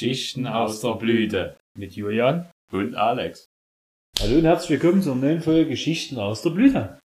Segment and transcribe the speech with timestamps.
[0.00, 3.44] Geschichten aus der Blüte mit Julian Und Alex.
[4.18, 6.98] Hallo und herzlich willkommen zur neuen Folge Geschichten aus der Blüte.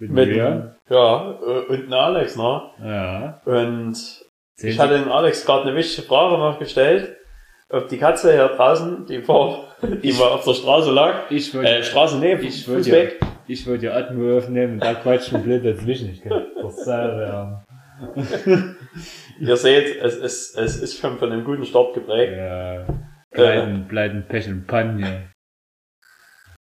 [0.00, 0.76] Mit, Mit Julian.
[0.88, 2.70] Ja, äh, und Alex, ne?
[2.80, 3.42] Ja.
[3.44, 7.16] Und Sehen ich hatte den Alex gerade eine wichtige Frage noch gestellt.
[7.68, 11.70] Ob die Katze hier draußen, die vor, die mal auf der Straße lag, ich wollte,
[11.70, 13.20] äh, Straße nee, ich wollte, weg.
[13.48, 16.10] ich wollte ja Atmo aufnehmen und da quatschen blöd dazwischen.
[16.10, 17.64] Ich kann das selber,
[19.40, 22.36] Ihr seht, es ist, es ist schon von einem guten Start geprägt.
[22.36, 22.86] ja.
[23.30, 25.32] Pleiten, Pleiten, Pech und Pannen hier.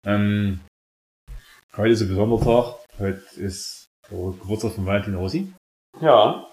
[0.06, 0.60] Ähm,
[1.76, 3.00] heute ist ein besonderer Tag.
[3.00, 5.52] Heute ist der Geburtstag von Valentin Rossi.
[6.00, 6.48] Ja,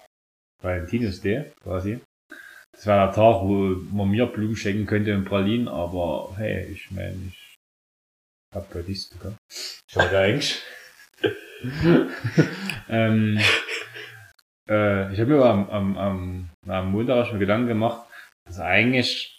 [0.63, 2.01] Valentinus Day, quasi.
[2.73, 6.91] Das war der Tag, wo man mir Blumen schenken könnte und Pralinen, aber hey, ich
[6.91, 7.57] meine, ich
[8.55, 9.37] hab heute nichts bekommen.
[9.87, 10.63] Schade eigentlich.
[12.89, 13.39] ähm,
[14.69, 18.09] äh, ich habe mir am, am, am, am Montag schon Gedanken gemacht,
[18.47, 19.39] dass eigentlich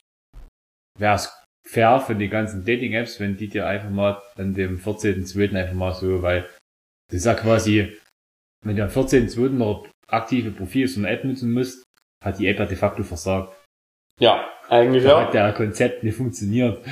[1.00, 1.34] wäre es
[1.68, 5.56] fair für die ganzen Dating-Apps, wenn die dir einfach mal an dem 14.2.
[5.56, 6.50] einfach mal so, weil
[7.10, 7.98] das ist ja quasi,
[8.66, 9.50] wenn du am 14.2.
[9.50, 11.84] noch aktive Profil so eine App nutzen musst,
[12.24, 13.54] hat die App ja de facto versagt.
[14.20, 15.26] ja, eigentlich Da ja.
[15.26, 16.86] hat der Konzept nicht funktioniert.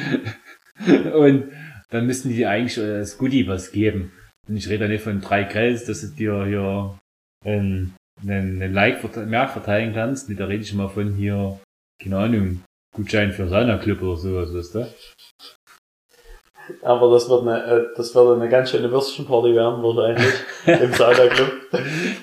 [1.13, 1.51] Und
[1.89, 4.11] dann müssten die dir eigentlich das Goodie was geben.
[4.47, 6.97] Und ich rede da nicht von drei Grills, dass du dir hier
[7.45, 10.29] einen, einen, einen Like mehr verteilen kannst.
[10.29, 11.59] Nee, da rede ich mal von hier,
[12.01, 12.61] keine Ahnung,
[12.95, 14.87] Gutschein für Sauna-Club oder sowas, weißt du?
[16.81, 20.33] Aber das wird eine, äh, das wird eine ganz schöne Würstchenparty werden, wahrscheinlich.
[20.65, 21.51] Im Sauna-Club.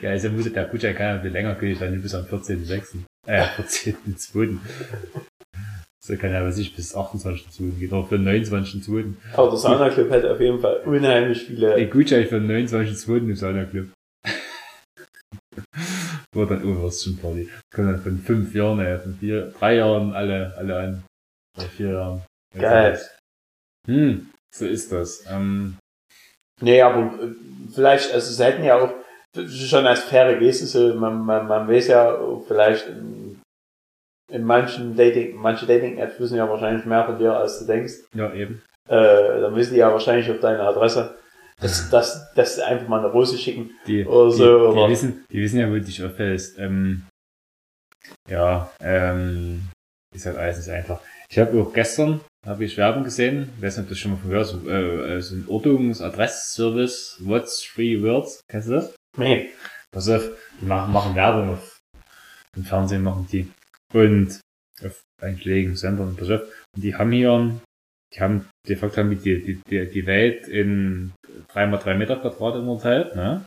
[0.01, 2.97] Ja, also muss der Gutschein kann ja ein bisschen länger gültig sein, bis am 14.6.
[3.27, 4.59] Äh, 14.2.
[6.05, 7.79] So kann ja, was ich, bis 28.2.
[7.79, 9.15] geht, oder für den 29.2.
[9.35, 13.19] Aber der Sauna-Club hat auf jeden Fall unheimlich viele Der Gutschein für den 29.2.
[13.19, 13.89] im Sauna-Club.
[16.34, 17.48] Wurde dann Obersten Party.
[17.75, 21.05] Kommen dann von fünf Jahren, äh, von vier, drei Jahren alle, alle an.
[21.58, 22.22] Oder vier Jahren.
[22.58, 23.00] Geil.
[23.86, 25.24] Hm, so ist das.
[25.29, 25.77] Ähm,
[26.62, 27.34] Nee, aber äh,
[27.74, 28.92] vielleicht, also es hätten ja auch
[29.48, 33.40] schon als faire Geste, so, man, man, man weiß ja vielleicht in,
[34.30, 37.95] in manchen Dating, manche Dating-Apps wissen ja wahrscheinlich mehr von dir, als du denkst.
[38.14, 38.62] ja, eben.
[38.89, 41.17] Äh, dann wissen die ja wahrscheinlich auf deine Adresse,
[41.62, 43.70] dass, dass, dass sie einfach mal eine Rose schicken.
[43.86, 46.58] Die, Oder die, so, die, oder- wissen, die wissen ja, wo du dich auffällst.
[46.58, 47.05] Ähm,
[48.28, 49.62] ja, ähm,
[50.14, 51.01] ist halt alles nicht einfach.
[51.30, 54.11] Ich habe auch gestern habe ich Werbung gesehen, ich weiß nicht, ob du das schon
[54.11, 58.95] mal von gehört hast, äh, so ein Ortungs-Adressservice, What's Three Words, kennst du das?
[59.17, 59.51] Nee.
[59.92, 60.28] Pass auf,
[60.61, 61.78] die machen, machen Werbung auf
[62.56, 63.48] im Fernsehen machen die.
[63.95, 64.40] Und
[64.84, 66.42] auf einschlägigen Sendern, pass auf.
[66.74, 67.61] Und die haben hier,
[68.14, 71.12] die haben, de facto haben die, die, die, die Welt in
[71.55, 73.45] 3x3 Meter Quadrat unterteilt, ne?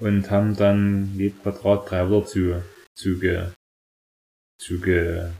[0.00, 2.62] Und haben dann jedem Quadrat drei Wörter zu,
[2.96, 3.52] zuge,
[4.60, 5.34] zuge,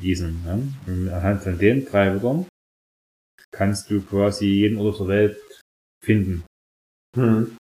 [0.00, 0.72] diesen, ne?
[0.86, 2.46] Und anhand von den drei Wörtern
[3.50, 5.62] kannst du quasi jeden Ort auf der Welt
[6.04, 6.44] finden.
[7.16, 7.56] Hm.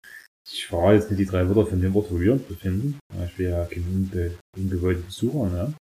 [0.46, 3.00] Ich verrate jetzt nicht die drei Wörter von dem Ort, wo wir uns befinden.
[3.26, 5.74] Ich bin ja kein unbe unbewohnter Besucher, ne?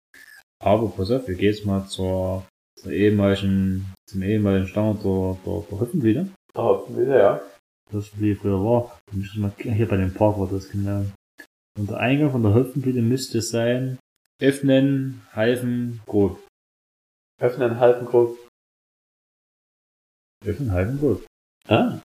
[0.63, 2.47] Aber pass auf, wir gehen jetzt mal zur,
[2.79, 6.29] zur ehemaligen, zum ehemaligen Standort der, der, der Hüpfenblüte.
[6.55, 7.41] Hoffen wir, ja.
[7.91, 8.99] Das wie früher war.
[9.07, 11.05] Da müsste mal, hier bei dem Park war das genau.
[11.77, 13.97] Und der Eingang von der Hüpfenblüte müsste sein,
[14.41, 16.39] öffnen, halfen, grob.
[17.41, 18.37] Öffnen, halten, grob.
[20.45, 21.25] Öffnen, halfen, grob.
[21.67, 21.99] Ah.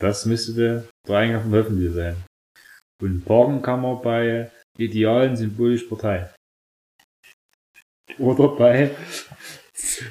[0.00, 2.24] Das müsste der, der Eingang von der Hüpfenblüte sein.
[3.00, 6.32] Und parken kann man bei idealen symbolisch Partei.
[8.18, 8.96] Oder bei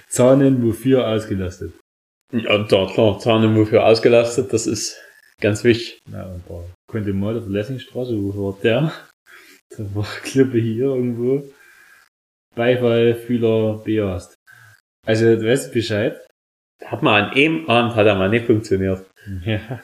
[0.08, 1.74] Zahnen wofür ausgelastet.
[2.34, 3.16] Ja, da, klar,
[3.56, 5.02] wofür ausgelastet, das ist
[5.42, 6.00] ganz wichtig.
[6.12, 8.92] Ja, und da konnte mal auf der Lessingstraße, wo war der?
[9.70, 11.44] Da war Klippe hier irgendwo.
[12.56, 14.36] Beifallfühler bejahst.
[15.06, 16.26] Also, du weißt Bescheid.
[16.84, 19.06] Hat mal an einem Abend hat er mal nicht funktioniert.
[19.46, 19.82] Ja.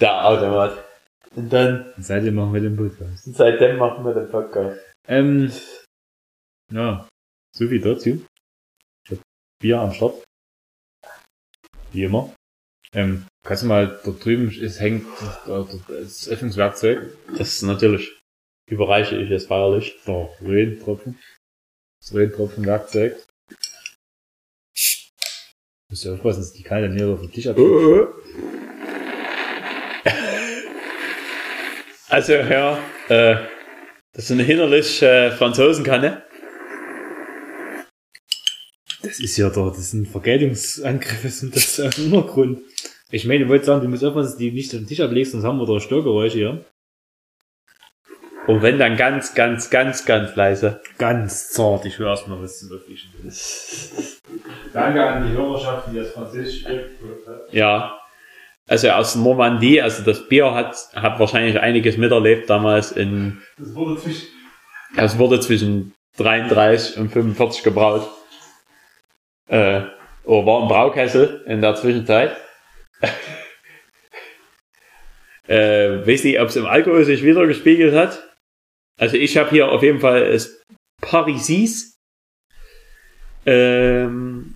[0.00, 0.84] Der Automat.
[1.34, 3.24] Und dann, Und seitdem machen wir den Podcast.
[3.24, 4.80] seitdem machen wir den Podcast.
[5.06, 5.50] Ähm,
[6.72, 7.08] ja,
[7.56, 8.24] so viel dazu.
[9.04, 9.18] Ich hab
[9.60, 10.22] Bier am Start.
[11.92, 12.34] Wie immer.
[12.92, 15.06] Ähm, kannst du mal, da drüben ist, hängt
[15.46, 17.16] das, Öffnungswerkzeug.
[17.36, 18.18] Das ist natürlich,
[18.70, 19.96] überreiche ich es feierlich.
[20.06, 21.18] Der Röhntropfen.
[22.00, 23.16] Das Röhntropfenwerkzeug.
[25.90, 28.08] Musst du aufpassen, dass die keine hier auf den Tisch abschütteln.
[32.10, 32.78] Also, ja,
[33.10, 33.36] äh,
[34.14, 36.22] das ist eine hinterlich äh, Franzosenkanne.
[39.02, 42.60] Das ist ja da, das sind Vergeltungsangriffe, sind das dem Untergrund.
[43.10, 45.00] Ich meine, ich wollte sagen, du musst aufpassen, dass du die nicht auf den Tisch
[45.00, 46.64] ablegst, sonst haben wir da Störgeräusche hier.
[48.46, 50.80] Und wenn dann ganz, ganz, ganz, ganz leise.
[50.96, 53.06] Ganz zart, ich höre erstmal, was du wirklich.
[54.72, 56.90] Danke an die Hörerschaft, die das Französisch spricht.
[57.50, 57.98] Ja.
[58.66, 64.00] Also aus Normandie, also das Bier hat, hat wahrscheinlich einiges miterlebt damals in, Das wurde
[64.00, 64.28] zwischen.
[64.96, 68.08] es wurde zwischen 33 und 45 gebraut.
[69.48, 69.82] Äh,
[70.24, 72.36] oder war ein Braukessel in der Zwischenzeit.
[75.46, 78.22] äh, weiß nicht, ob es im Alkohol sich wieder gespiegelt hat.
[79.00, 80.60] Also ich habe hier auf jeden Fall das
[81.00, 81.98] Parisis.
[83.46, 84.54] Ähm,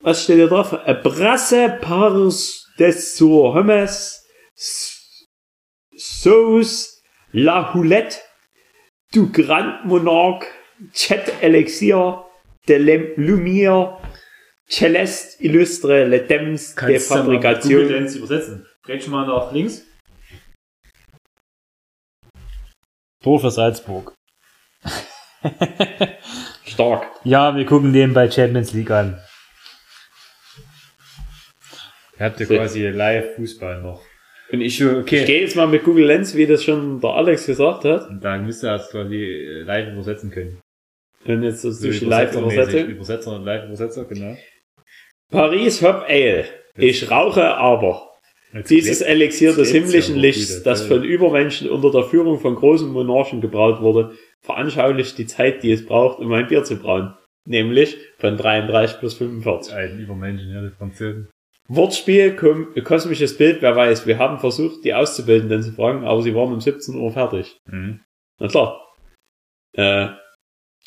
[0.00, 0.70] was steht hier drauf?
[1.02, 4.24] Brasse Pars des sur Hummus
[4.56, 5.26] S-
[5.96, 7.02] Sauce
[7.32, 8.18] La Houlette
[9.12, 10.46] du Grand Monarque
[10.94, 12.24] Chet Elixir
[12.68, 12.74] de
[13.16, 13.98] Lumière
[14.68, 17.88] Celeste Illustre Le Temps de Google Fabrikation.
[17.88, 18.66] Lens übersetzen.
[18.84, 19.86] Dreh mal nach links.
[23.22, 24.14] Tor für Salzburg.
[26.64, 27.06] Stark.
[27.24, 29.20] Ja, wir gucken den bei Champions League an.
[32.18, 34.02] Ihr habt ja quasi live Fußball noch.
[34.52, 35.24] Und ich, ich Okay.
[35.24, 38.08] gehe jetzt mal mit Google Lens, wie das schon der Alex gesagt hat.
[38.08, 40.60] Und da müsst ihr das quasi äh, live übersetzen können.
[41.24, 42.04] Und jetzt So durch die.
[42.04, 42.86] Live-Übersetzung.
[42.88, 44.36] Übersetzer und Live-Übersetzer, genau.
[45.30, 46.44] Paris Hop Ale.
[46.76, 48.08] Ich rauche aber.
[48.68, 52.90] Dieses Elixier des Jetzt himmlischen ja, Lichts, das von Übermenschen unter der Führung von großen
[52.90, 57.14] Monarchen gebraut wurde, veranschaulicht die Zeit, die es braucht, um ein Bier zu brauen.
[57.46, 59.74] Nämlich von 33 bis 45.
[59.74, 61.30] Ein Übermenschen, ja, die Franzosen.
[61.68, 62.36] Wortspiel,
[62.84, 64.06] kosmisches Bild, wer weiß.
[64.06, 67.56] Wir haben versucht, die Auszubildenden zu fragen, aber sie waren um 17 Uhr fertig.
[67.66, 68.00] Mhm.
[68.38, 68.86] Na klar.
[69.74, 70.08] Äh,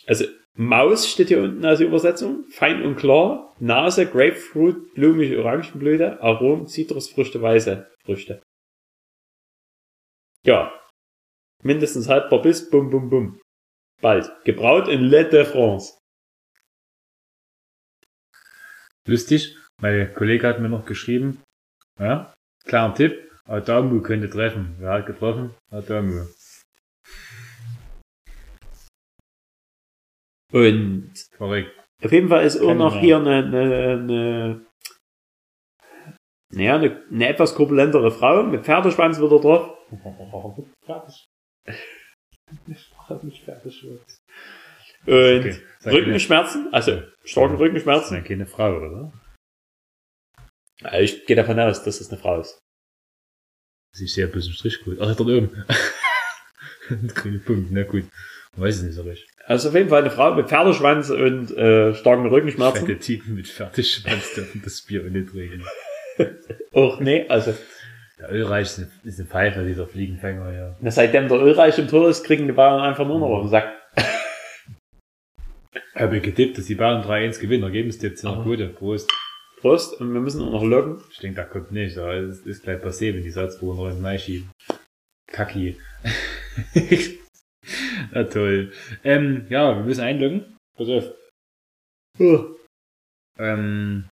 [0.08, 0.26] also
[0.58, 2.46] Maus steht hier unten als Übersetzung.
[2.50, 3.54] Fein und klar.
[3.60, 8.42] Nase, Grapefruit, blumige Orangenblüte, Arom, Zitrusfrüchte, weiße Früchte.
[10.46, 10.72] Ja.
[11.62, 13.42] Mindestens haltbar bis, bum, bum, bum.
[14.02, 14.32] Bald.
[14.46, 15.98] Gebraut in Le de France.
[19.08, 21.44] Lustig, mein Kollege hat mir noch geschrieben,
[22.00, 22.34] ja,
[22.66, 24.76] kleiner Tipp, Adamu könnte treffen.
[24.80, 25.54] Wer hat getroffen?
[25.70, 26.26] Adamu.
[30.56, 31.72] Und Korrekt.
[32.02, 34.66] auf jeden Fall ist auch noch hier eine, eine, eine,
[36.54, 39.78] naja, eine, eine etwas korpulentere Frau mit Pferdeschwanz wieder drauf.
[40.86, 41.28] Fertig.
[45.08, 45.62] Und Okay.
[45.86, 48.18] Rückenschmerzen, also starke Das Rückenschmerzen.
[48.18, 49.14] ist keine Frau, oder?
[50.82, 52.58] Ja, Ich gehe davon aus, dass das eine Frau ist.
[53.94, 55.00] Sie ist sehr bisschen Strichcode.
[55.02, 55.66] Ach, dort oben.
[57.14, 58.06] Grüne Punkt, na gut.
[58.58, 59.28] Weiß es nicht so recht.
[59.46, 62.86] Also auf jeden Fall eine Frau mit Pferdeschwanz und äh, starken Rückenschmerzen.
[62.86, 65.64] Fette Typen mit Fertigschwanz dürfen das Bier nicht trinken.
[66.74, 67.54] Och nee, also
[68.20, 70.76] Der Ölreich ist eine, ist eine Pfeife, dieser Fliegenfänger, ja.
[70.80, 73.50] na, seitdem der Ölreich im Tor ist, kriegen die Bayern einfach nur noch auf den
[73.50, 73.74] Sack.
[75.94, 77.64] Ich habe getippt, dass die Bayern 3-1 gewinnen.
[77.64, 78.68] Ergebnistipps sind noch gute.
[78.68, 79.10] Prost.
[79.62, 81.02] Prost, und wir müssen auch noch loggen.
[81.12, 84.04] Ich denke, da kommt nicht, aber es ist gleich passé, wenn die Salzburger noch in
[84.04, 84.52] den schieben.
[85.28, 85.78] Kacki.
[88.12, 88.72] Na toll.
[89.04, 90.58] Ähm, ja, wir müssen einloggen.
[90.78, 91.14] Pass auf.
[92.20, 92.56] Oh.
[93.38, 94.08] Ähm,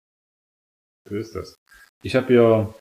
[1.10, 1.56] wo ist das?
[2.04, 2.74] Ich habe hier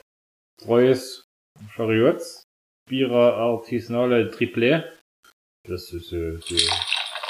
[0.61, 1.25] treues
[1.71, 2.43] Chariots,
[2.87, 4.85] Bira Artisanale Triplé.
[5.67, 6.57] Das ist äh, so,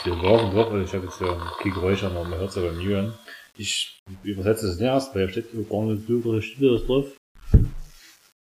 [0.06, 2.80] so Waren doch, ich habe jetzt ja kein Geräusch aber man hört es ja beim
[2.80, 3.18] Jüren.
[3.58, 7.18] Ich übersetze es nicht erst, weil steht gar nicht so richtig Schwieriges drauf.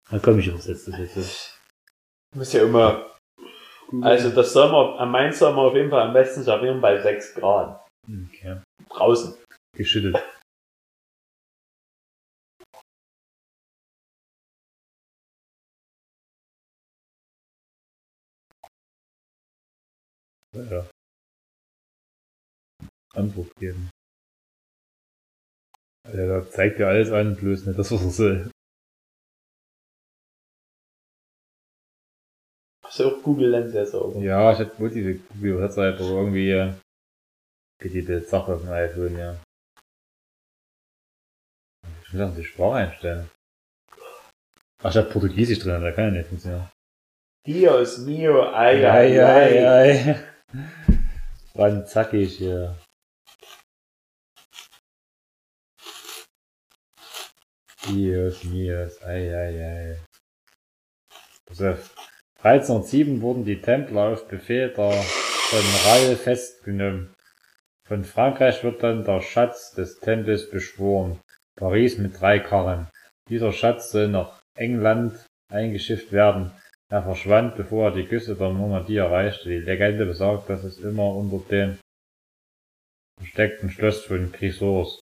[0.09, 1.59] Dann komm, ich übersetze das jetzt.
[2.35, 3.15] Muss ja immer.
[4.01, 7.87] Also das Sommer, am Main Sommer auf jeden Fall am besten servieren bei 6 Grad.
[8.07, 8.61] Okay.
[8.89, 9.35] Draußen.
[9.75, 10.17] Geschüttelt.
[20.53, 20.85] Ja.
[23.15, 23.89] Antwort geben.
[26.05, 28.51] Alter, da zeigt ja alles an, bloß nicht das, was er soll.
[32.89, 34.15] Hast du auch Google Lens jetzt auch?
[34.15, 36.73] Ja, ich hatte wohl diese Übersetzer einfach irgendwie äh,
[37.79, 39.37] geht die die Sache auf iPhone, ja.
[42.01, 43.29] Ich muss auch die Sprache einstellen.
[44.81, 46.67] Ach, ich hab Portugiesisch drin, da kann ja nicht funktionieren.
[47.45, 49.21] Dios mio, ay, ay.
[49.21, 50.25] ei, ei.
[51.53, 52.75] Wann zackig hier.
[57.87, 59.99] Dios mios, ei, ei, ei.
[61.45, 61.95] Pass auf.
[62.41, 65.03] 1307 wurden die Templer auf Befehl der
[65.49, 67.13] General festgenommen.
[67.85, 71.19] Von Frankreich wird dann der Schatz des Tempels beschworen.
[71.57, 72.87] Paris mit drei Karren.
[73.27, 76.51] Dieser Schatz soll nach England eingeschifft werden.
[76.89, 79.49] Er verschwand, bevor er die Küste der Normandie erreichte.
[79.49, 81.77] Die Legende besagt, dass es immer unter dem
[83.19, 85.01] versteckten Schloss von Chrysos.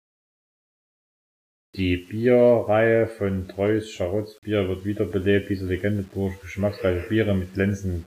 [1.77, 5.47] Die Bierreihe von Treus Charotts Bier wird wiederbelebt.
[5.51, 8.03] Diese Legende durch geschmacksreiche Biere mit glänzenden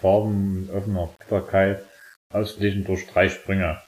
[0.00, 1.86] Farben und offener Bitterkeit,
[2.32, 3.80] ausgeglichen durch drei Sprünge.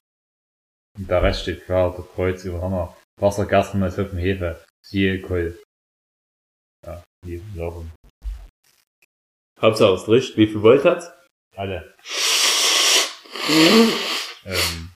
[0.97, 2.97] Und der Rest steht klar, der Kreuz über Hammer.
[3.19, 5.61] Wasser, Gerstenmalz, Hopfen, Hefe, siehe Kohl.
[6.85, 7.91] Ja, die Sachen.
[9.59, 10.37] Hauptsache es riecht.
[10.37, 11.11] Wie viel Volt hat's?
[11.57, 11.93] Alle.
[14.45, 14.89] ähm,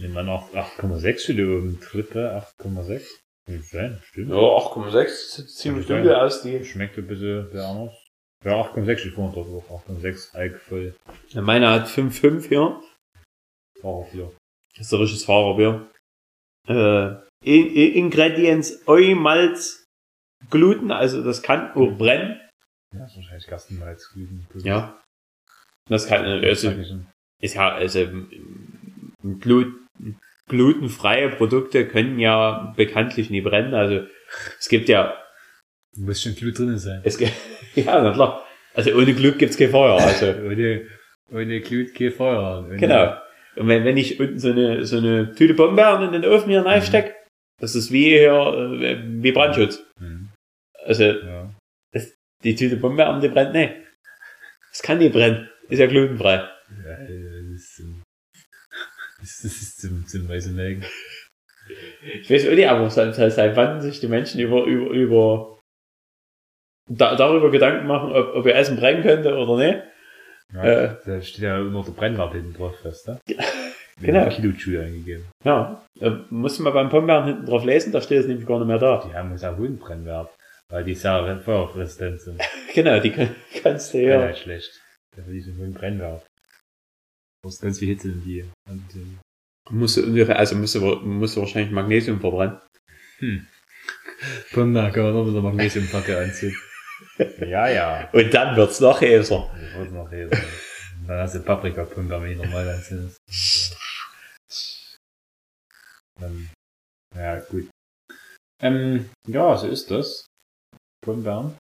[0.00, 1.78] ich nehme an auch 8,6 für die oben.
[1.80, 3.02] Dritte 8,6.
[3.46, 4.30] Kann sein, stimmt.
[4.30, 5.96] Ja, 8,6 sieht ziemlich Ja.
[5.96, 6.64] dunkel aus, die.
[6.64, 7.92] Schmeckt ein bisschen sehr anders.
[8.44, 9.70] Ja, 8,6 steht vorne drauf.
[9.70, 9.84] auch.
[9.86, 10.94] 8,6 Alk voll.
[11.28, 12.80] Ja, Meine hat 5,5 hier.
[13.82, 14.32] Fahrerbier.
[14.76, 15.90] Das ist ein richtiges Fahrerbier.
[16.68, 19.84] Äh, Ingredients Eu, Malz,
[20.50, 22.40] Gluten, also das kann auch brennen.
[22.94, 24.08] Ja, ist wahrscheinlich Gerstenmalz.
[24.12, 24.46] Gluten.
[24.62, 24.98] Ja.
[25.88, 26.70] Das kann, also,
[27.42, 28.06] ist ja, also,
[29.40, 29.74] Glut,
[30.48, 33.74] glutenfreie Produkte können ja bekanntlich nie brennen.
[33.74, 34.06] Also,
[34.58, 35.16] es gibt ja,
[35.96, 37.00] Muss schon Glut drin sein.
[37.04, 37.32] es gibt,
[37.74, 38.44] ja, na klar.
[38.74, 39.98] Also, ohne Glut gibt's kein Feuer.
[40.00, 40.86] Also, Ohne,
[41.30, 42.64] ohne Glut kein Feuer.
[42.66, 43.16] Ohne- genau.
[43.56, 46.64] Und wenn, wenn ich unten so eine, so eine Tüte Bombeeren in den Ofen hier
[46.64, 47.14] reinstecke,
[47.60, 49.84] das ist wie hier, äh, wie Brandschutz.
[49.98, 50.28] Hm,
[50.84, 51.50] Also, ja.
[52.44, 53.74] die Tüte Bombeeren, die brennt nicht.
[54.70, 55.48] Das kann nicht brennen.
[55.68, 56.34] Ist ja glutenfrei.
[56.36, 57.29] Ja, das zum-
[59.20, 60.84] das ist zum, zum weißen Mägen.
[62.20, 65.58] Ich weiß auch nicht, aber seit, wann sich die Menschen über, über, über
[66.88, 69.82] da, darüber Gedanken machen, ob, ob ihr Essen brennen könnte oder nicht.
[70.52, 70.96] Ja, Äh.
[71.06, 73.20] da steht ja immer der Brennwert hinten drauf fest, ne?
[74.00, 74.28] Genau.
[74.30, 75.26] Kilojoule eingegeben.
[75.44, 75.84] Ja,
[76.30, 78.78] musst du mal beim Pombeeren hinten drauf lesen, da steht es nämlich gar nicht mehr
[78.78, 79.04] da.
[79.06, 80.34] Die haben einen hohen Brennwert,
[80.70, 82.42] weil die sehr feuerresistent sind.
[82.74, 84.20] Genau, die kann, kannst du Ja.
[84.20, 84.20] ja.
[84.26, 84.80] halt schlecht.
[85.16, 86.24] Die so einen hohen Brennwert.
[87.46, 88.44] Hast ganz viel Hitze in die.
[88.68, 89.18] Und die
[89.70, 92.60] Musst du also musst du, musst du wahrscheinlich Magnesium verbrennen.
[94.52, 96.56] Pumba kann man noch mit der Magnesiumpacke anziehen.
[97.40, 98.10] ja, ja.
[98.12, 99.50] Und dann wird's noch heißer.
[99.62, 100.30] Ich wollte noch reden.
[101.06, 103.14] Dann hast du Paprikapulver, wenn ich normal anziehen
[106.20, 106.50] Dann,
[107.16, 107.68] ja, gut.
[108.62, 110.26] Ähm, ja, so ist das.
[111.02, 111.56] Pumbeeren.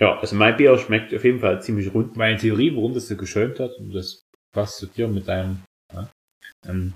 [0.00, 2.16] Ja, also mein Bier schmeckt auf jeden Fall ziemlich rund.
[2.16, 6.10] Meine Theorie, warum das so geschäumt hat, und das passt zu dir mit deinem, ja,
[6.66, 6.94] ähm,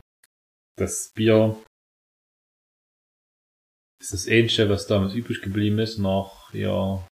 [0.76, 1.56] das Bier
[4.00, 7.06] ist das Ähnliche, was damals übrig geblieben ist, nach, ja,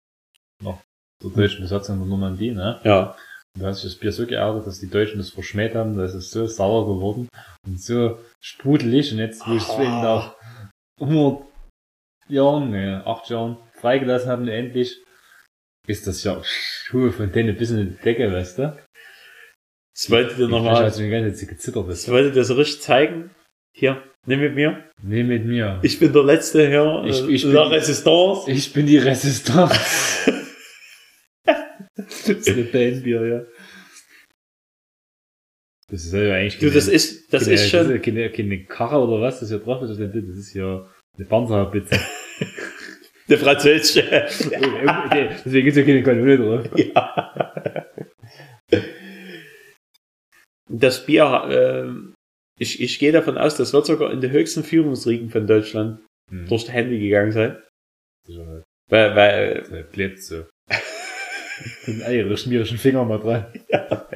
[0.64, 0.80] nach
[1.22, 2.80] der deutschen Besatzung der Normandie, ne?
[2.84, 3.16] Ja.
[3.54, 6.06] Und da hat sich das Bier so geärgert, dass die Deutschen das verschmäht haben, da
[6.06, 7.28] ist es so sauer geworden
[7.68, 10.02] und so sprudelig und jetzt, wo ich es Ah.
[10.02, 10.36] nach
[11.02, 11.44] 100
[12.30, 15.04] Jahren, ne, 8 Jahren freigelassen haben, endlich,
[15.88, 18.78] ist das ja Schuhe von denen bis in die Decke, weißt du?
[19.96, 21.88] Das wollte dir nochmal, schon die ganze Zeit gezittert.
[21.90, 23.32] das Das wollte dir so richtig zeigen.
[23.74, 24.90] Hier, nimm mit mir.
[25.02, 25.80] nee, mit mir.
[25.84, 27.04] Ich bin der Letzte hier.
[27.08, 28.52] Ich- äh, ich der bin- Resistance.
[28.52, 29.80] Ich bin die Resistance.
[31.46, 33.42] Das ist eine Bandbier, ja.
[35.90, 39.00] Das ist ja eigentlich Du, das ist, das keine, ist schon, keine, keine, keine Karre
[39.06, 42.00] oder was, das hier drauf ist- das ist ja eine Panzerhaubitze.
[43.32, 44.04] eine französische.
[45.46, 46.70] Deswegen gibt's ja keine Kanone drauf.
[46.78, 47.86] ja.
[50.70, 51.90] Das Bier, äh,
[52.60, 56.48] ich, ich gehe davon aus, das wird sogar in die höchsten Führungsriegen von Deutschland Hm.
[56.48, 57.62] durch die Hände gegangen sein.
[58.26, 58.64] Sicherheit.
[58.90, 60.46] Weil, weil, Das klebt so.
[61.88, 63.46] Und ihre schmierischen Finger mal dran.
[63.70, 64.08] ja,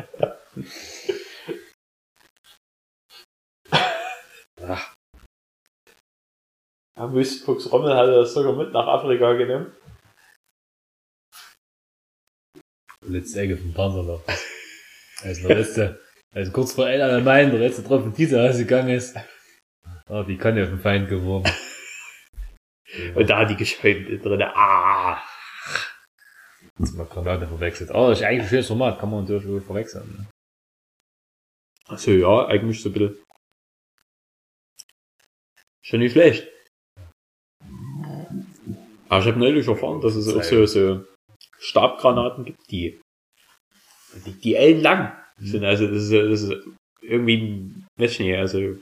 [6.97, 9.75] Wüstenfuchs Rommel hatte das sogar mit nach Afrika genommen.
[13.01, 14.23] Letzte Ecke vom Panzerloch.
[15.21, 16.01] Also der letzte,
[16.33, 19.15] also kurz vor El Alamein, der letzte Tropfen dieser ausgegangen ist.
[20.07, 21.51] Ah, die kann ja auf den Feind geworfen.
[23.15, 24.41] Und da hat die geschäumt drin.
[24.41, 25.21] Ah!
[26.79, 27.91] Jetzt mal Granate verwechselt.
[27.91, 30.07] Oh, das ist eigentlich ein schönes Format, kann man natürlich verwechseln.
[30.17, 30.27] Ne?
[31.87, 33.23] Also ja, eigentlich so ein bisschen.
[35.83, 36.54] Schon nicht schlecht.
[39.15, 41.05] Aber ich habe neulich erfahren, dass es auch so, so
[41.57, 42.99] Stabgranaten gibt, die,
[44.25, 45.63] die, die ellenlang sind.
[45.63, 46.67] Also das ist, das ist
[47.01, 48.75] irgendwie, weiß ich nicht, also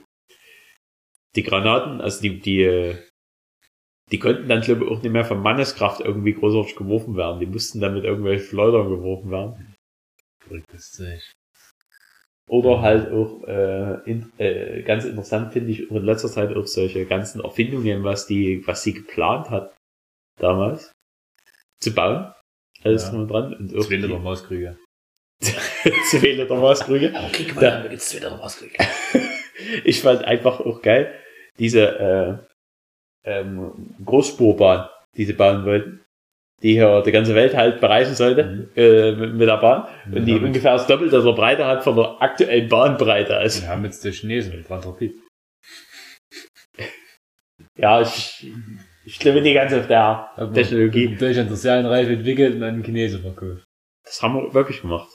[1.36, 2.96] die Granaten, also die, die,
[4.10, 7.38] die konnten dann glaube ich auch nicht mehr von Manneskraft irgendwie großartig geworfen werden.
[7.38, 9.76] Die mussten dann mit irgendwelchen Schleudern geworfen werden.
[10.90, 11.20] Zeug.
[12.48, 16.66] Oder halt auch äh, in, äh, ganz interessant finde ich auch in letzter Zeit auch
[16.66, 19.72] solche ganzen Erfindungen, was die, was sie geplant hat
[20.40, 20.92] damals.
[21.80, 22.32] zu bauen.
[22.82, 23.10] Alles Ja.
[23.10, 23.54] drum und dran.
[23.54, 24.78] Und auch Zwei Liter die- Mauskrüge.
[26.10, 27.12] zwei Liter Maßkrüge.
[27.32, 28.74] krieg mal, Da- da gibt's zwei Liter Mauskrüge.
[29.84, 31.14] Ich fand einfach auch geil,
[31.58, 31.98] diese
[33.24, 36.04] äh, ähm, Großspurbahn, die sie bauen wollten,
[36.62, 38.70] die hier die ganze Welt halt bereisen sollte Mhm.
[38.76, 41.96] äh, mit, mit der Bahn und die Ja, ungefähr das Doppelte der Breite hat von
[41.96, 43.36] der aktuellen Bahnbreite.
[43.36, 45.14] Also, Wir haben jetzt die Chinesen mit Vanderpiet.
[47.78, 48.46] ja, ich,
[49.04, 51.04] ich glaube nicht ganz auf der Technologie.
[51.04, 53.64] In Deutschland der Serienreife entwickelt und an den Chinesen verkauft.
[54.04, 55.08] Das haben wir wirklich gemacht.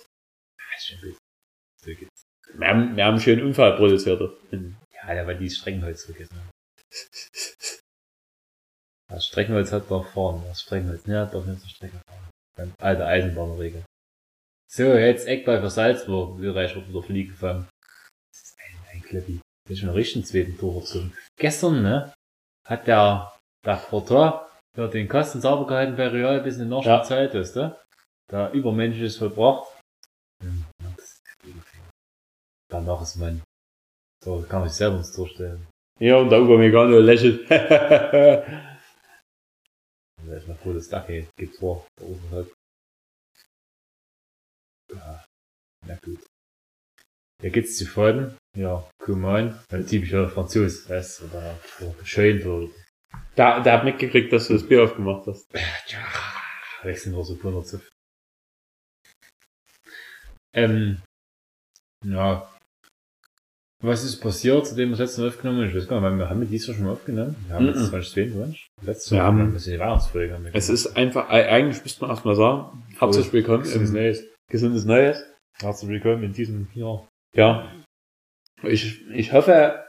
[0.78, 0.96] So.
[2.54, 4.22] Wir haben, wir haben einen schönen Unfall produziert.
[4.52, 6.50] Ja, ja, weil die Streckenholz vergessen haben.
[9.10, 10.44] Das Streckenholz hat doch fahren.
[10.48, 12.74] Das Streckenholz ne, hat doch nicht zur Strecke fahren.
[12.80, 13.84] Alte Eisenbahnregel.
[14.72, 16.40] So, jetzt Eckball für Salzburg.
[16.40, 17.68] Österreich wird wieder Fliege gefangen.
[18.32, 19.40] Das ist ein, ein Klippi.
[19.64, 21.14] Das ist schon richtig einen zweiten Tor gezogen.
[21.38, 22.14] Gestern, ne,
[22.66, 23.34] hat der,
[23.66, 26.98] der Portor ja den Kasten sauber gehalten bei Real bis in die Ja.
[26.98, 27.78] Nachspielzeit, ist, ne?
[28.30, 29.68] Da übermenschliches vollbracht.
[30.42, 30.52] Der.
[32.70, 33.42] Danach ist man
[34.24, 35.68] so, kann sich selber uns durchstellen.
[36.00, 37.50] Ja, und der Upamecano lächelt.
[40.22, 41.30] Also erstmal froh, dass da geht.
[41.38, 41.88] Geht vor.
[41.96, 42.54] Da oben halt.
[44.94, 45.24] Ja,
[45.88, 46.20] na gut.
[47.42, 48.36] Ja, geht's zu folgen?
[48.58, 49.58] Ja, Kuman.
[49.72, 52.70] Ein typischer Franzos, weißt du, oder oder schön, oder,
[53.38, 55.46] der, der hat mitgekriegt, dass du das Bier aufgemacht hast.
[55.88, 56.00] ja,
[56.84, 57.90] wechseln wir so 100 Zipf.
[60.56, 61.02] Ähm,
[62.06, 62.50] ja.
[63.82, 65.70] Was ist passiert, seitdem wir das letzte Mal aufgenommen haben?
[65.70, 67.36] Ich weiß gar nicht, wir haben wir dieses Jahr schon mal aufgenommen?
[67.48, 68.68] Wir haben jetzt 2022.
[68.82, 70.34] Letztes Wir Jahr haben- ist die Weihnachtsfolge.
[70.34, 74.24] Haben wir Es ist einfach, eigentlich müsste man erstmal sagen, herzlich willkommen Gesundes Neues.
[74.52, 75.24] Gesundes Neues.
[75.62, 77.08] Herzlich willkommen in diesem Jahr.
[77.34, 77.72] Ja.
[78.64, 79.86] Ich, ich hoffe,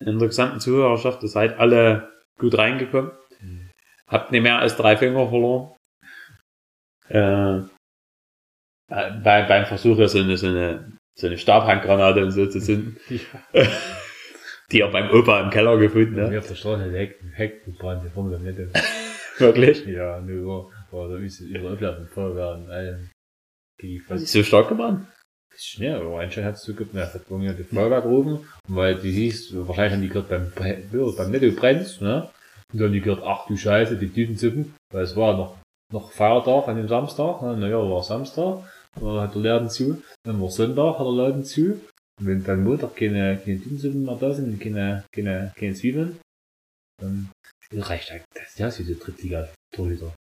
[0.00, 3.12] in der gesamten Zuhörerschaft, ihr seid alle gut reingekommen.
[4.06, 5.74] Habt nicht mehr als drei Finger verloren.
[7.08, 12.46] Äh, äh, bei, beim Versuch, ja so eine, so eine, so eine Stabhandgranate und so
[12.46, 12.98] zu zünden,
[14.72, 16.24] die er beim Opa im Keller gefunden Ja.
[16.24, 16.30] hat.
[16.30, 18.62] Mir auf der Straße der Heck, Heck gebrannt, hier vorne am Netto.
[19.38, 19.84] Wirklich?
[19.86, 23.10] Ja, nur, war da ist ihre Ablauf mit Feuerwehr und allem.
[23.80, 25.08] Die Ist fast so stark gebrannt?
[25.58, 29.12] Schnell, aber anscheinend hat es so gibt, hat bei mir die Feuerwehr gerufen, weil die
[29.12, 30.52] hieß, wahrscheinlich haben die gehört beim,
[30.92, 32.30] ja, beim Netto brennt, ne?
[32.72, 35.58] Und dann die gehört, ach du Scheiße, die Tütensuppen, weil es war noch,
[35.92, 37.56] noch Feiertag an dem Samstag, ne?
[37.56, 38.64] naja, war Samstag,
[39.00, 41.80] da hat der Laden zu, dann war Sonntag, hat der Laden zu,
[42.20, 46.20] und wenn dann Montag keine, keine Tütensuppen mehr da sind, keine, keine, keine Zwiebeln,
[47.00, 47.30] dann
[47.72, 50.14] reicht halt, das, ja, ist wie der Drittliga-Torhüter.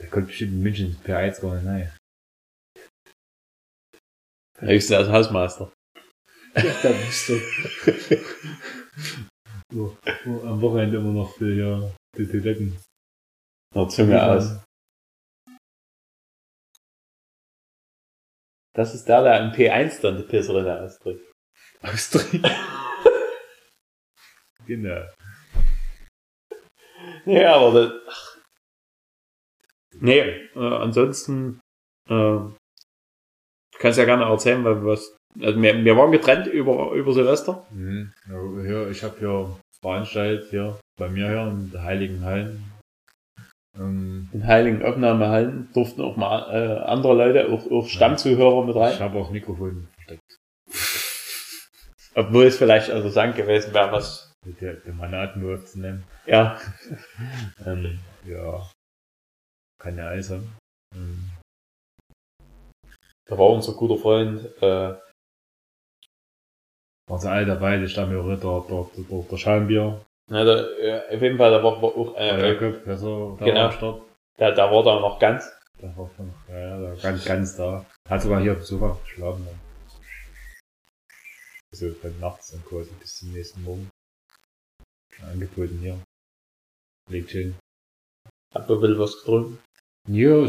[0.00, 1.92] Der kommt bestimmt in München per 1 gar nicht rein.
[4.62, 5.72] Höchstens als Hausmeister.
[6.54, 7.34] Ja, da bist du.
[9.72, 12.78] so, so, am Wochenende immer noch für ja, die Toiletten.
[13.74, 14.62] Der Zunge aus.
[18.74, 21.30] Das ist der, der im P1 dann die Pisserinne ausdrückt.
[21.80, 22.42] Ausdrücken.
[24.66, 25.08] genau.
[27.24, 27.92] Nee, aber das.
[29.94, 31.60] Nee, äh, ansonsten,
[32.08, 32.40] äh,
[33.82, 37.66] kannst ja gerne erzählen, weil was, also wir, wir waren getrennt über, über Silvester.
[37.70, 38.12] Mhm.
[38.28, 42.64] Ja, ich habe hier veranstaltet hier bei mir hier in der Heiligen Hallen.
[43.78, 48.80] Ähm, In heiligen Aufnahmehallen durften auch mal äh, andere Leute, auch, auch Stammzuhörer mit ich
[48.80, 48.98] rein.
[49.00, 50.38] habe auch Mikrofon versteckt.
[52.14, 56.04] Obwohl es vielleicht interessant gewesen wäre, was, Mit der, der Manaten aufzunehmen.
[56.26, 56.58] ja,
[57.66, 58.70] Ähm, ja.
[59.82, 60.46] Kann ja alles sein.
[63.32, 64.94] Da war unser guter Freund, äh,
[67.08, 71.80] alle dabei, die Stammhörer, der, der, der, Schallenbier, na, äh, auf jeden Fall, da war,
[71.80, 73.60] war auch, der äh, Jakob, der so, da Genau.
[73.60, 74.02] war Start.
[74.38, 77.56] der, der war da noch ganz, Der war schon, ja, ja, der war ganz, ganz
[77.56, 77.86] da.
[78.06, 79.46] Hat sogar hier auf dem Sofa geschlafen.
[79.46, 79.60] Dann.
[81.72, 83.88] Also dann nachts dann quasi bis zum nächsten Morgen.
[85.22, 85.98] Angeboten hier.
[87.08, 87.56] Liegt schön.
[88.54, 89.58] hat ein bisschen was getrunken.
[90.06, 90.46] Ja,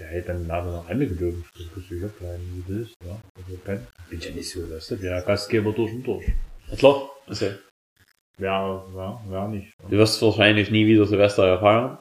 [0.00, 1.44] der hält dann nachher noch Ende gelogen.
[1.56, 3.20] Das kannst du hier bleiben, wie du willst, ja.
[3.36, 6.26] Also kann, bin ja nicht so, weißt du, der Gastgeber durch und durch.
[6.68, 7.46] Ja, klar, also,
[8.38, 9.74] Wer, wer, wer nicht.
[9.82, 11.98] du wirst wahrscheinlich nie wieder Silvester feiern.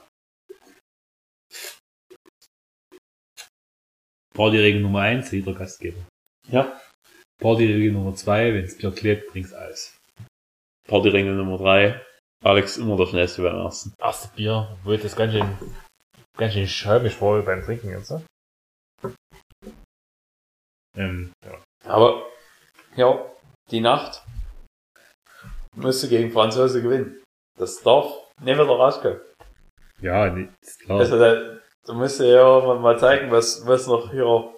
[4.33, 5.99] Partyregel Nummer eins, jeder Gastgeber.
[6.49, 6.79] Ja.
[7.41, 9.97] Partyregel Nummer zwei, wenn's Bier klebt, bring's Eis.
[10.87, 12.01] Partyringe Nummer drei.
[12.41, 13.93] Alex immer der schnellste beim ersten.
[13.99, 15.57] erste Bier, wo das ganz schön,
[16.39, 18.23] ganz schön schäumig war beim Trinken jetzt, ne?
[20.97, 21.61] Ähm, ja.
[21.85, 22.25] Aber,
[22.95, 23.25] ja,
[23.69, 24.23] die Nacht
[25.75, 27.21] musste gegen Franzose gewinnen.
[27.57, 28.05] Das darf
[28.41, 29.19] nicht wieder rauskommen.
[30.01, 30.99] Ja, nee, ist klar.
[30.99, 34.53] Also da, da musst du ja mal- zeigen, was, was noch hier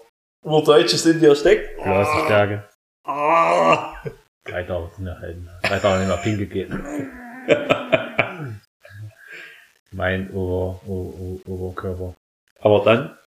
[0.46, 1.78] Urdeutsches in dir steckt.
[1.78, 2.70] Glasstärke.
[3.06, 3.96] Ah.
[4.46, 5.50] Drei Tage drin halten.
[5.64, 7.12] Drei Tage nicht mehr pinkel gehen.
[9.94, 12.16] mein Ober, Ober, Oberkörper.
[12.62, 13.18] Aber dann,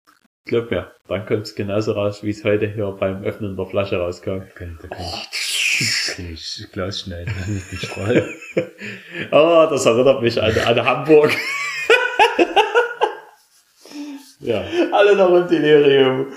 [0.45, 3.97] glaub mir, dann kommt es genauso raus, wie es heute hier beim Öffnen der Flasche
[3.97, 4.41] rauskam.
[4.55, 7.33] Kann, ich- ich Glas schneiden.
[7.47, 8.29] Nicht den Strahl.
[9.31, 11.31] Ah, das erinnert mich an, an Hamburg.
[14.39, 14.63] Ja.
[14.91, 16.27] Alle noch im Delirium.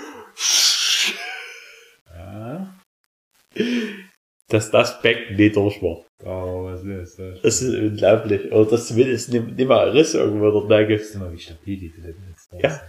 [4.49, 6.05] Dass das Becken nicht durch war.
[6.25, 7.41] Oh, was ist das?
[7.41, 8.51] Das ist unglaublich.
[8.51, 11.01] Oder dass zumindest nicht, nicht mal ein Riss irgendwo dort da gibt.
[11.01, 12.69] ist immer, wie stabil die Toiletten jetzt da Ja.
[12.71, 12.81] sind.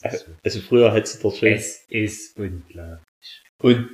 [0.00, 1.52] Das ist so- Also früher hättest du dort schön.
[1.54, 3.00] Es ist unglaublich.
[3.60, 3.90] Und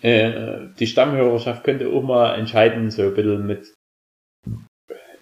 [0.00, 3.74] äh, die Stammhörerschaft könnte auch mal entscheiden, so ein bisschen mit.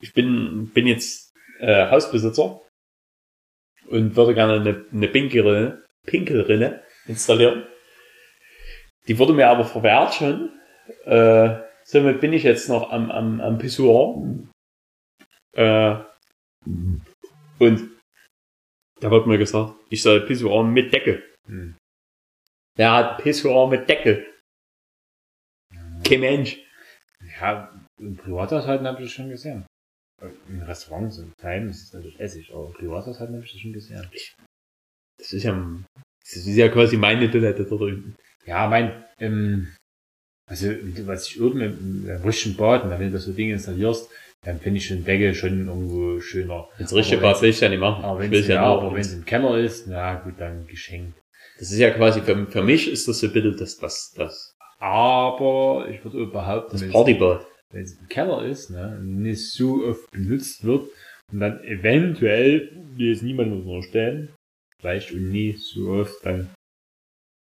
[0.02, 2.60] Ich bin, bin jetzt äh, Hausbesitzer
[3.88, 7.64] und würde gerne eine, eine Pinkelrinne, Pinkelrinne installieren.
[9.08, 10.50] Die wurde mir aber verwehrt schon.
[11.04, 14.22] Äh, somit bin ich jetzt noch am, am, am Pissoir.
[15.52, 15.96] Äh,
[17.58, 17.90] und
[19.00, 21.22] da wird mir gesagt, ich soll Pissoir mit Deckel.
[21.46, 21.76] Hm.
[22.76, 24.26] Der hat Pissoir mit Deckel.
[26.04, 26.58] Kein Mensch.
[27.40, 29.66] Ja, in Privathaushalten habe ich das schon gesehen.
[30.48, 33.72] In Restaurants und Teilen ist es natürlich Essig, aber in Privathaushalten habe ich das schon
[33.72, 34.08] gesehen.
[35.18, 35.52] Das ist ja,
[36.20, 38.16] das ist ja quasi meine Toilette da drüben.
[38.44, 39.74] Ja, mein, ähm,
[40.48, 40.68] also,
[41.06, 44.08] was ich oben im, im richtigen Bad, wenn du so Dinge installierst,
[44.44, 46.68] dann finde ich den Deckel schon irgendwo schöner.
[46.78, 48.04] Das richtige Bad will ich ja nicht machen.
[48.04, 51.18] Aber wenn es ja aber wenn es im Keller ist, na gut, dann geschenkt.
[51.58, 54.52] Das ist ja quasi, für, für mich ist das so ein bisschen das, das, das,
[54.78, 57.44] Aber ich würde behaupten, das es- Partybad.
[57.72, 60.88] wenn es im Keller ist, ne, nicht so oft benutzt wird
[61.32, 64.28] und dann eventuell, die jetzt niemand unterstellen,
[64.80, 66.50] vielleicht und nie so oft dann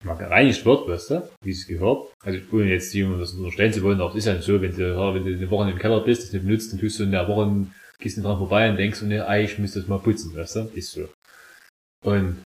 [0.03, 2.13] mal gereinigt wird, weißt du, wie es gehört.
[2.23, 4.95] Also ohne jetzt jemand das unterstellen zu wollen, aber es ist ja so, wenn du,
[5.13, 7.27] wenn du eine Woche im Keller bist, das nicht benutzt, dann tust du in der
[7.27, 7.67] Woche,
[7.99, 10.59] gehst du dran vorbei und denkst, oh ne, ich müsste das mal putzen, weißt du,
[10.75, 11.09] ist so.
[12.05, 12.43] Und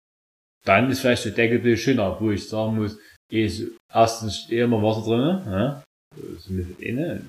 [0.66, 2.98] dann ist vielleicht der Deckel ein bisschen schöner, wo ich sagen muss,
[3.32, 5.84] ist erstens eh immer Wasser drin, ne?
[6.16, 7.22] Das ist inne,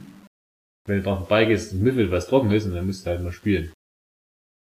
[0.87, 3.33] wenn du dran vorbeigehst und müffelt was trocken ist, und dann musst du halt mal
[3.33, 3.73] spielen.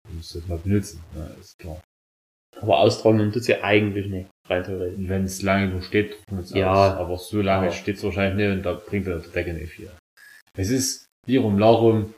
[0.08, 1.82] Du musst das mal benutzen, ja, ist klar.
[2.58, 5.08] Aber austrocknen tut's ja eigentlich nicht, rein theoretisch.
[5.08, 6.16] Wenn es lange genug steht,
[6.50, 6.72] Ja.
[6.72, 6.98] aus.
[6.98, 9.90] Aber so lange steht es wahrscheinlich nicht und da bringt dann der Deckel nicht viel.
[10.56, 12.14] Es ist Lirum Larum,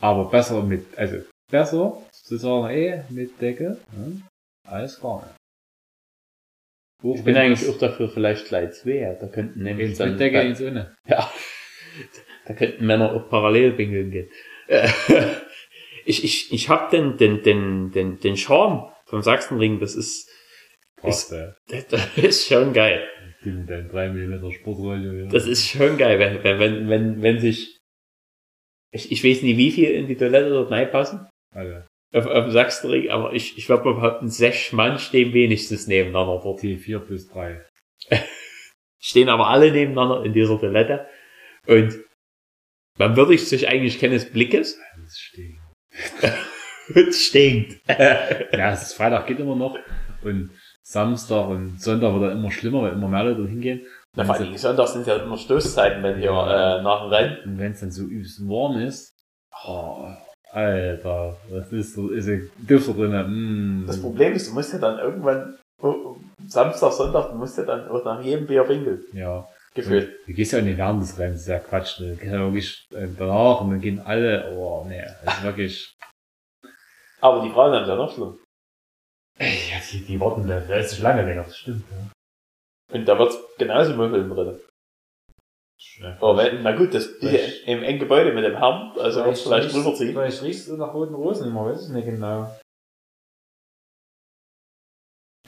[0.00, 1.18] aber besser mit, also
[1.50, 5.34] besser zu sagen, ey, mit Deckel, ja, alles gar nicht.
[7.04, 9.16] Auch Ich bin eigentlich auch dafür vielleicht gleich zwei.
[9.20, 10.94] Da könnten nämlich dann, mit Deckel ins Ohne.
[11.06, 11.30] ja,
[12.46, 14.28] da könnten Männer auch parallel pinkeln gehen.
[14.68, 14.88] Äh,
[16.04, 20.28] Ich, ich, ich hab den, den, den, den, den Charme vom Sachsenring, das ist,
[21.02, 21.54] Ja.
[21.90, 23.08] das ist schon geil.
[23.44, 25.24] Die mit deinem 3 mm Sportrolle.
[25.24, 25.28] Ja.
[25.28, 27.78] Das ist schon geil, wenn, wenn, wenn, wenn, sich,
[28.92, 31.86] ich, ich weiß nicht, wie viel in die Toilette dort reinpassen, Alle.
[32.14, 36.40] auf, auf dem Sachsenring, aber ich, ich würde mal behaupten, sechs Mann stehen wenigstens nebeneinander
[36.42, 36.60] dort.
[36.60, 37.64] T4 plus 3.
[39.00, 41.08] Stehen aber alle nebeneinander in dieser Toilette
[41.66, 41.98] und
[42.98, 45.30] man würdigt sich eigentlich keines Blickes Das
[46.94, 47.80] und es stinkt.
[47.88, 49.76] Ja, es ist Freitag geht immer noch
[50.22, 50.50] und
[50.84, 53.82] Samstag und Sonntag wird dann immer schlimmer, weil immer mehr Leute hingehen.
[54.16, 56.78] Na, vor allem Sonntags sind ja immer Stoßzeiten, wenn hier Ja.
[56.78, 57.36] äh, nach dem Rennen.
[57.44, 59.14] Und wenn es dann so übelst warm ist,
[59.64, 60.06] oh,
[60.50, 63.86] Alter, was ist so, ist ein Düfter drin, mm.
[63.86, 66.16] Das Problem ist, du musst ja dann irgendwann oh,
[66.46, 69.48] Samstag, Sonntag, du musst ja dann auch nach jedem Bier pinkeln, Ja.
[69.74, 70.08] gefühlt.
[70.08, 71.98] Und Du gehst ja in die während des Rennens, das ist ja Quatsch.
[72.00, 75.94] Du gehst ja wirklich äh, danach und dann gehen alle, oh, nee, das ist wirklich,
[77.22, 78.36] Aber die Frauen haben ja noch schlimm.
[79.38, 82.12] Ja, die, die warten da, ist lange länger, das stimmt, ja.
[82.94, 84.60] Und da wird's genauso müffeln drin.
[86.20, 89.42] Aber wenn, na gut, das ist ja im engen Gebäude mit dem Herrn, also wird's
[89.42, 90.12] vielleicht rüberziehen.
[90.12, 92.54] Vielleicht riechst du nach roten Rosen immer, weiß ich nicht genau.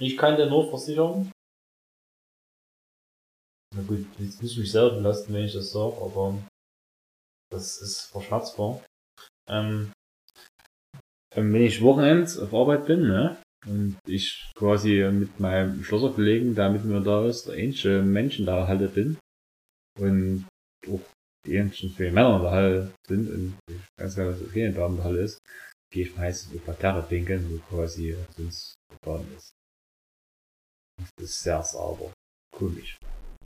[0.01, 1.31] Ich kann dir nur versichern.
[3.75, 6.39] Na gut, jetzt muss ich mich selber belasten, wenn ich das sage, aber
[7.51, 8.83] das ist verschmerzbar.
[9.49, 9.93] Ähm,
[11.35, 13.37] wenn ich Wochenends auf Arbeit bin, ne?
[13.67, 18.67] Und ich quasi mit meinem Schlosserkollegen, der mit mir da ist, der einzige Menschen da
[18.67, 19.17] halt bin.
[19.99, 20.47] Und
[20.87, 21.01] auch
[21.47, 24.67] die einzigen zwei Männer in der Halle sind und ich weiß gar nicht, was okay
[24.67, 25.39] in der Halle ist,
[25.93, 29.53] gehe ich meistens auf Parterre pinkeln, wo quasi sonst verfahren ist.
[31.17, 32.13] Das ist sehr sauber.
[32.55, 32.97] Komisch.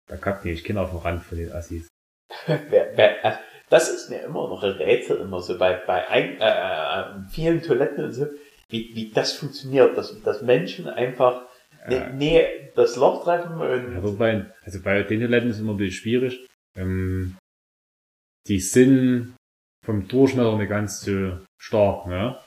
[0.09, 1.89] Da kackt nämlich Kinder auf den Rand von den Assis.
[2.47, 3.37] äh,
[3.69, 7.63] das ist mir immer noch ein Rätsel, immer so bei, bei ein, äh, äh, vielen
[7.63, 8.27] Toiletten und so,
[8.71, 11.47] wie, wie das funktioniert, dass, dass Menschen einfach
[11.89, 12.11] Ja.
[12.11, 16.01] nee, das Loch treffen und Ja, wobei, also bei den Toiletten ist immer ein bisschen
[16.03, 16.47] schwierig.
[16.77, 17.37] Ähm,
[18.47, 19.35] die sind
[19.85, 22.39] vom Durchmesser nicht ganz so stark, ne?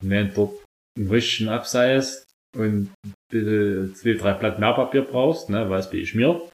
[0.00, 0.64] Und wenn du dort
[0.98, 5.92] einen richtigen abseist und ein bisschen zwei, drei Blatt Mehrpapier brauchst, ne, weil es ein
[5.92, 6.51] bisschen schmiert,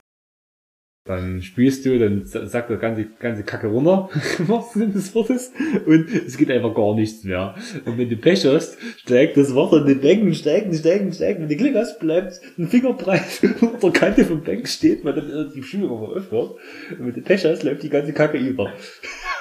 [1.09, 5.15] dann spülst du, dann sa- sackt das ganze, ganze Kacke runter, im wahrsten Sinne des
[5.15, 5.51] Wortes,
[5.87, 7.55] und es geht einfach gar nichts mehr.
[7.87, 11.41] Und wenn du Pech hast, steigt das Wasser in den Becken, steigt, steigt, steigt.
[11.41, 13.23] Wenn du Glück hast, bleibt ein Fingerbreit
[13.61, 16.51] unter der Kante vom Becken stehen, weil dann die immer öffnet.
[16.99, 18.71] Und wenn du Pech hast, läuft die ganze Kacke über.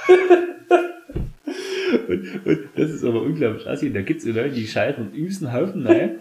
[2.08, 3.88] Und, und das ist aber unglaublich assi.
[3.88, 6.18] Und da gibt's Leute, die scheitern übelsten Haufen rein,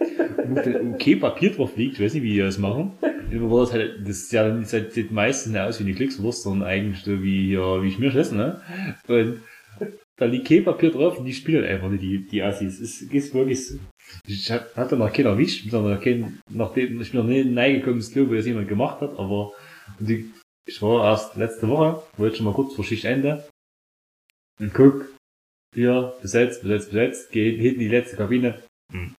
[0.47, 1.95] wo okay Papier drauf liegt.
[1.95, 2.93] Ich weiß nicht, wie die das machen.
[3.01, 7.03] War das halt, das ist ja das sieht meistens aus wie eine Glückswurst, sondern eigentlich
[7.03, 8.61] so wie hier, wie Schmierschnitt, ne?
[9.07, 9.41] Und
[10.17, 12.79] da liegt kein Papier drauf und die spielen einfach nicht, die, die Assis.
[12.79, 13.79] Es ist wirklich so.
[14.25, 18.27] Ich hatte noch keinen erwischt, sondern kein, nachdem, ich bin noch nicht reingekommen ins Klo,
[18.27, 19.51] wo das jemand gemacht hat, aber
[19.99, 20.31] die,
[20.65, 23.47] ich war erst letzte Woche, wollte schon mal kurz vor Schichtende
[24.59, 25.05] und guck,
[25.73, 29.15] hier, besetzt, besetzt, besetzt, geht hinten in die letzte Kabine, hm,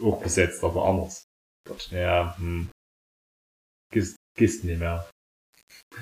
[0.00, 1.24] auch besetzt, aber anders.
[1.66, 2.68] Dort, ja, hm,
[3.92, 5.08] gehst, gehst nicht mehr.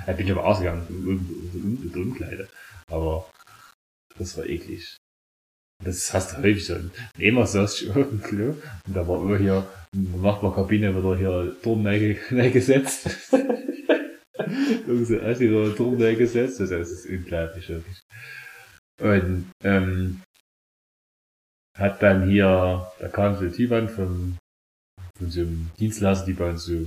[0.07, 2.49] Da bin ich aber ausgegangen, so Umkleide,
[2.91, 3.31] aber
[4.19, 4.97] das war eklig.
[5.85, 6.77] Das hast du häufig so.
[7.19, 8.55] Immer saß ich auf dem Klo
[8.87, 11.85] und da war immer hier in der Nachbarkabine wieder hier Turm
[12.53, 13.11] gesetzt.
[14.87, 16.61] Irgend so Assi wieder Turm gesetzt.
[16.61, 18.01] Das ist unglaublich, wirklich.
[19.03, 20.23] Und ähm,
[21.77, 24.39] hat dann hier, da kam so an von,
[25.19, 26.87] von so einem Dienstleister, die bei uns so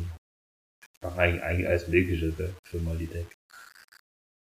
[1.02, 3.28] machen eigentlich, eigentlich alles Mögliche für Malitech.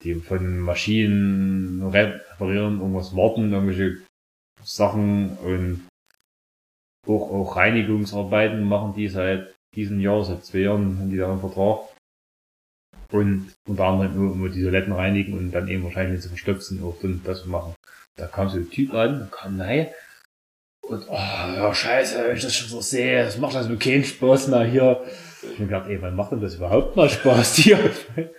[0.03, 4.03] Die von Maschinen reparieren, irgendwas warten, irgendwelche
[4.63, 5.89] Sachen und
[7.07, 11.41] auch, auch Reinigungsarbeiten machen die seit diesem Jahr, seit zwei Jahren haben die da einen
[11.41, 11.89] Vertrag.
[13.13, 16.97] Und unter anderem nur, nur die Toiletten reinigen und dann eben wahrscheinlich zu verstopfen auch
[17.01, 17.75] dann das machen.
[18.17, 19.89] Da kam so ein Typ an, kam rein
[20.89, 24.49] und, oh, ja, scheiße, wenn ich das schon so sehe, das macht also keinen Spaß
[24.49, 25.01] mehr hier.
[25.43, 27.79] Ich mir gedacht, ey, wann macht denn das überhaupt mal Spaß hier?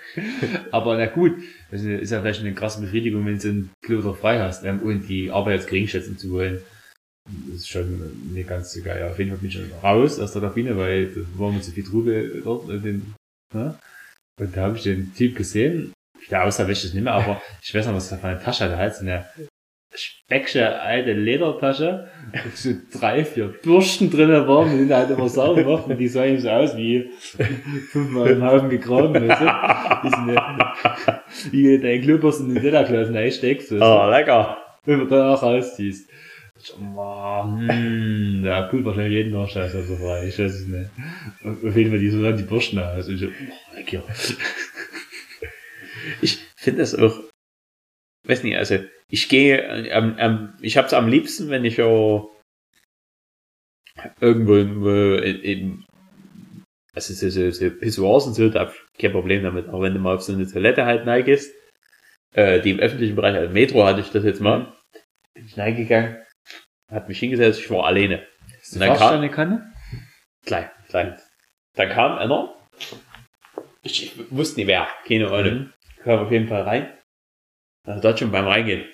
[0.72, 1.34] Aber na gut,
[1.72, 5.08] das ist ja vielleicht eine krasse Befriedigung, wenn du einen Kilometer frei hast ähm, und
[5.08, 6.62] die Arbeit jetzt geringschätzen zu wollen.
[7.50, 9.10] Das ist schon nicht ganz geil.
[9.10, 11.72] Auf jeden Fall bin ich schon raus aus der Kabine, weil da war mir zu
[11.72, 12.70] viel Trubel dort.
[12.70, 13.14] In den,
[13.54, 13.80] ne?
[14.40, 15.94] Und da habe ich den Typ gesehen.
[16.32, 18.78] Der ich das nicht mehr, aber ich weiß noch, was er für eine Tasche hatte.
[18.78, 19.26] Halt so eine
[19.96, 25.30] specksche alte Ledertasche, wo so drei, vier Bürsten drinnen waren, mit denen er halt immer
[25.30, 25.88] sauber macht.
[25.88, 27.12] Und die sahen so aus wie
[27.92, 29.14] fünfmal im Haufen gegraben.
[29.14, 29.46] Weißt du?
[29.46, 33.72] Wie, so eine, wie du dein Klobürsten in den Lederklassen einsteckst.
[33.72, 33.86] weißt du?
[33.86, 34.58] Oh, lecker.
[34.86, 36.10] wenn man danach rausziehst.
[36.72, 40.90] Oh, hm, ja, gut, wahrscheinlich jeden Tag scheiße so frei, ich weiß es nicht.
[41.44, 43.08] Auf jeden Fall, die so die Bürsten aus.
[43.08, 43.28] Und ich so,
[43.86, 44.04] hier.
[46.22, 47.18] Ich finde das auch,
[48.28, 52.30] weiß nicht, also ich gehe, ähm, ähm, ich hab's am liebsten, wenn ich auch
[54.20, 55.86] irgendwo in, in
[56.94, 59.94] also so, so, so Pissoirs und so, da hab ich kein Problem damit, aber wenn
[59.94, 61.54] du mal auf so eine Toilette halt neigest,
[62.34, 64.74] äh, die im öffentlichen Bereich, also Metro hatte ich das jetzt mal,
[65.34, 66.18] bin ich reingegangen,
[66.92, 68.26] hat mich hingesetzt, ich war alleine.
[68.74, 69.74] Dann kam, eine Kanne?
[70.46, 71.20] klein, klein.
[71.76, 72.56] Dann kam einer,
[73.82, 76.98] ich, ich wusste nicht wer, keine Ahnung, kam auf jeden Fall rein.
[77.86, 78.88] Also dort schon beim Reingehen.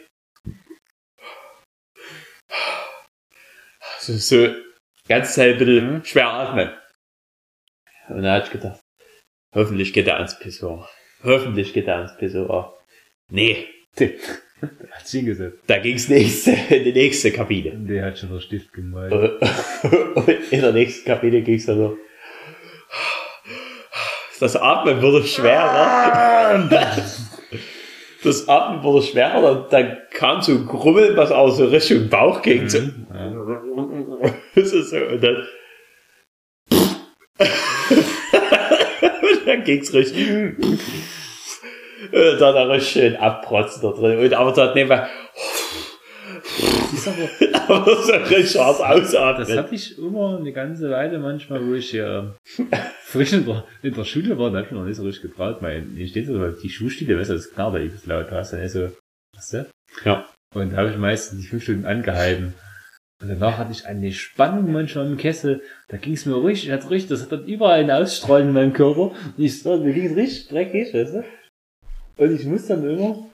[4.00, 4.64] So, so, die
[5.08, 6.06] ganze Zeit ein bisschen Mhm.
[6.06, 6.76] schwer atmen.
[8.10, 8.80] Und da hab ich gedacht,
[9.54, 10.90] hoffentlich geht er ans Pissoir.
[11.24, 12.76] Hoffentlich geht er ans Pissoir.
[13.32, 13.68] Nee,
[14.62, 15.60] Hat sich hingesetzt.
[15.68, 17.72] da ging's nächste, in die nächste Kabine.
[17.88, 19.12] Der hat schon der Stift gemalt.
[19.12, 21.98] Und in der nächsten Kabine ging's dann so.
[24.40, 26.70] Das Atmen wurde schwerer.
[28.24, 32.42] Das Atmen wurde schwerer, dann, dann kam so ein Grummeln, was auch so Richtung Bauch
[32.42, 32.68] ging.
[32.68, 32.80] So.
[32.80, 33.32] Ja.
[34.56, 35.48] Das ist so, und dann.
[36.70, 36.98] und
[39.46, 40.28] dann ging's richtig.
[42.12, 44.20] Und dann da richtig schön abprotzen da drin.
[44.20, 45.10] Und aber dort wir, Das
[46.94, 47.30] ist aber,
[47.76, 52.24] aber so richtig hart das hatte ich immer eine ganze Weile manchmal, wo ich äh,
[53.04, 55.62] frisch in der, in der Schule war, da hab ich noch nicht so richtig getraut.
[55.62, 58.54] Mein, hier steht so, die Schuhstile, weißt du, das knarrt ja übelst laut, da hast
[58.54, 58.90] du dann so,
[59.36, 59.66] weißt du?
[60.06, 60.26] Ja.
[60.56, 62.56] Und da habe ich meistens die fünf Stunden angehalten.
[63.22, 65.62] Und danach hatte ich eine Spannung manchmal im Kessel.
[65.90, 68.54] Da ging es mir richtig, ich hatte richtig, das hat dann überall eine Ausstrahlung in
[68.54, 69.12] meinem Körper.
[69.12, 71.24] Und ich so, mir ging es richtig dreckig, weißt du?
[72.20, 73.30] Und ich muss dann immer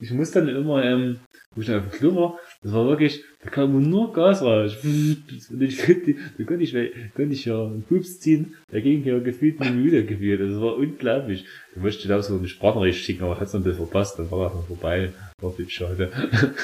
[0.00, 1.18] ich muss dann immer, ähm,
[1.54, 4.76] wo ich dann auf dem Klo war, das war wirklich, da kam nur Gas raus.
[4.84, 6.72] Und ich konnte, da konnte ich,
[7.14, 10.40] konnte ich ja einen Pups ziehen, da ging ja gefühlt eine Minute gefühlt.
[10.40, 11.46] Das war unglaublich.
[11.74, 14.30] Da möchte ich da so eine Sprachnachricht schicken, aber hat's noch ein bisschen verpasst, dann
[14.30, 15.12] war das noch vorbei.
[15.40, 16.10] War viel schade.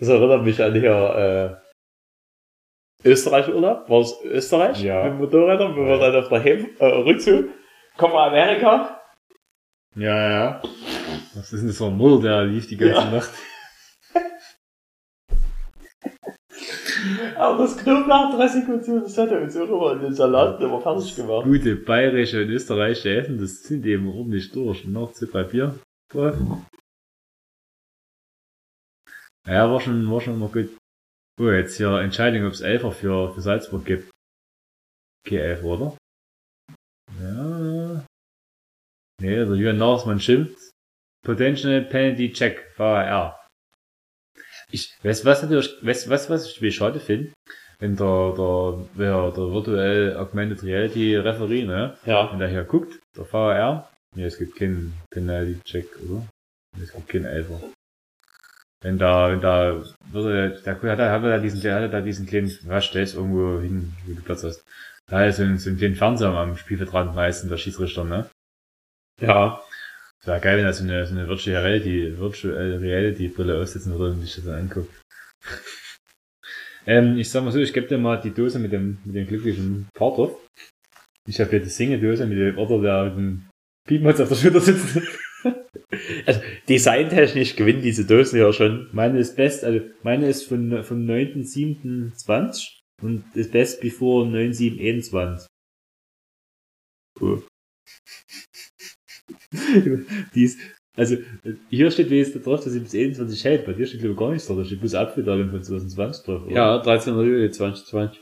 [0.00, 1.60] Das erinnert mich an hier,
[3.04, 3.88] äh, Österreich-Urlaub.
[3.88, 4.82] War es Österreich?
[4.82, 5.08] Ja.
[5.08, 7.46] Mit Motorrädern, wo wir dann auf der Heim, äh, Rückzug,
[7.96, 9.00] kommen wir Amerika.
[9.96, 10.62] Ja, ja.
[11.34, 13.10] Was ist denn das für ein Mutter, der lief die ganze Ja.
[13.10, 13.30] Nacht?
[17.36, 21.14] Aber das Knoblauchdressing und so, das hat er uns irgendwo in den Salat immer fertig
[21.14, 21.44] gemacht.
[21.44, 24.84] Gute bayerische und österreichische Essen, das sind eben ordentlich durch.
[24.84, 25.78] Noch zwei, drei Bier
[26.12, 26.36] drauf.
[29.46, 30.70] Ja, war schon, war schon immer gut.
[31.40, 34.10] Oh, jetzt hier Entscheidung, ob es Elfer für, für Salzburg gibt.
[35.26, 35.96] Okay, Elfer, oder?
[37.20, 37.53] Ja.
[39.24, 40.58] Nee, der Jürgen Nagelsmann schimpft.
[41.24, 43.40] Potential Penalty Check, VAR.
[44.70, 47.32] Ich weiß, was natürlich, weiß, was, was ich wie schade finde,
[47.78, 52.30] wenn der, der, wer, der virtuell Augmented Reality Referee, ne, Ja.
[52.30, 56.26] wenn der hier guckt, der VAR, nee, es gibt keinen Penalty Check, oder?
[56.76, 57.60] Nee, Es gibt keinen Elfer.
[58.82, 59.82] Wenn da, wenn da,
[60.12, 63.14] würde, da hat er, hat er da diesen, der hat da diesen kleinen, was stellst
[63.14, 64.62] irgendwo hin, wo du Platz hast.
[65.06, 68.28] Da ist so ein, so ein kleinen Fernseher am Spielfeldrand meistens, der Schiedsrichter, ne?
[69.20, 69.62] Ja.
[70.20, 73.92] Es wäre geil, wenn er so eine, so eine Virtual Reality, Virtual Reality Brille aufsetzen
[73.98, 74.90] würde und sich das anguckt.
[76.86, 79.26] ähm, ich sag mal so, ich gebe dir mal die Dose mit dem, mit dem
[79.26, 80.40] glücklichen Part drauf.
[81.26, 83.48] Ich habe hier die Single-Dose mit dem Order, der mit dem
[83.86, 85.00] Piepmatz auf der Schulter sitzt.
[86.26, 88.88] Also, designtechnisch gewinnen diese Dosen ja schon.
[88.92, 95.46] Meine ist best, also meine ist von, vom 9.7.20 und ist best before 9.7.21.
[97.20, 97.46] Cool.
[100.34, 100.58] Die ist,
[100.96, 101.16] also,
[101.70, 103.66] hier steht wenigstens drauf, dass sie bis 21 hält.
[103.66, 104.58] Bei dir steht glaube ich gar nichts drauf.
[104.58, 106.42] Da steht bloß Apfeldatum von 2020 drauf.
[106.46, 106.54] oder?
[106.54, 107.14] Ja, 13.
[107.16, 108.20] Juli 2020.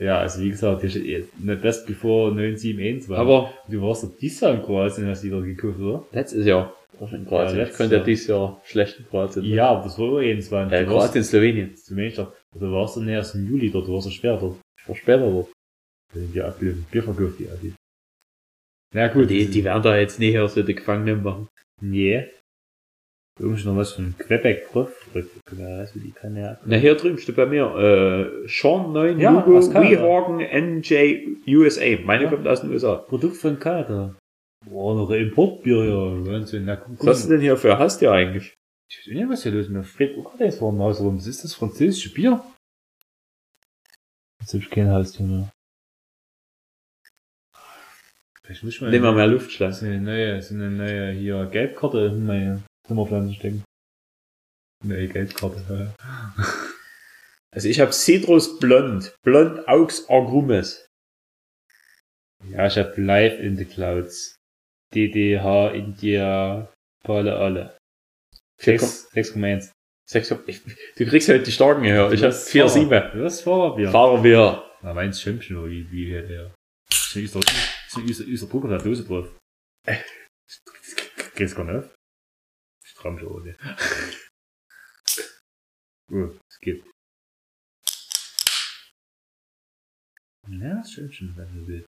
[0.00, 3.14] Ja, also wie gesagt, hier steht eh, nicht best before 9.7.21.
[3.14, 6.04] Aber du warst doch dieses Jahr in Kroatien, hast du wieder geguckt, oder?
[6.12, 6.74] letztes Jahr.
[7.12, 7.58] In Kroatien.
[7.58, 9.44] Ja, ich konnte ja dieses Jahr schlecht in Kroatien.
[9.44, 10.72] Ja, aber das war über 21.
[10.72, 11.74] Äh, Du Kroatien, Slowenien.
[11.88, 14.56] Du meinst doch, du warst dann erst im Juli dort, du warst ja schwer dort.
[14.80, 15.48] Ich war später dort.
[16.12, 17.72] Da sind die Abbild, Bier verkauft, die Adi.
[18.94, 19.28] Na gut.
[19.28, 21.48] Die, die werden da jetzt nicht hier so die Gefangenen machen.
[21.80, 22.30] Nee.
[23.38, 24.68] Irgendwie noch was von Quebec.
[25.58, 26.58] Ja, also die kann ja.
[26.64, 27.66] Na, hier drüben steht bei mir,
[28.44, 29.90] äh, Sean 9 Ja, aus Kanada.
[29.90, 31.98] Weehawken NJ USA.
[32.04, 32.30] Meine Ja.
[32.30, 32.94] kommt aus den USA.
[32.94, 34.14] Produkt von Kanada.
[34.64, 36.26] Boah, noch ein Importbier, ja.
[36.32, 36.64] Wahnsinn.
[36.64, 38.54] Na, guck, Was hast du denn hier für Hast du eigentlich?
[38.88, 39.72] Ich weiß nicht, was hier los ist.
[39.72, 41.16] Mir fehlt auch gerade eins vor dem Haus rum.
[41.18, 42.40] Was ist das französische Bier?
[44.40, 45.50] Jetzt hab ich kein Haustier mehr.
[48.44, 49.70] Vielleicht muss ich mal Nehmen wir mehr das Luftschlag.
[49.70, 53.64] ist eine neue, so eine neue hier Gelbkarte in meine Zimmerpflanze stecken.
[54.84, 55.94] Neue Gelbkarte.
[57.54, 59.14] Also ich habe Citrus Blond.
[59.22, 60.86] Blond Aux Agrumes.
[62.50, 64.36] Ja, ich hab Live in the Clouds.
[64.94, 66.70] DDH India
[67.02, 67.76] Pale alle.
[68.60, 69.70] 6, 6,1.
[70.06, 70.60] Sechs, ich,
[70.96, 72.12] du kriegst halt die Starken hier.
[72.12, 73.22] Ich habe Das 4, Fahrer- 7.
[73.22, 73.90] Das Fahrerbier.
[73.90, 74.62] Fahren wir.
[74.82, 76.54] Na, meins schimpft schon, wie, wie der, der.
[76.90, 77.40] Ist ein User,
[77.96, 79.28] ist ein User, User Druck auf der Dose drauf.
[81.34, 81.94] Geht's gar nicht auf?
[82.86, 83.56] Ich traum schon ohne.
[86.12, 86.84] Oh, es geht.
[90.48, 91.86] Ja, das stimmt schon, wenn du willst.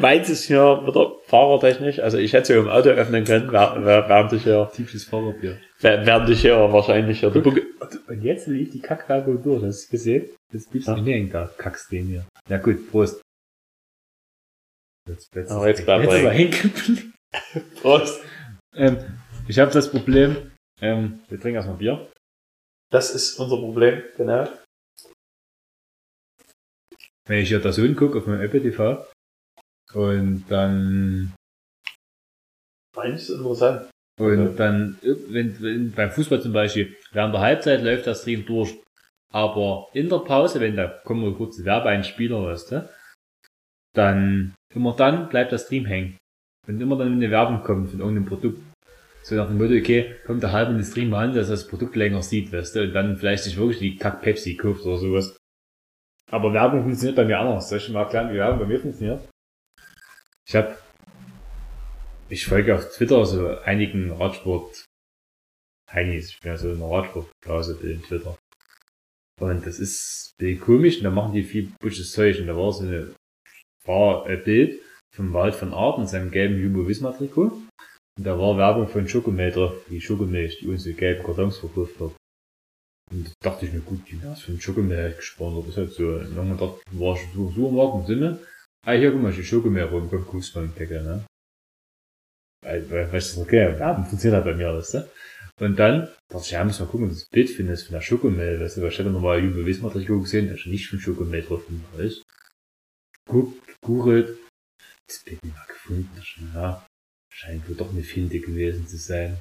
[0.00, 1.98] Meins ist hier wieder fahrertechnisch.
[1.98, 5.60] Also ich hätte sie im Auto öffnen können, während ich hier, Typisches Fahrerbier.
[5.80, 7.66] während ich hier wahrscheinlich hier Bucke,
[8.06, 10.30] Und jetzt lief die Kackwerbung durch, hast du gesehen?
[10.52, 11.00] Jetzt bist du Ja.
[11.00, 12.26] nicht da, kackst den hier.
[12.48, 13.20] Na gut, Prost.
[15.08, 17.14] Jetzt, jetzt, Aber jetzt bleibt jetzt ist hängen geblieben.
[17.82, 18.24] Prost.
[18.74, 18.96] Ähm,
[19.48, 22.10] ich habe das Problem, ähm, wir trinken erstmal Bier.
[22.90, 24.48] Das ist unser Problem, genau.
[27.26, 29.06] Wenn ich hier das Sohn gucke auf meinem Apple TV
[29.94, 31.34] und dann
[32.96, 33.90] Eigentlich ist interessant.
[34.20, 34.56] und Okay.
[34.56, 38.74] dann wenn, wenn beim Fußball zum Beispiel während der Halbzeit läuft der Stream durch,
[39.32, 42.88] aber in der Pause, wenn da kommen wir kurz Werbeeinspieler, weißt du,
[43.94, 46.18] dann immer dann bleibt der Stream hängen.
[46.66, 48.60] Und immer dann, wenn eine Werbung kommt von irgendeinem Produkt,
[49.22, 51.66] so nach dem Motto, okay, kommt der halb in den Stream an, dass er das
[51.66, 54.98] Produkt länger sieht, weißt du, und dann vielleicht sich wirklich die Kack Pepsi kauft oder
[54.98, 55.36] sowas.
[56.30, 57.68] Aber Werbung funktioniert bei mir anders.
[57.68, 59.26] Soll ich mal erklären, wie Werbung bei mir funktioniert?
[60.46, 60.78] Ich hab,
[62.28, 64.84] ich folge auf Twitter so einigen Radsport,
[65.90, 68.36] Heinis, ich bin ja so in einer Radsportblase in Twitter.
[69.40, 72.56] Und das ist ein bisschen komisch, und da machen die viel busches Zeug, und da
[72.56, 73.14] war so eine,
[73.86, 74.80] war ein Bild
[75.14, 77.52] vom Wald von Art in seinem gelben Jumbo Visma Trikot.
[78.16, 82.12] Und da war Werbung von Schokometer, die Schokomilch, die uns in gelben Kartons verkauft hat.
[83.12, 86.08] Und da dachte ich mir, gut, die was für ein Schokomilch das ist halt so.
[86.08, 88.38] Und dann dachte ich, war ich so Supermarkt im Sinne,
[88.86, 90.74] ah, hier, guck mal, die Schokomilch rum, komm, guckst mal im
[91.04, 91.24] ne?
[92.64, 95.08] Weil, weil, ich das okay, Werbung funktioniert halt bei mir alles, ne?
[95.60, 98.60] Und dann dachte ich, ja, muss mal gucken, was das Bild findest von der Schokomilch,
[98.60, 101.62] weißt du, weil ich hätte nochmal Jubel Wismatrikot gesehen, da ist nicht von Schokomilch drauf,
[101.98, 102.23] ist.
[105.26, 106.08] Nicht mal gefunden,
[106.54, 106.86] ja,
[107.32, 109.38] scheint wohl doch eine Finte gewesen zu sein.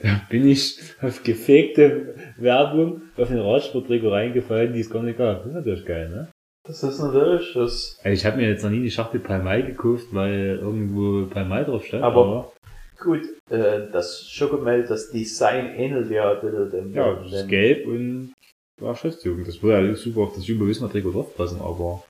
[0.00, 5.38] Da bin ich auf gefakte Werbung auf den Radsporttrikot reingefallen, die es gar nicht gab.
[5.38, 6.28] Das ist natürlich geil, ne?
[6.66, 7.98] Das ist natürlich das.
[8.04, 11.84] Also ich habe mir jetzt noch nie die Schachtel Palmei gekauft, weil irgendwo Palmei drauf
[11.84, 12.04] stand.
[12.04, 12.52] Aber-
[13.00, 16.92] Gut, äh, das Schokomel, das Design ähnelt ja ein bisschen dem.
[16.94, 18.32] ja, das ist gelb und
[18.80, 19.44] war Schriftzug.
[19.46, 22.02] Das würde ja super auf das Überwissner-Trikot draufpassen, aber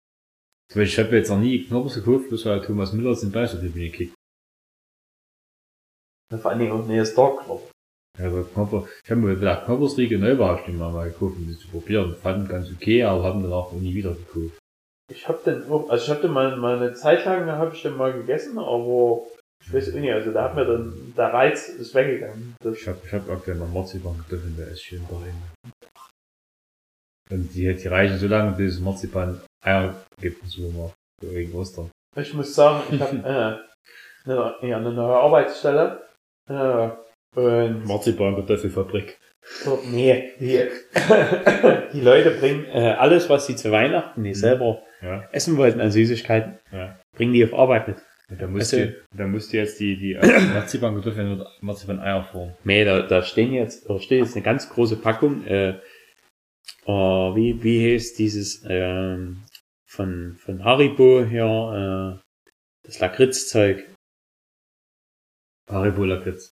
[0.71, 3.91] zum Beispiel, ich habe jetzt noch nie Knoppers gekauft, bloß weil Thomas Müller den Beistertribüne
[3.91, 4.15] gekickt.
[6.31, 7.71] Vor allen Dingen auch näher Dark Club.
[8.19, 12.17] Also Knopper, ich habe mir bei der Knoppersriege Neubaustelle mal gekauft, um die zu probieren.
[12.17, 14.59] Fanden ganz okay, aber haben dann auch nie wieder gekauft.
[15.11, 17.75] Ich hab den auch, also ich hab den mal, mal eine Zeit lang, da habe
[17.75, 19.23] ich den mal gegessen, aber
[19.65, 22.57] ich weiß auch nicht, also da hat mir dann, der Reiz ist weggegangen.
[22.61, 25.35] Das, Ich habe ich hab aktuell noch Marzipan getroffen, der ist schön darin.
[27.31, 30.95] Und die, die reichen so lange, bis Marzipan Eier gibt im Supermarkt.
[31.23, 31.91] So Wegen Ostern.
[32.17, 33.17] ich muss sagen, ich habe
[34.27, 36.03] äh, eine, ja, eine neue Arbeitsstelle.
[36.49, 36.89] Äh,
[37.35, 39.19] und Marzipan Kartoffelfabrik.
[39.65, 40.63] so, nee, die,
[41.93, 45.91] die Leute bringen äh, alles, was sie zu Weihnachten nicht selber Ja, essen wollten an
[45.91, 46.99] Süßigkeiten, ja.
[47.17, 47.97] bringen die auf Arbeit mit.
[48.39, 50.15] Da musst Also- du, da musst du jetzt die, die
[50.55, 52.55] Marzipan Kartoffeln und Marzipan Eier formen.
[52.65, 55.71] Nee, da, da stehen jetzt, da steht jetzt eine ganz große Packung, äh,
[56.87, 59.43] äh, wie, wie heißt dieses, ähm,
[59.89, 62.21] von, von Haribo hier, äh,
[62.87, 63.85] das Lakritzzeug.
[65.69, 66.53] Haribo Lakritz.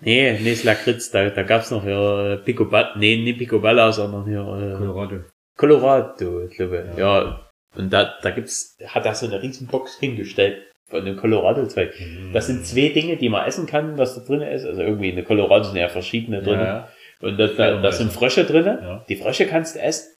[0.00, 4.24] Nee, nee, das Lakritz, da, da gab's noch hier äh, Picoballa, nee, nicht Picoballa, sondern
[4.26, 5.24] hier, äh, Colorado.
[5.56, 7.22] Colorado, ich glaube, Ja.
[7.22, 7.44] ja.
[7.76, 11.92] Und da, da gibt's, hat er so eine riesen Box hingestellt von dem Colorado-Zeug.
[12.32, 14.64] Das sind zwei Dinge, die man essen kann, was da drin ist.
[14.64, 16.60] Also irgendwie in der Colorado sind ja verschiedene drin.
[16.60, 16.88] Ja,
[17.20, 18.64] Und da, da, da sind Frösche drin.
[18.64, 19.04] ja.
[19.08, 20.14] Die Frösche kannst du essen.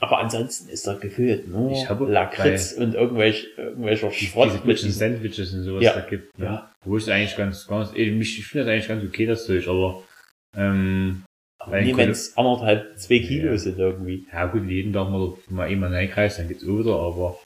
[0.00, 4.78] Aber ansonsten ist da gefühlt nur Ich habe Lakritz und irgendwelch, irgendwelcher Schrott diese mit
[4.78, 5.94] Sandwiches und sowas Ja.
[5.94, 6.36] da gibt.
[6.38, 6.44] Ne?
[6.46, 6.72] Ja.
[6.84, 10.02] Wo ich eigentlich ganz, ganz, ich, finde das eigentlich ganz okay, das Zeug, aber,
[10.56, 11.22] ähm,
[11.60, 13.58] aber nie, wenn es anderthalb, zwei Kilo Ja.
[13.58, 14.26] sind irgendwie.
[14.32, 17.40] ja gut, jeden Tag mal, mal immer reinkreist, dann geht's auch wieder, aber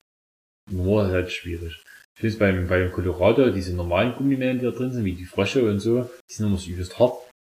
[0.71, 1.83] nur ist halt schwierig.
[2.17, 5.69] Ich finde beim, beim Colorado, diese normalen Gummimellen, die da drin sind, wie die Frösche
[5.69, 7.13] und so, die sind immer so übelst hart.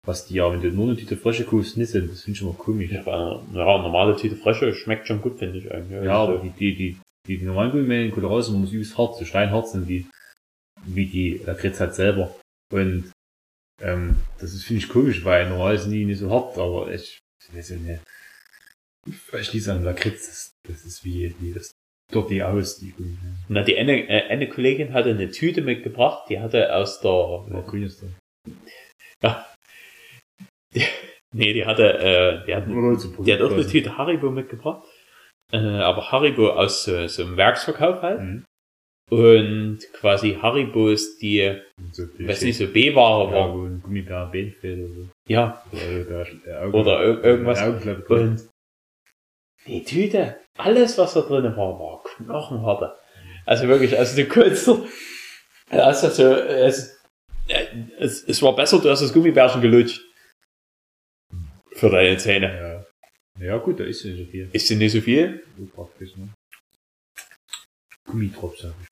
[0.06, 2.42] Was die ja, wenn du nur eine Tüte Frösche kaufst, nicht sind, das finde ich
[2.42, 2.90] immer komisch.
[2.90, 6.04] Ja, aber eine ja, normale Tüte Frösche schmeckt schon gut, finde ich eigentlich.
[6.04, 6.96] Ja, aber die, die, die,
[7.26, 10.06] die, die normalen Gummimellen Colorado sind immer so übelst hart, so steinhart sind die,
[10.84, 12.34] wie die Lakritz halt selber.
[12.72, 13.12] Und,
[13.82, 17.18] ähm, das ist, finde ich komisch, weil normal sind die nicht so hart, aber ich,
[17.52, 18.00] weiß ja nicht.
[19.06, 21.72] Ich schließe an Lakritz, das, das ist wie, wie das
[22.10, 23.38] dort die aus, die Gummimellen.
[23.48, 27.60] Na, die eine, äh, eine Kollegin hatte eine Tüte mitgebracht, die hatte aus der, Ja,
[27.60, 28.02] grün ist
[31.32, 34.84] nee, die hatte, äh, die hat, die hat auch eine Tüte Haribo mitgebracht.
[35.52, 38.20] Äh, aber Haribo aus so, so einem Werksverkauf halt.
[38.20, 38.44] Mhm.
[39.10, 41.60] Und quasi Haribos, die,
[41.90, 43.54] So weiß nicht, so B-Ware ja, war.
[43.54, 45.08] wo ein Gummibär Bein fehlt oder so.
[45.26, 45.64] Ja.
[45.72, 47.60] Oder, der, Augen, Oder ir- irgendwas.
[48.08, 48.42] Und
[49.66, 52.94] die Tüte, alles was da drin war, war knochenharte.
[53.46, 54.84] Also wirklich, also du konntest, also,
[55.70, 57.00] also es,
[57.48, 57.66] äh,
[57.98, 60.00] es, es war besser, du hast das Gummibärchen gelutscht.
[61.80, 62.84] Für deine Zähne.
[63.40, 63.46] Ja.
[63.46, 64.50] ja gut, da ist ja nicht so viel.
[64.52, 65.42] Ist sie nicht so viel?
[65.58, 66.28] So praktisch, ne?
[68.06, 68.88] Gummitropf, sag ich.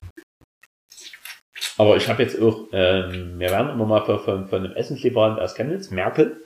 [1.76, 5.55] Aber ich habe jetzt auch, ähm, wir werden immer mal von, von, einem Essenslieferant aus
[5.55, 6.43] Chemnitz, Merkel.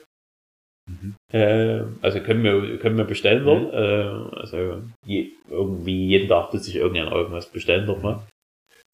[0.85, 1.15] Mhm.
[1.31, 3.73] Äh, also können wir, können wir bestellen dort.
[3.73, 8.27] Äh, also je, irgendwie jeden Tag tut sich irgendjemand irgendwas bestellen dort mal.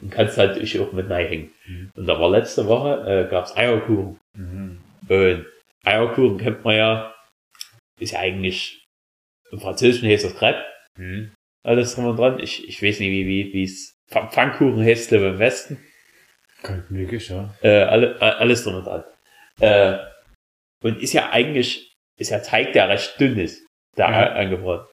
[0.04, 1.50] Und kannst halt ich auch mit reinhängen.
[1.66, 1.90] Mhm.
[1.96, 4.20] Und da war letzte Woche, äh, gab's Eierkuchen.
[4.38, 4.78] Mhm.
[5.08, 5.46] Und
[5.84, 7.16] Eierkuchen kennt man ja,
[8.00, 8.84] ist ja eigentlich,
[9.52, 10.64] im Französischen heißt das Crepe.
[10.98, 11.34] Mhm.
[11.64, 12.40] Alles drum und dran.
[12.40, 15.78] Ich, ich weiß nicht, wie, wie, wie es Pf- Pfannkuchen heißt, glaube im Westen.
[16.64, 17.54] Kann möglich, ja.
[17.62, 19.04] Äh, alle, alles drum und dran.
[19.62, 19.98] Äh,
[20.84, 24.34] und ist ja eigentlich, ist ja Teig, der recht dünn ist, da Ja.
[24.34, 24.88] angebraten.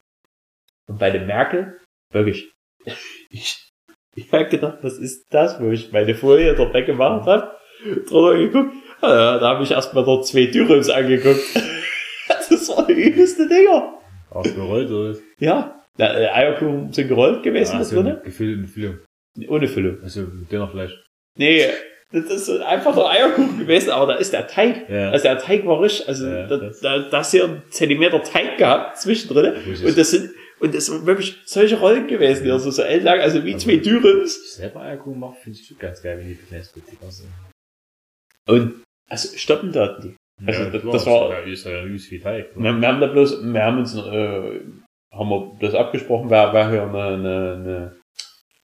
[0.89, 1.79] Und bei dem Merkel,
[2.13, 2.51] wirklich,
[3.31, 3.57] ich,
[4.15, 7.57] ich habe gedacht, was ist das, wo ich meine Folie dort weggemacht habe,
[8.09, 11.41] drunter geguckt, ah, ja, da habe ich erstmal dort zwei Dürrums angeguckt.
[12.51, 13.99] das waren die übelste Dinger.
[14.31, 15.19] Ausgerollt oder was?
[15.39, 18.99] Ja, na, äh, Eierkuchen sind gerollt gewesen Ah, da so drinnen, eine gefüllte Füllung.
[19.49, 20.03] ohne Füllung.
[20.03, 20.93] Also Dönerfleisch.
[21.39, 21.67] Nee,
[22.13, 24.89] das ist so einfach der Eierkuchen gewesen, aber da ist der Teig.
[24.89, 25.11] Ja.
[25.11, 28.23] Also der Teig war richtig, also Ja, da, da, da hast du ja einen Zentimeter
[28.23, 29.55] Teig gehabt zwischendrin.
[29.85, 30.31] Und das sind,
[30.61, 34.55] und das sind wirklich solche Rollen gewesen, die also so ellenlang, also wie zwei Dürums.
[34.57, 37.29] selber Eierkuchen macht, finde ich schon ganz geil, wenn die Knäsbutiker sind.
[38.49, 40.15] Und, also stoppen da die.
[40.45, 42.51] Also das- klar, das war- ja, ist ja Teig.
[42.57, 44.61] Wir, wir haben da bloß, wir haben uns, äh,
[45.15, 47.97] haben wir das abgesprochen, wer, wer hier eine, eine, eine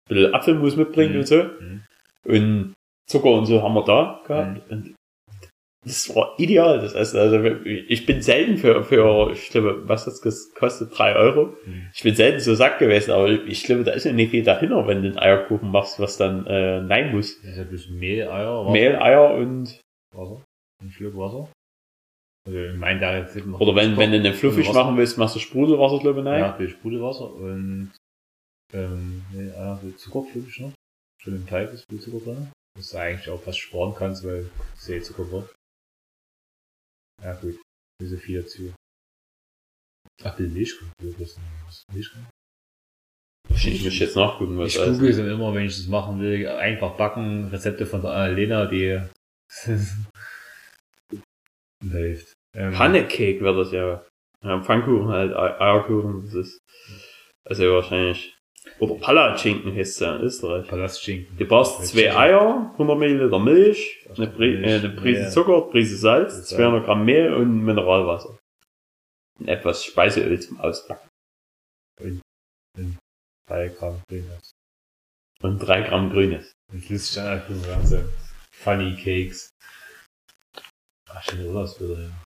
[0.09, 1.19] bisschen Apfelmus mitbringt Mhm.
[1.19, 1.43] und so.
[1.43, 1.81] Mhm.
[2.25, 2.73] Und
[3.09, 4.69] Zucker und so haben wir da gehabt.
[4.71, 4.95] Und
[5.85, 7.19] das war ideal, das Essen.
[7.19, 10.97] Also ich bin selten für, für ich glaube, was hat's gekostet?
[10.97, 11.55] Drei Euro.
[11.65, 11.89] Mhm.
[11.93, 14.85] Ich bin selten so satt gewesen, aber ich glaube, da ist ja nicht viel dahinter,
[14.87, 17.41] wenn du einen Eierkuchen machst, was dann äh, nein muss.
[17.41, 18.71] Das ist ja bloß Mehl, Eier, Wasser.
[18.71, 19.81] Mehl, Eier und
[20.15, 20.41] Wasser.
[20.83, 21.51] Ein Schluck Wasser.
[22.45, 24.83] Also, ich meine, da jetzt noch oder wenn, wenn du fluffig Wasser.
[24.83, 26.57] machen willst, machst du Sprudelwasser, glaube ich, Ja, rein.
[26.57, 27.91] viel Sprudelwasser und
[28.73, 30.25] ähm, nee, viel Zucker.
[30.49, 30.73] Schon
[31.35, 32.51] im Teig ist viel Zucker drin.
[32.77, 35.53] Was du eigentlich auch fast sparen kannst, weil es ja eh Zucker wird.
[37.23, 37.55] Ja, gut.
[38.03, 38.73] So viel dazu.
[40.23, 41.37] Ach, die Milch, was
[41.69, 42.11] ist Milch?
[43.55, 44.97] Ich muss jetzt nachgucken, was Ich alles.
[44.99, 49.01] google dann immer, wenn ich das machen will, einfach backen, Rezepte von der Annalena, die
[51.91, 52.33] hilft.
[52.55, 54.05] Ähm, Pannecake wird das ja.
[54.43, 56.59] ja Pfannkuchen halt, Ei- Eierkuchen, das ist,
[57.45, 58.35] also wahrscheinlich,
[58.79, 60.67] oder Palatschinken heißt es ja in Österreich.
[60.67, 61.37] Palastschinken.
[61.37, 65.29] Du brauchst zwei Eier, 100 Milliliter Milch, eine, Pri Milch, eine Prise ja.
[65.29, 66.49] Zucker, Prise Salz, Salz.
[66.49, 68.37] 200 Gramm Mehl und Mineralwasser.
[69.39, 70.57] Und etwas Speiseöl zum
[73.77, 74.51] Gramm Grünes.
[75.41, 76.53] Und 3 Gramm Grünes.
[76.71, 78.09] Und das ist dann einfach so ganze
[78.53, 79.49] Funny Cakes.
[81.15, 82.23] Ach, schöne Urlaubsbilder, ja.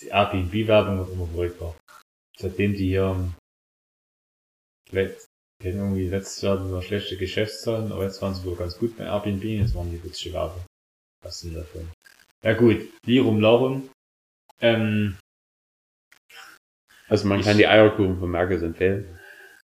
[0.00, 1.74] Die Airbnb-Werbung wird immer verrückter.
[2.38, 3.34] Seitdem die hier, ähm,
[4.92, 8.96] die hatten irgendwie letztes Jahr nur schlechte Geschäftszahlen, aber jetzt waren sie wohl ganz gut
[8.96, 10.64] bei Airbnb, jetzt waren die witzige Werbung.
[11.24, 11.90] Was sind davon?
[12.42, 13.88] Ja gut, Lirum Laurum.
[14.60, 15.18] Ähm,
[17.08, 19.18] Also man Ich- kann die Eierkuchen von Merkels empfehlen.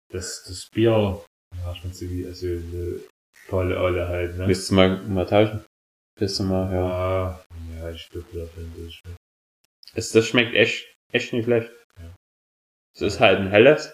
[0.09, 1.23] das, das Bier,
[1.57, 2.99] ja, schmeckt so wie, also, eine
[3.47, 4.47] tolle Olle halt, ne?
[4.47, 5.65] Willst du mal, mal tauschen?
[6.19, 6.89] Willst du mal, ja.
[6.89, 7.45] Ja,
[7.81, 9.01] ja, ich glaube, da finde ich.
[9.93, 11.71] Es, das schmeckt echt, echt nicht schlecht.
[11.97, 12.15] Ja.
[12.95, 13.93] Es ist halt ein helles.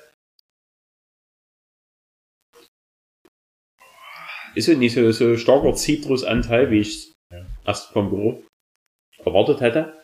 [4.55, 7.45] Ist ja nicht so, so starker Zitrusanteil, wie ich Ja.
[7.65, 8.43] erst vom Geruch
[9.19, 10.01] erwartet hätte.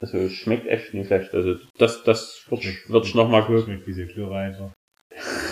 [0.00, 1.32] Also schmeckt echt nicht schlecht.
[1.34, 3.64] Also das, das wird, Schmeckt- wird ich noch mal gucken.
[3.64, 4.72] Schmeckt wie Chlor einfach.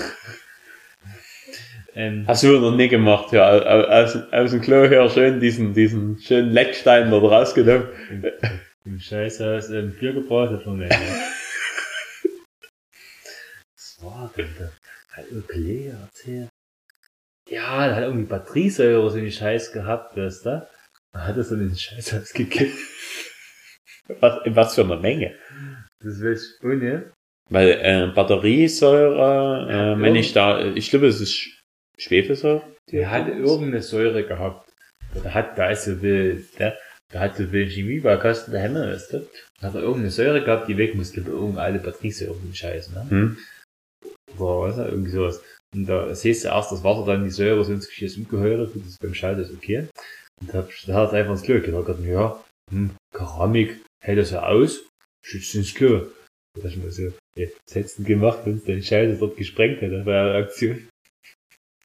[2.01, 3.46] ähm, Hast du noch nie gemacht, ja.
[3.46, 7.88] Aus, aus, dem Klo her schön diesen, diesen schönen Leckstein dort rausgenommen.
[8.86, 10.88] im Scheißhaus ähm, Bier gebraut hat von mir.
[13.74, 14.70] Was war denn da?
[15.12, 16.48] Hat Ökle erzählt?
[17.51, 20.66] Ja, da hat irgendwie Batteriesäure so einen Scheiß gehabt, weißt du?
[21.12, 22.78] Da hat er so den Scheißhaus gekippt.
[24.20, 25.36] Was, in was für eine Menge.
[26.03, 27.12] Das will ich ohne.
[27.48, 31.59] Weil äh, Batteriesäure, Ja, äh, wenn ich da, ich glaube, es ist
[32.01, 32.62] Schwefelsäure.
[32.90, 34.70] Der hat irgendeine Säure gehabt.
[35.22, 36.78] Da hat, da ist so will, der,
[37.12, 39.28] da hat so will Chemiebaukasten der Hämmer, weißt du?
[39.61, 43.07] Da hat er irgendeine Säure gehabt, die weg musste, irgendeine alte Batteriesäure und Scheiß, ne?
[43.09, 43.38] Hm?
[44.38, 45.42] Oder was, irgendwie sowas.
[45.74, 48.82] Und da siehst du erst das Wasser, dann die Säure, so ins Geschirr umgeheuert, gut,
[48.82, 49.88] das ist beim Schalter ist okay.
[50.40, 54.44] Und da, da hat er einfach ins Klo gedacht, ja, hm, Keramik, hält das ja
[54.44, 54.88] aus,
[55.24, 56.07] schützt ins Klo.
[56.55, 59.36] Da dachte ich mir so, ja, was hättest du gemacht, wenn es deine Scheiße dort
[59.36, 60.88] gesprengt hätte bei der Aktion?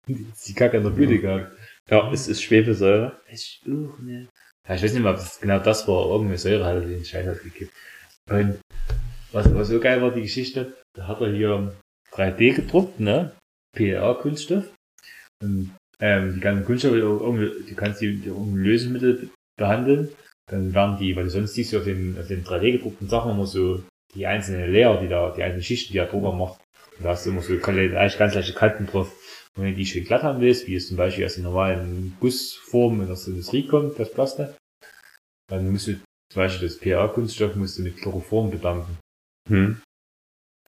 [0.07, 1.51] Die die Kacke an der Bühne gehabt.
[1.89, 3.19] Ja, es ist Schwefelsäure.
[3.29, 4.29] Ich auch nicht.
[4.67, 7.05] Ja, ich weiß nicht mehr, ob das genau das war, irgendeine Säure hat er den
[7.05, 7.71] Scheiß hat gekippt.
[8.29, 8.59] Und
[9.31, 11.75] was, was so geil war, die Geschichte, da hat er hier
[12.13, 13.31] 3D gedruckt, ne?
[13.75, 14.65] PLA-Kunststoff.
[15.43, 20.09] Und ähm, die ganzen Kunststoffe, irgendwie, du kannst die, die irgendein Lösungsmittel behandeln.
[20.49, 23.31] Dann werden die, weil du sonst siehst du auf den, auf den 3D gedruckten Sachen
[23.31, 23.83] immer so
[24.13, 26.59] die einzelnen Layer, die da, die einzelnen Schichten, die er drüber macht.
[26.97, 29.11] Und da hast du immer so ganz leichte Kanten drauf.
[29.55, 32.17] Und wenn du die schön glatt haben willst, wie es zum Beispiel aus den normalen
[32.19, 34.49] Gussformen in der Industrie kommt, das Plastik,
[35.49, 35.93] dann musst du
[36.31, 38.97] zum Beispiel das PA-Kunststoff musst du mit Chloroform bedanken.
[39.47, 39.81] Hm.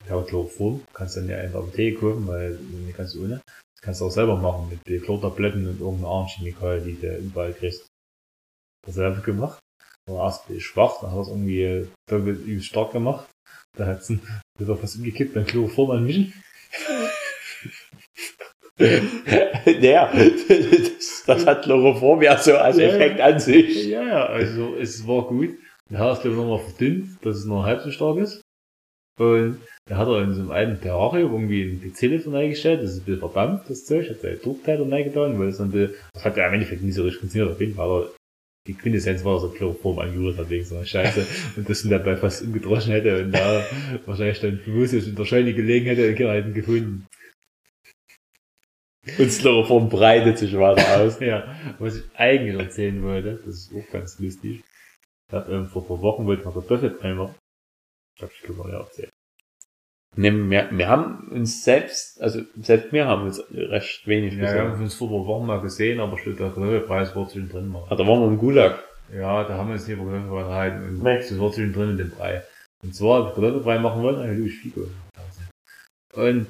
[0.07, 3.41] Ja, Chloroform kannst du dann ja in der Apotheke kaufen, weil nicht ganz ohne.
[3.47, 7.53] Das kannst du auch selber machen mit Chlortabletten und irgendeiner anderen Chemikalie, die du überall
[7.53, 7.87] kriegst.
[8.85, 9.59] Das selber gemacht.
[10.07, 13.27] War erst schwach, dann hat er es irgendwie doppelt übelst stark gemacht.
[13.75, 14.21] Da hat's ein,
[14.59, 16.33] da ist auch was umgekippt, dann Chloroform anmischen.
[19.81, 23.87] ja, das, das hat Chloroform ja so als Ja, Effekt an sich.
[23.87, 25.51] Ja, ja, also es war gut.
[25.89, 28.41] Dann hat er es glaube ich nochmal verdünnt, dass es noch halb so stark ist.
[29.17, 33.01] Und da hat er in so einem alten Terrarium irgendwie ein PC-Telefon eingestellt, das ist
[33.01, 36.47] ein bisschen verdampft, das Zeug, hat seine Druckteile reingetan, weil es dann, das hat ja
[36.47, 38.11] im Endeffekt nicht so richtig funktioniert, auf jeden Fall, aber
[38.67, 41.91] die Quintessenz war, dass er Chloroform angerührt hat wegen so einer Scheiße und das ihn
[41.91, 43.63] dabei fast umgedroschen hätte und da
[44.05, 47.07] wahrscheinlich dann bewusst in der Scheune gelegen hätte und hätten gefunden.
[49.17, 51.19] Und Chloroform breitet sich weiter aus.
[51.21, 54.63] Ja, was ich eigentlich erzählen wollte, das ist auch ganz lustig.
[55.27, 57.35] Ich hab, ähm, vor ein paar Wochen wollte ich mal Kartoffelbrei machen.
[58.17, 59.09] Ich hab ich glaube ja erzählt.
[60.17, 64.61] Ne, wir, wir haben uns selbst, also selbst wir haben uns recht wenig Ja, wir
[64.71, 67.83] haben uns vor ein paar Wochen mal gesehen, aber steht der Kartoffelpreis war zwischendrin mal.
[67.89, 68.81] Ah, da waren wir im Gulag.
[69.13, 71.17] Ja, da haben wir uns hier über Kartoffelbrei unterhalten und Nee.
[71.17, 72.43] das war zwischendrin in dem Brei.
[72.81, 74.87] Und zwar, Kartoffelbrei machen wollte, dann durch Figo.
[76.13, 76.47] Und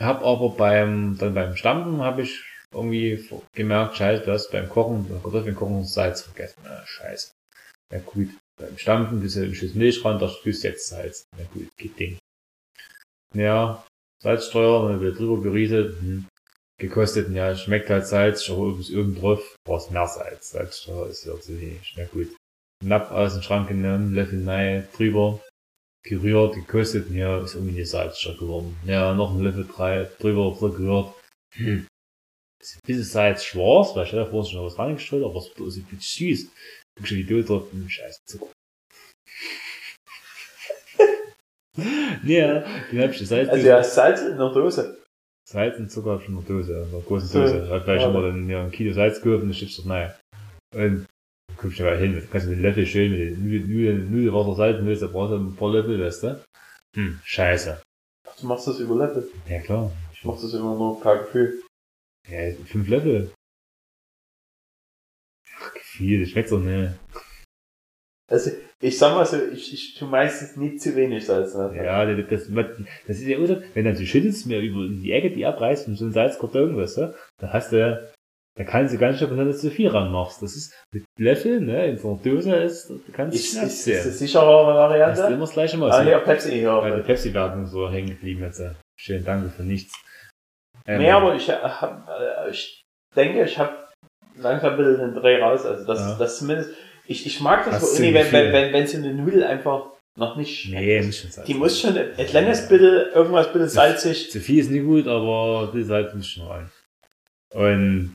[0.00, 2.42] hab aber beim, dann beim Stampfen habe ich
[2.72, 6.60] irgendwie gemerkt, scheiße, du hast beim Kochen, beim Kartoffeln Salz vergessen.
[6.64, 7.32] Na, scheiße.
[7.92, 11.24] Ja gut, beim Stampfen bist du ein Schuss Milch ran, da du jetzt Salz.
[11.36, 12.18] Na gut, geht Ding.
[13.34, 13.84] Ja,
[14.22, 16.26] Salzsteuer, dann wird drüber gerieselt, hm.
[16.78, 20.50] gekostet, ja, schmeckt halt Salz, schau bis irgend drauf, brauchst mehr Salz.
[20.50, 21.94] Salzsteuer ist ja zu wenig.
[21.96, 22.34] Na gut.
[22.82, 25.40] Napp aus dem Schrank genommen, Löffel rein, drüber,
[26.04, 28.76] gerührt, gekostet, ja, ist irgendwie Salzsteuer geworden.
[28.84, 31.14] Ja, noch ein Löffel drei, drüber, drüber gerührt.
[31.56, 31.86] Hm.
[32.62, 35.76] Ist ein bisschen Salz schwarz, weil ich da vorhin schon was reingestellt, aber es ist
[35.76, 36.48] ein bisschen süß.
[36.96, 38.52] Guck schon die Dose drauf, hm, scheiße Zucker.
[42.24, 45.02] ja, dann hab ich Salz Also ja, Salz in der Dose.
[45.46, 47.68] Salz und Zucker schon in der Dose, in der großen Dose.
[47.68, 50.14] Hat gleich immer dann ja, ein Kilo Salz gekauft und dann steht doch rein.
[50.74, 51.06] Und
[51.64, 54.86] guckst du mal hin, dann kannst du den Löffel schön mit den Nudeln, Nudelwasser salzen
[54.86, 56.44] willst, da brauchst du ein paar Löffel, weißt du?
[56.94, 57.82] Hm, scheiße.
[58.28, 59.30] Ach, du machst das über Löffel.
[59.48, 59.90] Ja klar.
[60.12, 61.62] Ich mach das immer nur per Gefühl.
[62.28, 63.32] Ja, fünf Löffel.
[65.56, 66.92] Ach, viel, das schmeckt doch nicht.
[68.30, 68.50] Also,
[68.80, 71.54] ich sag mal so, ich, ich tu meistens nicht zu wenig Salz.
[71.54, 71.72] Ne?
[71.76, 72.48] Ja, das, das,
[73.06, 73.62] das ist ja, oder?
[73.72, 76.98] Wenn dann du schüttelst mir über die Ecke, die abreißt und so ein Salzkarton, weißt
[76.98, 77.14] du?
[77.38, 78.12] Da hast du,
[78.56, 80.42] da kannst du ganz schön, wenn du zu viel ranmachst.
[80.42, 83.66] Das ist mit Löffel, ne, in so einer Dose ist, da kannst du Ist, schnaps
[83.72, 85.22] ist, ist das sichere Hast du Variante?
[85.32, 85.90] immer das gleiche Mal.
[85.90, 87.04] Ah, hier, Pepsi Bei der hier.
[87.04, 88.60] Pepsi-Werbung so hängen geblieben jetzt.
[88.60, 88.70] äh.
[88.96, 89.94] Schönen Dank für nichts.
[90.86, 92.82] Ähm, Nee, aber ich, hab, äh, ich
[93.16, 93.72] denke, ich habe
[94.36, 95.64] langsam ein bisschen den Dreh raus.
[95.66, 96.16] Also das, Ja.
[96.18, 96.70] das zumindest.
[97.06, 99.90] Ich, ich mag das so, du irgendwie, wenn, wenn, wenn, wenn so eine Nudel einfach
[100.16, 100.80] noch nicht schmeckt.
[100.82, 101.46] Nee, nicht schon Salz.
[101.46, 104.30] Die muss schon etwas längers bitte, irgendwas bitte salzig.
[104.30, 106.70] Zu viel ist nicht gut, aber die Salz muss schon rein.
[107.52, 108.14] Und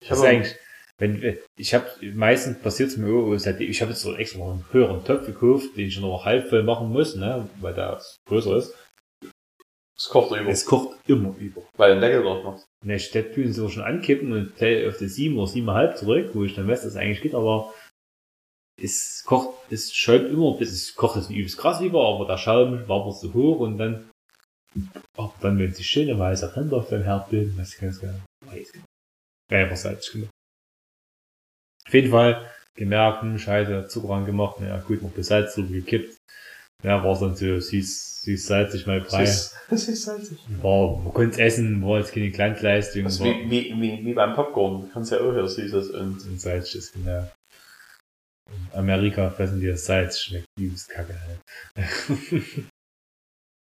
[0.00, 0.54] Ich das habe eigentlich,
[0.98, 4.52] wenn, ich habe meistens passiert es mir auch, seitdem- ich habe jetzt so extra noch
[4.52, 8.56] einen höheren Topf gekauft, den ich noch halb voll machen muss, ne, weil der größer
[8.56, 8.74] ist.
[9.96, 11.62] es kocht über, Es kocht immer über.
[11.76, 12.66] weil du den Deckel drauf machst.
[12.84, 16.54] Ne, tun sie schon ankippen und stell auf die 7 oder 7,5 zurück, wo ich
[16.54, 17.72] dann weiß, dass es eigentlich geht, aber
[18.80, 22.38] es kocht, es schäumt immer, bis es kocht jetzt nicht übelst krass über, aber der
[22.38, 24.08] Schaum war so hoch und dann,
[25.16, 28.20] aber dann, wenn sich schöne weiße Ränder auf dem Herd bilden, was ich ganz gerne
[29.50, 29.58] weiß.
[29.62, 30.30] Einfach salzig gemacht.
[31.86, 35.70] Auf jeden Fall gemerkt, hm, scheiße, Zucker angemacht, na ja, gut, noch das Salz drüber
[35.72, 36.16] gekippt.
[36.84, 40.38] Ja, war dann so süß, süß salzig mal ist, das ist salzig.
[40.62, 43.06] War, man konnte es essen, war jetzt keine Kleinleistung.
[43.06, 44.82] Ist war- wie, wie, wie, wie beim Popcorn.
[44.82, 47.28] Du kannst ja auch hier Süßes und und Salz ist genau.
[48.50, 51.40] In Amerika fressen die das Salz, schmeckt übelst kacke halt.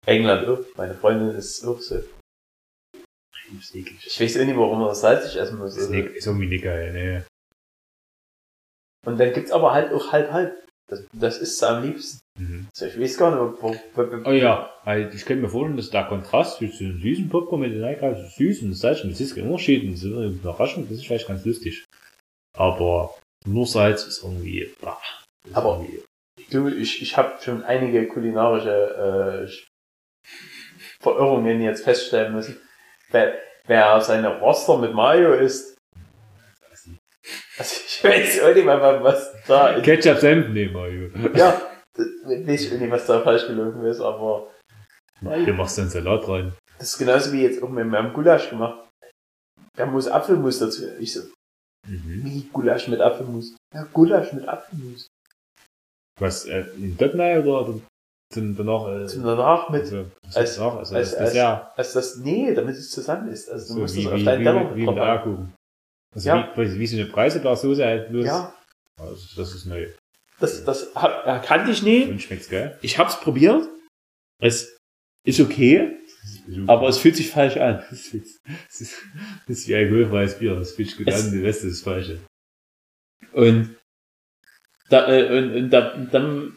[0.06, 0.64] England auch.
[0.76, 2.02] Meine Freundin ist auch so.
[3.54, 4.06] Übelst eklig.
[4.06, 5.76] Ich weiß auch nicht, warum man das salzig essen muss.
[5.76, 5.92] Ist, Also.
[5.94, 7.26] nicht, ist irgendwie nicht geil, ne.
[9.06, 10.56] Und dann gibt's aber halt auch halb-halb.
[10.90, 12.18] Das, das ist am liebsten.
[12.38, 12.68] Mhm.
[12.72, 13.78] Also ich weiß gar nicht, wo, wo,
[14.12, 17.72] wo, Oh ja, halt, ich könnte mir vorstellen, dass der Kontrast zwischen süßen Popcorn mit
[17.72, 20.84] den Eikalb, so süß und das Salz, das ist kein Unterschied, das ist eine Überraschung,
[20.88, 21.84] das ist vielleicht ganz lustig.
[22.56, 23.14] Aber
[23.46, 25.00] nur Salz ist irgendwie, bah,
[25.46, 26.02] ist Aber- irgendwie,
[26.50, 30.28] Du, ich, ich habe schon einige kulinarische äh,
[31.00, 32.60] Verirrungen jetzt feststellen müssen.
[33.14, 33.38] Wer,
[33.68, 35.76] wer seine Roster mit Mayo isst,
[37.56, 39.84] also ich weiß auch nicht mal, was da ist.
[39.84, 41.10] Ketchup Senf nehmen, Mario.
[41.36, 41.62] Ja,
[42.24, 44.50] weiß ich nicht, was da falsch gelaufen ist, aber
[45.20, 46.52] Hier machst du einen Salat rein.
[46.78, 48.88] das ist genauso wie jetzt auch mit meinem Gulasch gemacht.
[49.76, 50.82] Da muss Apfelmus dazu.
[50.98, 51.20] Ich so,
[51.86, 52.24] Mhm.
[52.24, 53.54] wie Gulasch mit Apfelmus?
[53.72, 55.06] Ja, Gulasch mit Apfelmus.
[56.18, 57.78] Was, äh, in Döttnei oder,
[58.34, 60.04] zum, danach, äh, Zum danach mit, also,
[60.34, 60.76] als- danach?
[60.76, 61.36] also, als- das als-
[61.76, 63.48] also das, nee, damit es zusammen ist.
[63.50, 64.88] Also du So, musst wie, es auf wie, deinen Teller wie, wie.
[66.14, 66.52] Also Ja.
[66.56, 68.26] wie, wie so eine Preiselbeersoße halt bloß.
[68.26, 68.54] Ja,
[69.00, 69.86] Also das ist neu.
[70.40, 72.04] das, das kannte ich nie.
[72.04, 72.78] Und schmeckt's geil.
[72.82, 73.68] Ich hab's probiert.
[74.40, 74.76] Es
[75.26, 75.96] ist okay,
[76.66, 77.82] aber es fühlt sich falsch an.
[77.90, 79.02] das ist, das ist,
[79.48, 80.54] das ist wie alkoholfreies Bier.
[80.56, 82.18] Das fühlt sich gut Es- an, der Rest ist das Falsche.
[83.32, 83.76] Und,
[84.90, 86.56] da, äh, und, und da, dann,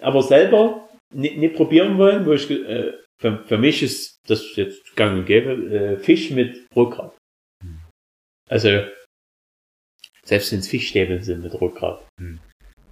[0.00, 4.96] aber selber nicht, nicht probieren wollen, wo ich, äh, für, für mich ist das jetzt
[4.96, 7.14] gang und gäbe, äh, Fisch mit Rotkraut.
[8.48, 8.84] Also,
[10.24, 12.04] selbst wenn es Fischstäbel sind mit Rotkraut.
[12.18, 12.40] Hm.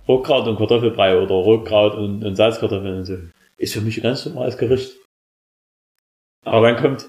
[0.06, 3.18] Rotkraut und Kartoffelbrei oder Rotkraut und, und Salzkartoffeln und so.
[3.58, 4.96] Ist für mich ein ganz normales Gericht.
[6.44, 7.08] Aber dann kommt,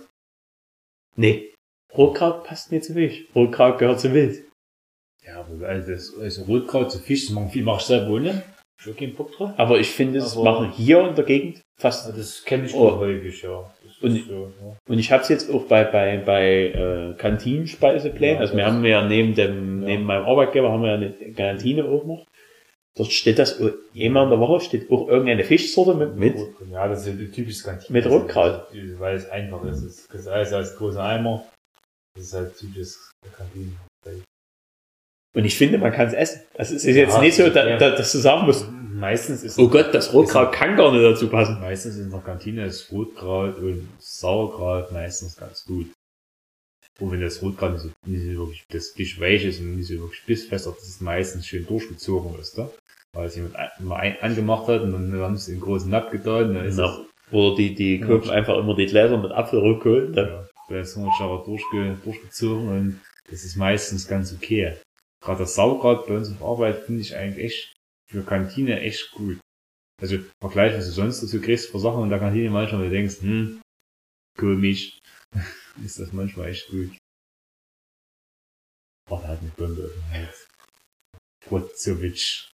[1.15, 1.53] nee,
[1.95, 3.25] Rotkraut passt nicht zu Fisch.
[3.35, 4.43] Rotkraut gehört zu Wild.
[5.23, 8.43] Ja, aber also, das, also Rotkraut zu Fisch, das machen viel mach ich selber ohne.
[8.81, 9.51] Ich hab keinen Bock drauf.
[9.57, 12.73] Aber ich finde, es Aber- machen hier in der Gegend fast Also das kenne ich
[12.73, 12.87] Oh.
[12.89, 13.69] auch häufig, ja.
[13.83, 14.77] Das Und- so, ja.
[14.87, 18.35] Und ich habe es jetzt auch bei bei bei äh, Kantinenspeiseplänen.
[18.35, 19.87] Ja, also wir das- haben ja neben dem Ja.
[19.89, 22.25] neben meinem Arbeitgeber haben wir eine Kantine auch noch.
[22.97, 26.15] Dort steht das einmal in der Woche steht auch irgendeine Fischsorte mit.
[26.15, 26.35] mit.
[26.71, 27.93] Ja, das ist ja die typische Kantine.
[27.99, 28.65] Mit Rotkraut.
[28.97, 29.83] Weil es einfach ist.
[29.83, 31.45] Es ist alles als großer Eimer.
[32.15, 33.73] Das ist halt typisches Kantine.
[35.35, 36.41] Und ich finde, man kann es essen.
[36.55, 38.65] Das ist jetzt Ja, nicht so, da, da, dass du sagen musst,
[38.99, 41.59] Meistens ist oh Gott, das Rotkraut kann gar nicht dazu passen.
[41.61, 45.87] Meistens in der Kantine ist Rotkraut und Sauerkraut meistens ganz gut.
[46.99, 49.87] Und wenn das Rotkraut nicht so, nicht so wirklich, das Fisch weich ist und nicht
[49.87, 52.69] so wirklich bissfest, dass es meistens schön durchgezogen ist, da?
[53.13, 56.53] Weil es jemand mal ein, angemacht hat und dann haben sie in großen Napf getan,
[56.53, 56.99] dann ist Ja.
[57.31, 60.11] Oder die, die kaufen einfach immer die Gläser mit Apfelrückkohl.
[60.11, 62.99] Dann, ja, da ist noch aber durchge, durchgezogen und
[63.29, 64.73] das ist meistens ganz okay.
[65.21, 67.73] Gerade das Sauerkraut bei uns auf Arbeit finde ich eigentlich echt
[68.09, 69.39] für Kantine echt gut.
[70.01, 72.91] Also Vergleich, was du sonst dazu kriegst für Sachen in der Kantine manchmal, wo du
[72.91, 73.61] denkst, hm,
[74.37, 74.97] komisch,
[75.83, 76.97] ist das manchmal echt gut.
[79.09, 80.47] Oh, der hat eine Bombe auf dem Hals.
[81.45, 82.49] Brotzovic.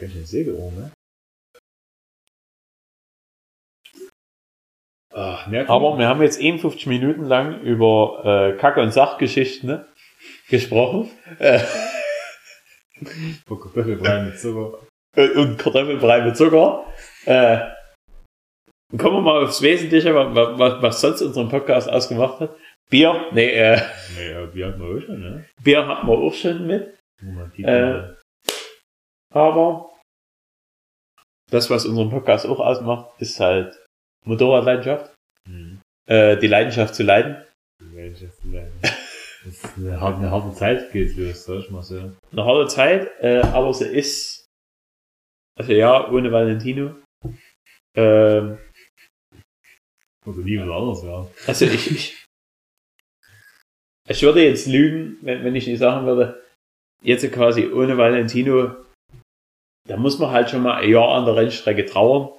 [0.00, 0.92] Ganz schön Sägeohr, ne?
[5.14, 8.22] Ach, aber wir haben jetzt 51 Minuten lang über
[8.54, 9.86] äh, Kacke- und Sachgeschichten ne,
[10.48, 11.10] gesprochen.
[11.38, 11.60] Äh,
[13.46, 14.78] Kartoffelbrei mit Zucker.
[15.16, 16.84] und und Kartoffelbrei mit Zucker.
[17.24, 17.58] Äh,
[18.96, 22.56] kommen wir mal aufs Wesentliche, wa- wa- was, was sonst unseren Podcast ausgemacht hat.
[22.90, 23.80] Bier, nee, äh,
[24.16, 25.44] Nee, ja, wir hatten wir auch schon, ne?
[25.62, 26.98] Bier hatten wir auch schon mit,
[27.58, 28.14] Äh,
[29.34, 29.90] aber
[31.50, 33.78] das, was unseren Podcast auch ausmacht, ist halt
[34.28, 35.14] Motorradleidenschaft,
[35.48, 35.80] hm.
[36.06, 37.42] äh, die Leidenschaft zu leiden.
[37.80, 38.72] Die Gesellschaft zu leiden.
[39.44, 42.12] Das ist eine harte, eine harte Zeit geht los, sag ich mal so.
[42.32, 44.44] Eine harte Zeit, äh, aber sie ist,
[45.58, 46.96] also ja, ohne Valentino.
[47.96, 48.58] Ähm,
[50.26, 51.30] Oder nie was anderes, ja.
[51.46, 52.24] also ich, ich,
[54.08, 56.44] ich würde jetzt lügen, wenn, wenn ich nicht sagen würde,
[57.02, 58.74] jetzt quasi ohne Valentino,
[59.88, 62.38] da muss man halt schon mal ein Jahr an der Rennstrecke trauern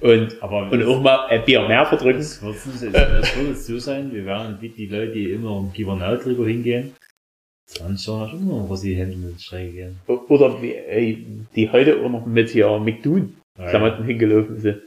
[0.00, 2.20] und, Aber und auch mal ein Bier mehr verdrücken.
[2.20, 2.56] es wird
[3.52, 6.94] es so sein, wir werden wie die Leute, die immer um Gibernau drüber hingehen,
[7.66, 9.98] 20 Jahre schon immer über die Hände mit der Strecke gehen.
[10.06, 11.16] Oder wie, äh,
[11.54, 14.82] die heute auch noch mit hier McDoon Klamotten hingelaufen sind.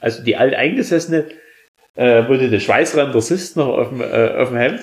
[0.00, 1.26] Also die alteingesessene,
[1.96, 4.80] äh, wo du den Schweißränder siehst noch auf dem, äh, auf dem Hemd.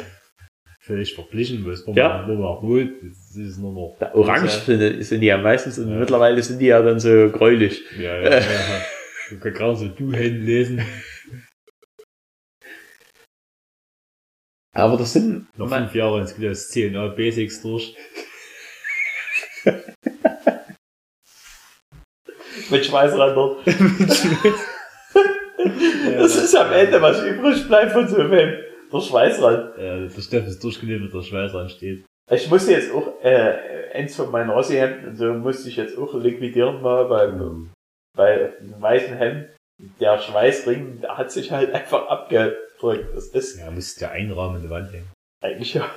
[0.81, 2.27] Völlig verglichen, weil es Ja.
[2.27, 3.95] war mal rot, das ist nur noch.
[3.99, 7.81] Da orange sind, sind die ja meistens und mittlerweile sind die ja dann so gräulich.
[7.97, 8.41] Ja, ja, ja.
[9.29, 10.85] Du kannst gerade so du Hände lesen.
[14.73, 17.95] Aber das sind, Noch fünf Jahre ins das CNA Basics durch.
[22.69, 23.57] mit Schweißrändern.
[26.17, 28.59] das ist am Ende, was übrig bleibt von so einem Hemd.
[28.91, 29.77] Der Schweißrand.
[29.77, 32.05] Äh, der Steff ist durchgelebt mit der Schweiß steht.
[32.31, 36.13] Ich musste jetzt auch, äh, eins von meinen Rossi-Hemden und so musste ich jetzt auch
[36.15, 37.31] liquidieren mal, weil
[38.15, 39.49] bei einem weißen Hemd,
[39.99, 43.15] der Schweißring der hat sich halt einfach abgedrückt.
[43.15, 45.11] Das ist Ja, müsste der Einrahmen in der Wand hängen.
[45.43, 45.89] eigentlich ja.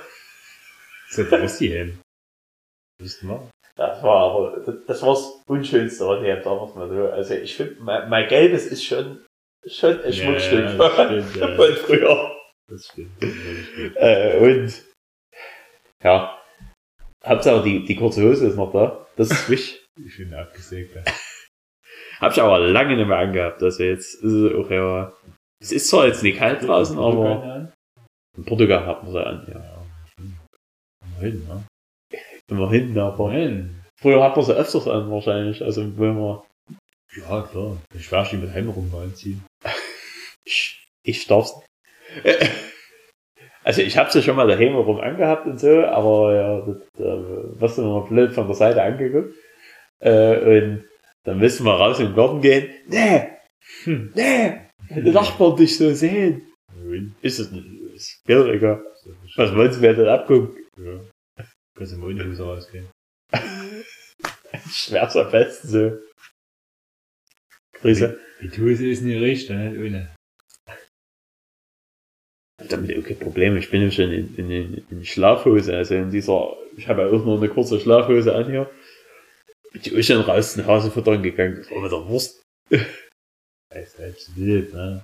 [1.09, 1.99] Das ist ja Rossi Helm.
[3.01, 3.49] Wüssten wir.
[3.75, 7.07] Das war aber, das, das war das Unschönste an dem, sagen wir's mal so.
[7.11, 9.25] Also ich finde, mein, mein Gelbes ist schon,
[9.65, 11.47] schon ein Schmuckstück Ja, das stimmt, ja.
[11.55, 12.35] von früher.
[12.67, 13.23] Das stimmt.
[13.23, 13.95] Das stimmt.
[13.95, 14.83] Äh, und,
[16.03, 16.35] ja.
[17.25, 19.07] Hauptsache die, die kurze Hose ist noch da.
[19.15, 19.85] Das ist wichtig.
[20.05, 20.97] Ich bin abgesägt.
[22.19, 23.61] Hab ich aber lange nicht mehr angehabt.
[23.63, 25.13] Also jetzt ist es auch ja,
[25.61, 27.71] es ist zwar jetzt nicht kalt draußen, aber
[28.37, 29.85] in Portugal hat man sie an, ja.
[31.05, 31.63] Immerhin, ne?
[32.49, 33.81] Immerhin, aber Immerhin.
[34.01, 35.63] früher hat man sie öfters an wahrscheinlich.
[35.63, 36.41] Also wenn man,
[37.15, 37.77] Ja, klar.
[37.93, 39.43] Ich werde die mit Heim rum anziehen.
[40.45, 42.51] ich, ich darf's nicht.
[43.61, 47.59] Also ich habe sie schon mal daheim rum angehabt und so, aber ja, das, äh,
[47.61, 49.35] wirst du immer blöd von der Seite angeguckt.
[49.99, 50.88] Äh, und
[51.29, 52.73] dann müssen wir raus im Garten gehen.
[52.87, 53.29] Nee!
[53.83, 54.61] Hm, nee!
[54.89, 56.41] Wenn die Nachbarn dich so sehen.
[57.21, 57.67] Ist es nicht.
[57.93, 58.83] Ist egal.
[59.35, 60.57] Was wollen sie mir denn abgucken?
[60.77, 61.45] Ja.
[61.75, 62.87] Kannst ohne Hose rausgehen.
[64.71, 65.99] Schwer's am besten so.
[67.73, 68.19] Grüße.
[68.41, 69.69] Die Hose ist nicht richtig, ne?
[69.77, 70.15] Ohne.
[72.69, 73.55] Damit okay Problem.
[73.55, 77.07] Ich bin ja schon in, in, in, in Schlafhose, also in dieser, ich habe ja
[77.07, 78.69] auch noch eine kurze Schlafhose an hier.
[79.75, 81.57] Auch schon raus den Hase futtern gegangen.
[81.57, 82.41] Das war mit der Wurst.
[82.69, 82.81] Das
[83.83, 85.03] ist selbst wild, ne?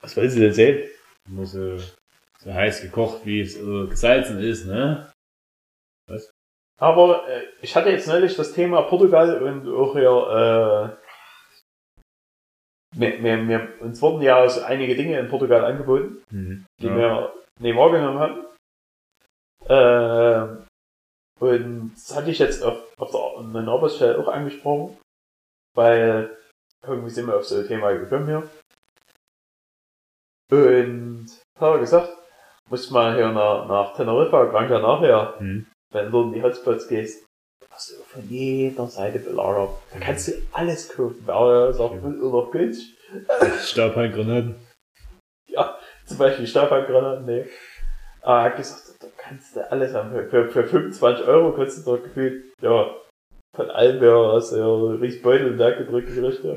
[0.00, 0.88] Was wollen Sie denn sehen?
[1.28, 1.76] Nur so,
[2.38, 5.10] so heiß gekocht, wie es äh, gesalzen ist, ne?
[6.78, 10.98] Aber äh, ich hatte jetzt neulich das Thema Portugal und auch hier,
[12.94, 16.64] äh, mir, mir, mir, uns wurden ja so einige Dinge in Portugal angeboten, Mhm.
[16.80, 16.96] die Ja.
[16.96, 18.46] wir nicht wahrgenommen haben.
[19.68, 20.65] Äh,
[21.40, 24.96] und das hatte ich jetzt auf, auf der neuen Arbeitsstelle auch angesprochen,
[25.74, 26.36] weil
[26.86, 28.48] irgendwie sind wir auf so ein Thema gekommen hier.
[30.50, 31.26] Und
[31.58, 32.10] hat er gesagt,
[32.68, 35.66] muss mal hier nach, nach Teneriffa, Gran Canaria, Mhm.
[35.92, 37.24] wenn du in die Hotspots gehst,
[37.70, 39.70] hast du von jeder Seite belagert.
[39.92, 41.22] Da kannst du alles kaufen.
[41.26, 42.08] Wer sagt, Ja.
[42.08, 42.96] oder günstig.
[43.62, 44.56] Stabhandgranaten.
[46.06, 47.46] Zum Beispiel Stabhandgranaten, nee.
[48.22, 50.10] Aber er hat gesagt, da kannst du alles haben.
[50.10, 52.94] Für, für, für 25 Euro kannst du dort gefühlt, ja,
[53.54, 56.44] von allem, wer hast du ja richtig Beutel und da gedrückt gekriegt.
[56.44, 56.54] Ja.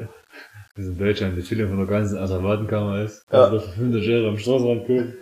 [0.75, 3.23] Das ist in Deutschland die Chile von der ganzen Asservatenkammer ist.
[3.31, 3.51] Ja.
[3.51, 5.17] Wird für 50 Euro am Straßenrand kaufen.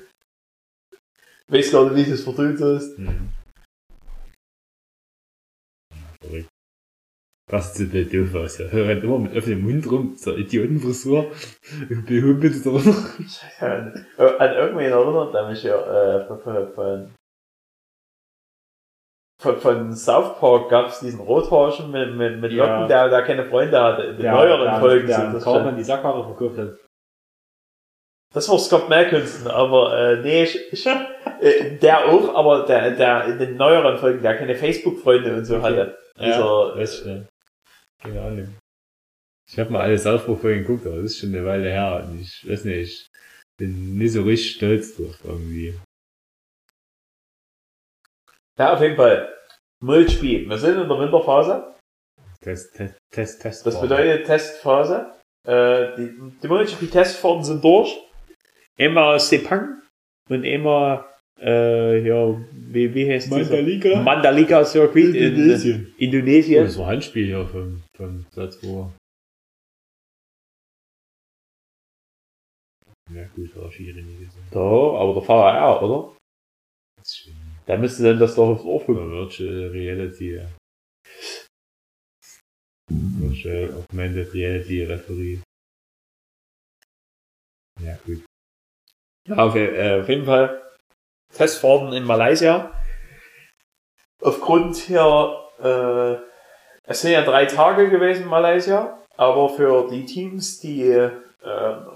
[1.47, 2.97] Weiß gar nicht, wie das verdient ist.
[2.99, 3.29] Mhm.
[7.49, 8.65] Das sieht der doof aus, ja.
[8.65, 11.31] Er rennt immer mit offenem Mund rum, so Idiotenfrisur.
[11.89, 12.83] Und behümpelt da noch.
[13.61, 14.05] Ja, an
[14.37, 15.77] an irgendwen erinnert er mich ja,
[16.17, 16.41] äh, von,
[19.39, 22.65] von, von, South Park gab es diesen Rothaarschen mit, mit, mit Ja.
[22.65, 24.03] Locken, der, der keine Freunde hatte.
[24.03, 25.53] In den neueren Folgen sind das schon.
[25.53, 26.75] Carmen die Sackhaare verkauft hat.
[28.33, 33.25] Das war Scott Malkinson, aber äh, nee, ich, ich, äh, der auch, aber der, der
[33.25, 35.63] in den neueren Folgen, der keine Facebook-Freunde und so Okay.
[35.63, 35.97] hatte.
[36.17, 37.25] Ja, Dieser, weiß ich nicht.
[38.01, 38.57] Keine Ahnung.
[39.49, 42.05] Ich habe mal alle Southpaw-Folgen geguckt, aber das ist schon eine Weile her.
[42.05, 43.07] Und ich weiß nicht, ich
[43.57, 45.79] bin nicht so richtig stolz drauf irgendwie.
[48.59, 49.33] ja, auf jeden Fall.
[49.83, 50.49] Mulchspiel.
[50.49, 51.75] Wir sind in der Winterphase.
[52.41, 53.65] Test, Test, Test, Test.
[53.65, 55.13] Das bedeutet Testphase.
[55.45, 57.97] Äh, die, die MotoGP-Testfahrten sind durch.
[58.77, 59.81] Immer Sepang
[60.29, 63.55] und immer, äh, ja, wie, wie heißt dieser?
[63.55, 64.01] Mandalika?
[64.01, 65.87] Mandalika Circuit in Indonesien.
[65.89, 66.63] Oh, Indonesien.
[66.65, 68.93] das war Handspiel hier vom, vom Salzburger.
[73.13, 74.43] Ja gut, war Schiri nie gesehen.
[74.51, 76.17] Da, aber der Fahrer auch, oder?
[76.97, 77.33] Das ist schon
[77.67, 78.87] Der müsste dann das doch aufs Ohr.
[78.87, 80.35] Virtual Reality.
[80.35, 80.49] ja.
[82.89, 85.39] Virtual Augmented Reality Referee.
[87.81, 88.23] Ja gut.
[89.27, 90.66] Ja, auf, äh, auf jeden Fall
[91.37, 92.71] Testfahrten in Malaysia.
[94.21, 96.15] Aufgrund hier, äh,
[96.83, 101.11] es sind ja drei Tage gewesen in Malaysia, aber für die Teams, die, äh,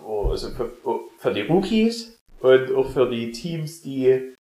[0.06, 4.36] oh, also für, oh, für die Rookies und auch für die Teams, die in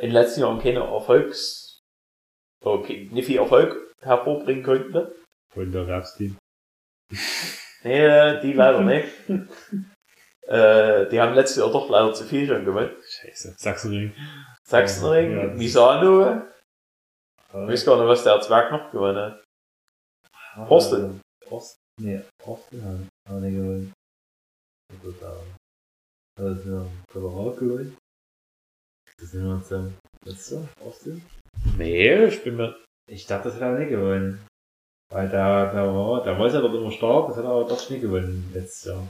[0.00, 1.80] den letzten Jahren keine Erfolgs,
[2.64, 5.08] okay, nicht viel Erfolg hervorbringen konnten.
[5.54, 6.38] Und der Werksteam.
[7.84, 9.08] Nee, die leider nicht.
[10.46, 12.90] äh, die haben letztes Jahr doch leider zu viel schon gewonnen.
[13.02, 13.54] Scheiße.
[13.58, 14.12] Sachsenring.
[14.64, 16.42] Sachsenring, Ja, Misano,
[17.48, 19.44] ich weiß gar nicht, was der Zwerg noch gewonnen hat.
[20.68, 21.20] Horsten.
[21.50, 21.76] Horst?
[22.00, 23.08] Nee, Horsten haben
[23.42, 23.92] wir nicht gewonnen.
[24.90, 25.36] Also da.
[26.36, 27.96] Da ja Colorado gewonnen.
[29.18, 31.22] Das sind wir zum letzter Horsten.
[31.76, 32.76] Nee, ich bin mir.
[33.10, 34.46] Ich dachte, das hat er nicht gewonnen.
[35.10, 37.90] Weil der, der war, der war ja dort immer stark, das hat er aber doch
[37.90, 39.06] nicht gewonnen letztes Jahr.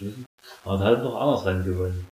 [0.00, 0.24] Schön.
[0.64, 2.08] Aber der hat noch anders Rennen gewonnen.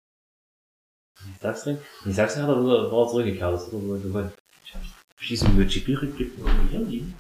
[1.26, 1.78] Die Sachsenring?
[2.05, 4.33] Die Sachsenring hat er wieder, war zurückgekehrt, das hat er wohl gewonnen.
[4.64, 4.83] Ich hab
[5.18, 7.14] schießen mit GP-Rückblick irgendwie hier liegen.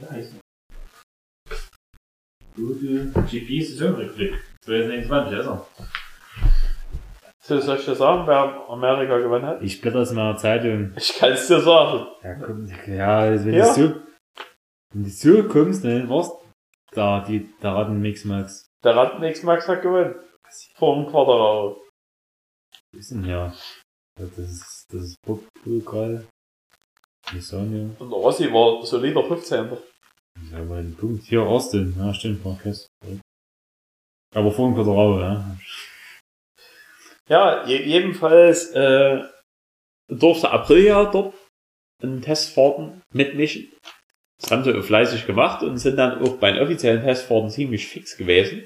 [0.00, 0.34] Nice.
[2.56, 4.42] Gute GP-Saisonrückblick.
[4.62, 5.66] 2021, also.
[7.42, 9.60] So, soll ich dir sagen, wer Amerika gewonnen hat?
[9.60, 10.94] Ich blätter es in meiner Zeitung.
[10.96, 12.06] Ich kann es dir sagen.
[12.22, 13.74] Ja, komm, ja, wenn Ja.
[13.74, 14.00] du
[14.94, 16.30] wenn du so kommst, ne, was?
[16.92, 18.66] Da, die, da raten Mix Max.
[18.84, 20.14] Der Randnix Max hat gewonnen.
[20.76, 21.82] Vor dem Quadraro.
[22.92, 23.52] Was ist denn ja?
[24.16, 26.26] Das ist, das ist Pokal.
[27.32, 27.90] Misonio.
[27.98, 29.72] Und der Rossi war solider 15.
[30.42, 31.24] Ich sag mal einen Punkt.
[31.24, 31.94] Hier, Austin.
[31.98, 32.86] Ja, stimmt, Marquez.
[34.34, 35.56] Aber vor dem Quadrao, ja.
[37.28, 39.24] Ja, je, jedenfalls äh,
[40.08, 41.34] durfte Aprilia dort
[42.02, 43.72] in Testfahrten mitmischen.
[44.40, 47.86] Das haben sie auch fleißig gemacht und sind dann auch bei den offiziellen Testfahrten ziemlich
[47.86, 48.64] fix gewesen.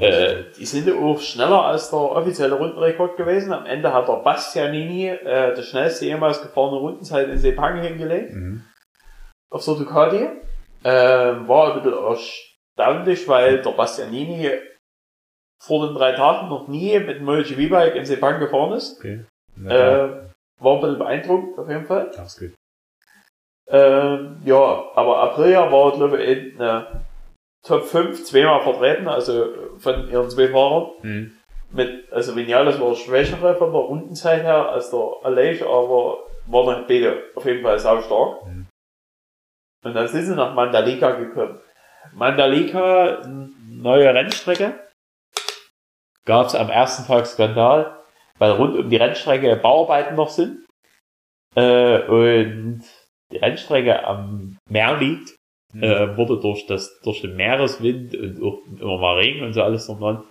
[0.00, 3.52] Äh, die sind auch schneller als der offizielle Rundenrekord gewesen.
[3.52, 8.32] Am Ende hat der Bastianini äh, das schnellste jemals gefahrene Rundenzeit in Sepang hingelegt.
[8.32, 8.64] Mhm.
[9.50, 10.28] Auf der Ducati.
[10.84, 11.98] Äh, war ein bisschen
[12.76, 14.50] erstaunlich, weil der Bastianini
[15.62, 18.98] vor den drei Tagen noch nie mit dem MotoGP-Bike in Sepang gefahren ist.
[18.98, 19.24] Okay.
[19.64, 20.08] Äh,
[20.58, 22.10] war ein bisschen beeindruckend, auf jeden Fall.
[22.16, 22.54] das geht.
[23.72, 26.82] Ähm, ja, aber Aprilia war, glaube ich, in äh,
[27.64, 29.46] Top 5 zweimal vertreten, also
[29.78, 30.90] von ihren zwei Fahrern.
[31.02, 31.36] Mhm.
[31.70, 36.86] Mit, also Vinales war schwächere von der Rundenzeit her als der Aleix, aber waren dann
[36.86, 38.46] beide auf jeden Fall sau stark.
[38.46, 38.66] Mhm.
[39.84, 41.58] Und dann sind sie nach Mandalika gekommen.
[42.12, 44.74] Mandalika, neue Rennstrecke.
[46.26, 47.98] Gab es am ersten Tag Skandal,
[48.38, 50.66] weil rund um die Rennstrecke Bauarbeiten noch sind.
[51.54, 52.84] Äh, und
[53.32, 55.36] die Rennstrecke am Meer liegt,
[55.74, 55.82] Mhm.
[55.84, 59.86] äh, wurde durch das, durch den Meereswind und auch immer mal Regen und so alles
[59.86, 60.22] drum dran,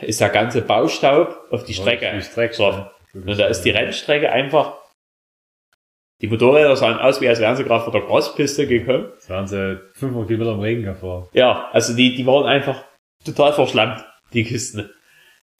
[0.00, 2.10] ist der ganze Baustaub auf die Strecke.
[2.16, 2.56] Die Strecke.
[2.56, 2.90] drauf.
[3.14, 4.74] Und da ist die Rennstrecke einfach,
[6.20, 9.12] die Motorräder sahen aus, wie als wären sie gerade von der Crosspiste gekommen.
[9.16, 11.28] Das waren sie 500 Kilometer im Regen gefahren.
[11.32, 12.82] Ja, also die, die waren einfach
[13.24, 14.90] total verschlammt, die Kisten.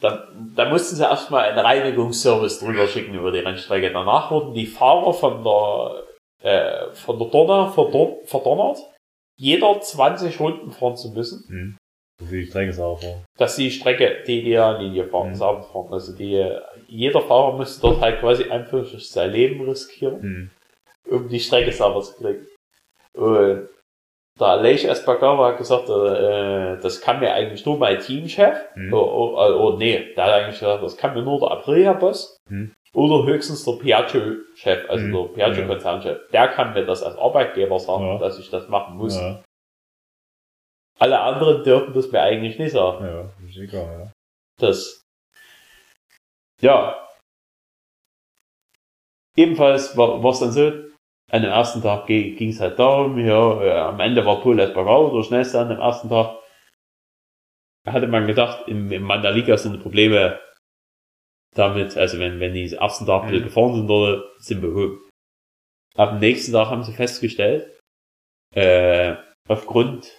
[0.03, 3.93] Da, da mussten sie erstmal einen Reinigungsservice drüber schicken über die Rennstrecke.
[3.93, 6.03] Danach wurden die Fahrer von der,
[6.43, 8.79] äh, von der Donner verdon verdonnert,
[9.39, 11.77] jeder 20 Runden fahren zu müssen, Mhm.
[12.19, 13.25] So viel Strecke ist auch vor.
[13.37, 15.35] dass sie die Strecke DDR-Linie fahren, Mhm.
[15.35, 15.93] sauber fahren.
[15.93, 16.51] Also die,
[16.89, 20.21] jeder Fahrer musste dort halt quasi einfach sein Leben riskieren.
[20.23, 20.51] Mhm.
[21.09, 22.47] um die Strecke sauber zu kriegen.
[23.15, 23.69] Und
[24.39, 28.93] der Aleix Espargaro hat gesagt, äh, das kann mir eigentlich nur mein Teamchef, Mhm.
[28.93, 32.37] oh, oh, oh, oh, nee, der hat eigentlich gesagt, das kann mir nur der Aprilia-Boss
[32.51, 32.75] Mhm.
[32.95, 35.13] oder höchstens der Piaggio-Chef, also Mhm.
[35.13, 36.29] der Piaggio-Konzernchef.
[36.33, 38.19] Der kann mir das als Arbeitgeber sagen, Ja.
[38.19, 39.17] dass ich das machen muss.
[39.17, 39.43] Ja,
[40.99, 43.05] Alle anderen dürfen das mir eigentlich nicht sagen.
[43.05, 44.13] ja, ist egal, ja.
[44.59, 45.03] Das.
[46.63, 47.07] Ja.
[49.37, 50.73] Ebenfalls war es dann so,
[51.31, 55.17] an dem ersten Tag ging es halt darum, ja, äh, am Ende war Paul Espargaro
[55.17, 56.39] der schnellste an dem ersten Tag.
[57.85, 60.41] Da hatte man gedacht, im, im Mandalika sind Probleme
[61.55, 63.43] damit, also wenn, wenn die ersten Tag Mhm.
[63.43, 65.01] gefahren sind dort, sind behoben.
[65.97, 67.81] Ab dem nächsten Tag haben sie festgestellt,
[68.55, 69.17] äh,
[69.49, 70.13] aufgrund,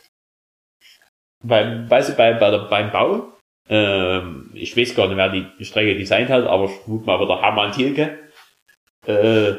[1.44, 3.34] beim, weißt du, bei, bei der, beim Bau,
[3.70, 7.42] ähm, ich weiß gar nicht, wer die Strecke designt hat, aber ich vermute mal wieder
[7.42, 8.32] Hermann Thielke,
[9.06, 9.54] äh,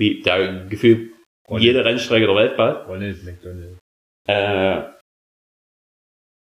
[0.00, 1.12] wie der Gefühl
[1.46, 2.88] Und- jede Rennstrecke der Welt baut.
[2.88, 3.78] Ronald McDonald.
[4.26, 4.82] Äh,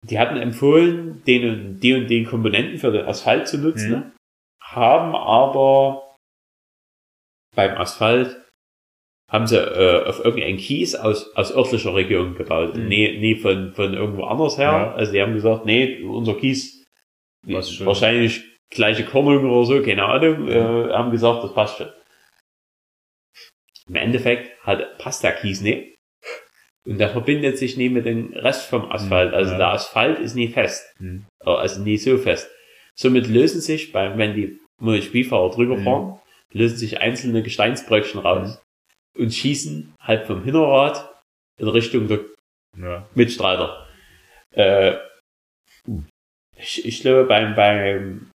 [0.02, 4.12] die hatten empfohlen, den und, die und den Komponenten für den Asphalt zu nutzen, Mhm.
[4.62, 6.14] haben aber
[7.54, 8.36] beim Asphalt
[9.30, 12.76] haben sie äh, auf irgendeinen Kies aus, aus örtlicher Region gebaut.
[12.76, 12.86] Mhm.
[12.88, 14.70] Nee, nee von, von irgendwo anders her.
[14.70, 14.92] Ja.
[14.94, 16.84] Also die haben gesagt, nee, unser Kies
[17.44, 21.88] wahrscheinlich gleiche Kornung oder so, keine Ahnung, äh, haben gesagt, das passt schon.
[23.88, 25.94] Im Endeffekt hat, passt der Kies nicht.
[26.86, 29.34] Und der verbindet sich nie mit dem Rest vom Asphalt.
[29.34, 29.58] Also Ja.
[29.58, 30.92] der Asphalt ist nie fest.
[31.00, 31.24] Mhm.
[31.44, 32.48] Also nie so fest.
[32.94, 35.84] Somit lösen sich, beim, wenn die MotoGP-Fahrer drüber Mhm.
[35.84, 36.20] fahren,
[36.52, 38.62] lösen sich einzelne Gesteinsbröckchen raus
[39.18, 41.12] und schießen halt vom Hinterrad
[41.60, 42.20] in Richtung der
[42.78, 43.06] Ja.
[43.14, 43.88] Mitstreiter.
[44.52, 44.96] Äh,
[46.56, 48.30] ich, ich glaube beim beim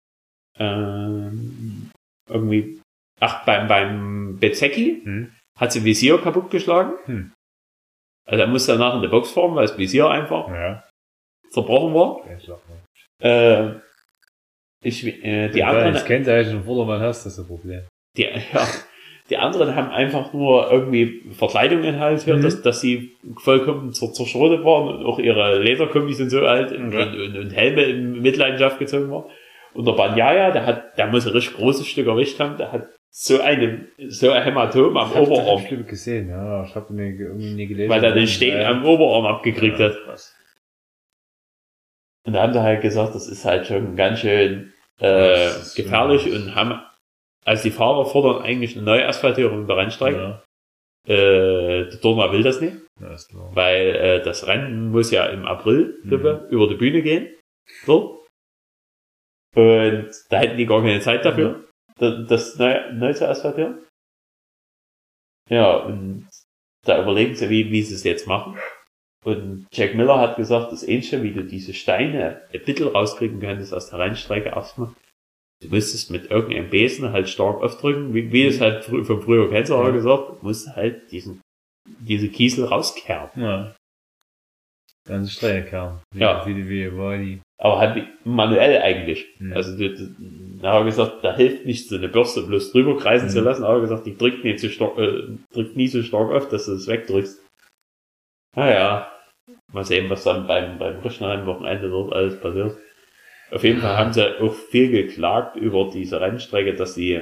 [0.60, 1.90] ähm,
[2.30, 2.80] irgendwie
[3.20, 5.32] ach beim beim Bezecchi Mhm.
[5.62, 6.94] Hat sie Visier kaputtgeschlagen.
[7.06, 7.32] Hm.
[8.28, 10.84] Also er musste danach in der Box fahren, weil das Visier einfach Ja.
[11.52, 12.22] zerbrochen war.
[13.22, 13.76] Äh,
[14.84, 17.88] ich, äh, die anderen, Das kennt eigentlich schon Vordermann hast, das ist das Problem.
[18.18, 18.68] die, ja,
[19.30, 22.42] die anderen haben einfach nur irgendwie Verkleidungen halt, Mhm.
[22.42, 26.88] dass, dass sie vollkommen zer zerschrotet waren und auch ihre Lederkombis und so halt und,
[26.94, 27.04] Okay.
[27.04, 29.26] und, und, und Helme in Mitleidenschaft gezogen waren.
[29.74, 32.90] Und der Banyaya, der hat, der muss ein richtig großes Stück erwischt haben, der hat
[33.14, 36.64] so eine, so ein Hämatom am Ich Oberarm, das gesehen, ja.
[36.64, 37.90] Ich habe mir irgendwie nie gelesen.
[37.90, 39.98] weil er den Stehen am Oberarm abgekriegt ja, hat.
[40.06, 40.36] krass.
[42.26, 46.34] Und da haben sie halt gesagt, das ist halt schon ganz schön äh, gefährlich schon-
[46.34, 46.80] und haben,
[47.44, 50.18] also die Fahrer fordern eigentlich eine neue Asphaltierung der Rennstrecke.
[50.20, 50.44] Ja,
[51.08, 53.16] Äh, der Dorma will das nicht, ja,
[53.56, 56.10] weil äh, das Rennen muss ja im April Mhm.
[56.12, 57.28] ich, über die Bühne gehen.
[57.86, 58.24] So.
[59.56, 61.71] Und da hätten die gar keine Zeit dafür, da-
[62.02, 63.86] das neu, neu zu asphaltieren.
[65.50, 66.28] Ja, und
[66.86, 68.58] da überlegen sie, wie, wie sie es jetzt machen.
[69.24, 73.74] Und Jack Miller hat gesagt, das Ähnliche, wie du diese Steine ein bisschen rauskriegen könntest
[73.74, 74.94] aus der Rennstrecke erstmal.
[75.62, 79.48] Du müsstest mit irgendeinem Besen halt stark aufdrücken, wie, wie es halt frü von früher
[79.50, 79.92] kennst du Ja.
[79.92, 81.40] gesagt, du musst halt diesen,
[82.00, 83.44] diese Kiesel rauskerben.
[83.44, 83.76] Ja.
[85.08, 86.02] ganze Strecke.
[86.14, 86.44] Wie, Ja.
[86.48, 87.42] Wie, wie, war die.
[87.62, 89.28] Aber halt manuell eigentlich.
[89.38, 89.54] Mhm.
[89.54, 90.08] Also du, du,
[90.62, 93.32] da habe ich gesagt, da hilft nicht so eine Bürste bloß drüber kreisen Mhm.
[93.32, 96.50] zu lassen, aber gesagt, die drückt nicht so stark, äh, drückt nie so stark auf,
[96.50, 97.46] dass du es wegdrückst.
[98.56, 99.12] Naja,
[99.72, 102.78] mal sehen, was dann beim, beim Rüschner Wochenende dort alles passiert.
[103.52, 107.22] Auf jeden Fall haben sie auch viel geklagt über diese Rennstrecke, dass sie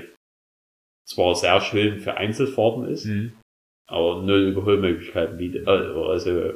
[1.05, 3.33] zwar sehr schön für Einzelfahrten ist, Mhm.
[3.89, 5.67] aber null Überholmöglichkeiten bietet.
[5.67, 6.53] Also also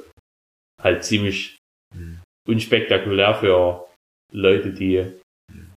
[0.82, 1.58] halt ziemlich
[1.94, 2.22] Mhm.
[2.48, 3.86] Unspektakulär für
[4.32, 5.06] Leute, die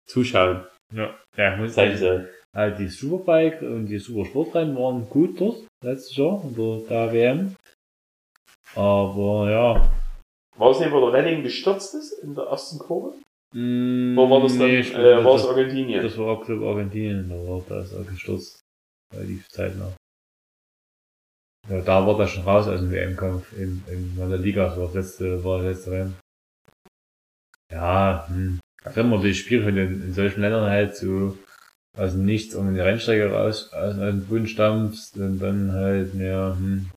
[0.07, 0.65] zuschauen.
[0.95, 1.15] Ja.
[1.37, 2.59] Ja, ich muss Zeigen sagen, sie.
[2.59, 7.57] halt die Superbike und die Supersportrennen waren gut dort, letztes Jahr, unter der WM.
[8.75, 9.93] Aber ja.
[10.57, 13.15] War es nicht, wo der Redding gestürzt ist in der ersten Kurve?
[13.55, 14.67] Mm, Wo war das dann?
[14.69, 16.03] nee, äh, war es das, Argentinien?
[16.03, 18.61] das war Club Argentinien, da war da ist er gestürzt.
[19.15, 19.93] Relativ zeitnah.
[21.69, 24.87] Ja, da war er schon raus aus dem WM-Kampf in, in La Liga, das war
[24.87, 26.17] das letzte, war das letzte Rennen.
[27.73, 28.61] Ja, hm.
[28.83, 31.37] Das ist immer natürlich schwierig, wenn in, in solchen Ländern halt so
[31.97, 36.55] aus dem Nichts um die Rennstrecke raus, aus dem Bund stampfst und dann halt, ja,
[36.57, 36.91] hm,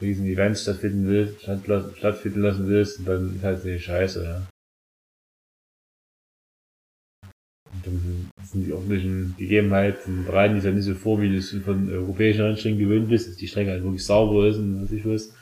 [0.00, 1.60] riesen Events stattfinden willst, statt,
[1.96, 4.46] stattfinden lassen willst, und dann ist halt die Scheiße, ja.
[7.72, 11.50] Und dann sind die ordentlichen Gegebenheiten, bereiten die ja nicht so vor, wie du es
[11.50, 15.04] von europäischen Rennstrecken gewöhnt bist, dass die Strecke halt wirklich sauber ist und was ich
[15.04, 15.34] weiß.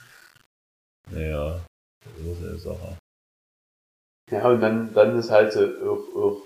[1.12, 1.64] Naja,
[2.04, 2.98] das ist eine Sache.
[4.30, 6.42] Ja, und dann, dann ist halt so, auch, auch,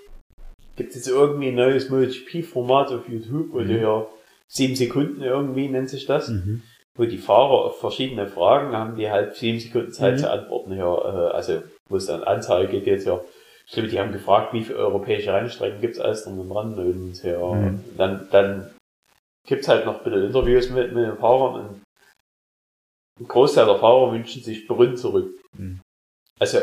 [0.75, 3.67] gibt es jetzt irgendwie ein neues MotoGP-Format auf YouTube, wo Mhm.
[3.67, 4.07] du ja
[4.47, 6.61] sieben Sekunden irgendwie nennt sich das, Mhm.
[6.95, 10.17] wo die Fahrer auf verschiedene Fragen haben, die halt sieben Sekunden Zeit Mhm.
[10.19, 10.73] zu antworten.
[10.77, 13.19] Ja, äh, also, wo es dann Anzahl geht jetzt ja,
[13.65, 16.73] ich glaube, die haben gefragt, wie viele europäische Rennstrecken gibt es alles drum und dran
[16.77, 17.83] und ja, Mhm.
[17.97, 18.71] dann, dann
[19.47, 21.81] gibt's halt noch bitte Interviews mit, mit den Fahrern und
[23.19, 25.33] ein Großteil der Fahrer wünschen sich Brünn zurück.
[25.57, 25.79] Mhm.
[26.39, 26.59] Also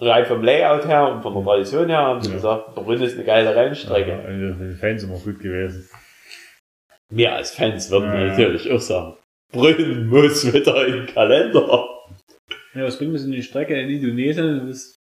[0.00, 2.36] rein vom Layout her und von der Tradition her haben sie Ja.
[2.36, 4.10] gesagt, Brünn ist eine geile Rennstrecke.
[4.10, 5.88] Ja, also für die Fans immer gut gewesen.
[7.12, 8.26] Wir als Fans würden Ja.
[8.28, 9.14] natürlich auch sagen,
[9.52, 11.88] Brünn muss wieder in den Kalender.
[12.74, 14.68] Ja, was bringt mir so eine Strecke in Indonesien?
[14.68, 14.94] Das,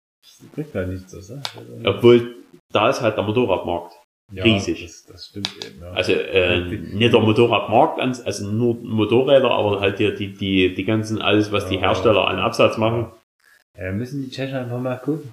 [0.53, 1.41] bringt halt nichts, das, ne?
[1.85, 2.35] Obwohl,
[2.71, 3.93] da ist halt der Motorradmarkt.
[4.33, 4.81] Ja, riesig.
[4.83, 5.91] Das, das stimmt eben, ja.
[5.91, 11.21] Also äh, nicht der Motorradmarkt, also nur Motorräder, aber halt die, die, die, die ganzen,
[11.21, 11.81] alles, was die Ja.
[11.81, 13.11] Hersteller an Absatz machen.
[13.77, 15.31] Ja, müssen die Tschechen einfach mal gucken.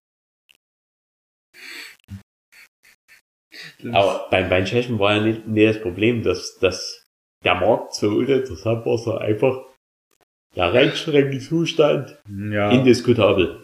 [3.92, 7.06] Aber beim, beim Tschechen war ja nicht, nicht das Problem, dass, dass
[7.44, 9.64] der Markt so uninteressant war, sondern einfach
[10.56, 12.18] der Rennstreckenzustand
[12.50, 13.62] ja, indiskutabel,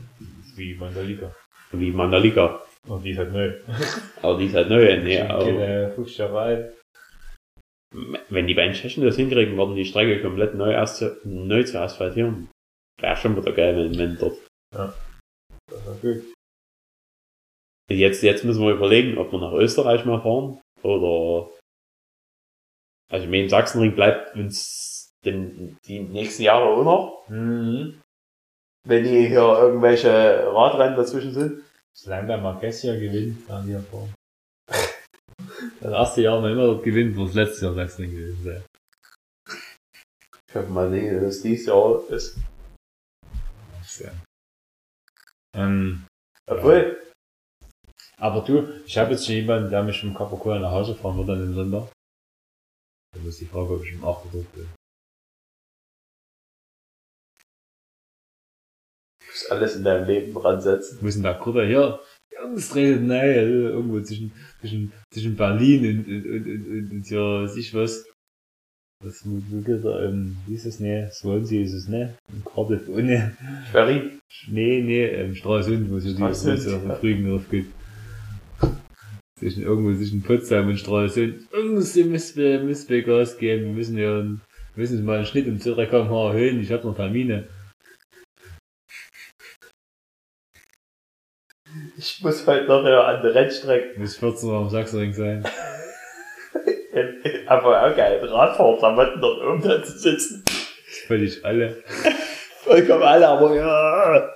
[0.57, 1.35] wie Mandalika.
[1.72, 2.39] wie man da liegt.
[2.39, 3.53] Aber Und die ist halt neu.
[4.39, 5.22] die ist halt neu.
[5.28, 6.74] Aber Keine 50 Jahre alt.
[8.28, 10.74] wenn die beiden Tschechen das hinkriegen, werden die Strecke komplett neu,
[11.24, 12.49] neu zu asphaltieren.
[13.01, 14.37] Wäre schon wieder geil, wenn, wenn dort.
[14.73, 14.95] Das
[15.87, 16.23] war gut.
[17.91, 21.51] Jetzt, jetzt müssen wir überlegen, ob wir nach Österreich mal fahren oder.
[23.11, 28.01] Also, ich meine, Sachsenring bleibt uns denn Die nächsten Jahre auch noch, Mhm.
[28.87, 30.09] wenn die hier irgendwelche
[30.53, 31.62] Radrennen dazwischen sind.
[31.93, 34.09] Solange der Marquez ja gewinnt, die ja vor.
[35.81, 38.64] Das erste Jahr, wenn immer dort gewinnt, wo das letzte Jahr Sachsen gewesen sein.
[40.49, 42.39] Ich hoffe mal nicht, dass es dieses Jahr ist.
[43.99, 44.12] Ja.
[45.57, 46.07] Ähm,
[46.47, 47.01] Obwohl,
[48.19, 51.31] aber du, ich habe jetzt schon jemanden, der mich vom Capricorn nach Hause fahren wird
[51.31, 51.93] an dem Sonntag.
[53.13, 54.69] Da ist die Frage, ob ich im 8 Uhr bin.
[59.21, 60.99] du musst alles in deinem Leben dran setzen.
[61.03, 62.01] müssen da Kurve hier,
[62.33, 67.07] Jungs, redet nein, also irgendwo zwischen, zwischen, zwischen Berlin und, und, und, und, und, und
[67.07, 68.09] hier, sich was.
[69.05, 73.35] Geht er, ähm, wie ist es, ne, Swansea ist es, ne, und Cardiff ohne,
[73.71, 74.21] Schwerin.
[74.49, 77.67] nee, nee, ähm, Stralsund, wo es ja die, wo es auf Frügen drauf geht.
[79.39, 81.49] Zwischen, irgendwo zwischen Potsdam und Stralsund.
[81.51, 84.39] Ihr müsst, mir- müsst mir Gas geben, wir müssen ja, wir
[84.75, 87.49] müssen mal einen Schnitt um 2 km/h erhöhen, ich hab noch Termine.
[91.97, 95.43] Ich muss heute nachher an der Rennstrecke, Muss 14 Uhr am Sachsenring sein.
[97.46, 100.45] aber auch geil, Radfahrklamotten dort oben da zu sitzen.
[101.07, 101.83] Völlig alle.
[102.64, 104.30] Vollkommen alle, aber ja.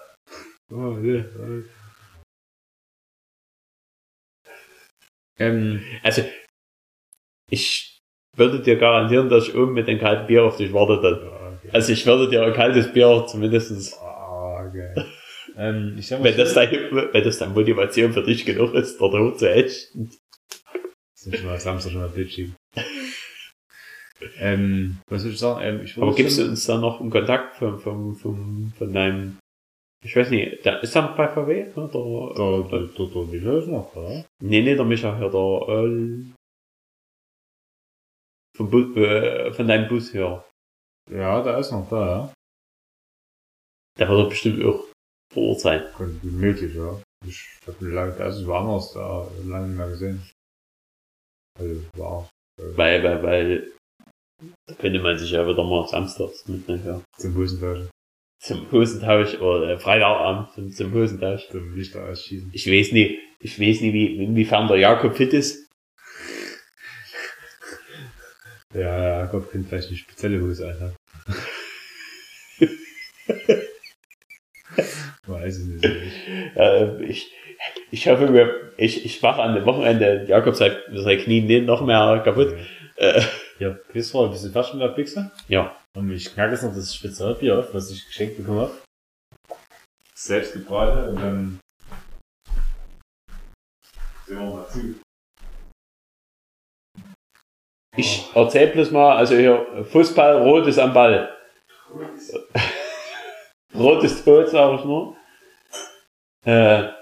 [0.70, 1.24] Oh, ja.
[5.38, 6.22] Ähm, Also,
[7.50, 8.00] ich
[8.36, 11.58] würde dir garantieren, dass ich oben mit dem kalten Bier auf dich warte dann.
[11.58, 11.70] okay.
[11.72, 14.94] Also, ich würde dir ein kaltes Bier zumindestens, Ah, geil.
[15.56, 19.00] ähm, ich sag mal, wenn das, dein, wenn das dann Motivation für dich genug ist,
[19.00, 20.10] dort hoch zu ächten.
[21.24, 22.52] Sind schon mal Samstag schon mal bitchig.
[24.38, 25.60] ähm, was soll ich sagen?
[25.62, 28.92] Ähm, ich würde Aber gibst du uns dann noch einen Kontakt von, von, von, von
[28.92, 29.38] deinem
[30.04, 31.72] Ich weiß nicht, der ist er noch bei VW?
[31.74, 31.88] Oder?
[31.88, 34.24] Da, da, da, da, wie ist noch, oder?
[34.42, 36.24] Nee, nee, der Micha hier, der, äh,
[38.56, 40.44] vom Bu äh, von deinem Bushörer.
[41.10, 42.32] Ja, der ist noch da, ja.
[43.98, 44.84] Der wird doch bestimmt auch
[45.32, 45.82] vor Ort sein.
[45.96, 47.00] Könnte möglich, ja.
[47.26, 50.22] Ich hab lange, also war anders da, lange nicht mehr gesehen.
[51.58, 52.28] Also, war
[52.58, 53.72] Weil, weil, weil,
[54.66, 57.02] da könnte man sich ja wieder mal samstags mitnehmen, ja.
[57.16, 57.88] zum Hosentausch,
[58.42, 61.48] Zum Hosentausch oder äh, Freitagabend zum, zum Hosentausch.
[61.48, 62.50] zum Lichter ausschießen.
[62.52, 65.68] Ich weiß nicht, ich weiß nicht, wie, inwiefern der Jakob fit ist.
[68.74, 70.96] Ja, ja, Gott könnte vielleicht eine spezielle Hose einhaben.
[75.26, 75.84] Weiß ich nicht.
[76.56, 77.32] Äh, ich,
[77.90, 81.84] ich hoffe, wir, ich, ich mache an dem Wochenende, Jakob sein, sein Knie nicht noch
[81.84, 82.54] mehr kaputt.
[82.96, 83.22] Äh,
[83.58, 85.30] Ja, Pissroll, ein bisschen Taschenwerkpixel.
[85.48, 88.72] ja, Und ich knacke jetzt noch das Spezialbier auf, was ich geschenkt bekommen habe.
[90.14, 91.60] Selbst gebraten und dann
[94.26, 94.94] sehen wir mal zu.
[97.96, 101.34] ich erzähl bloß mal, also hier, Fußball, rot ist am Ball.
[103.74, 105.16] Rot tot, sage ich nur.
[106.46, 106.92] Äh,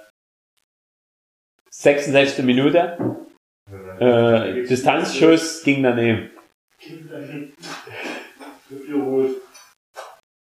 [1.71, 2.45] 66.
[2.45, 2.97] Minute.
[4.01, 6.31] Äh, Distanzschuss ging daneben.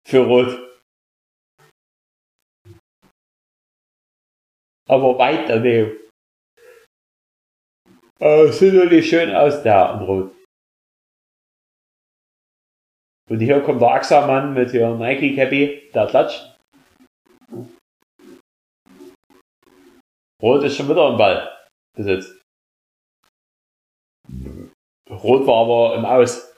[0.06, 0.60] Für Rot.
[4.90, 5.98] Aber weit daneben.
[8.20, 10.37] Äh, sieht natürlich schön aus da am Rot.
[13.30, 16.58] Und hier kommt der AXA-Mann mit hier Nike Cappy, der klatscht.
[20.42, 22.42] Rot ist schon wieder im Ball besetzt.
[25.10, 26.54] Rot war aber im Aus.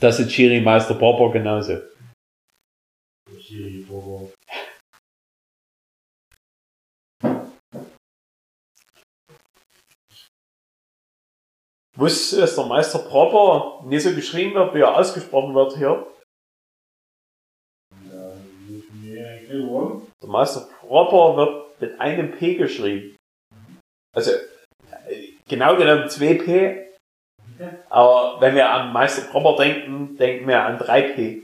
[0.00, 1.80] Das ist Chiri Meister Barber genauso.
[3.30, 4.33] Wusstest
[12.32, 16.06] du, dass der Meister Proper nicht so geschrieben wird, wie er ausgesprochen wird hier?
[20.22, 23.16] Der Meister Proper wird mit einem P geschrieben.
[24.14, 24.32] Also,
[25.48, 26.84] genau genommen 2P.
[27.88, 31.42] Aber wenn wir an Meister Proper denken, denken wir an 3P.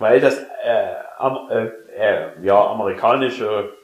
[0.00, 1.66] Weil das äh, am, äh,
[1.96, 3.76] äh, ja, amerikanische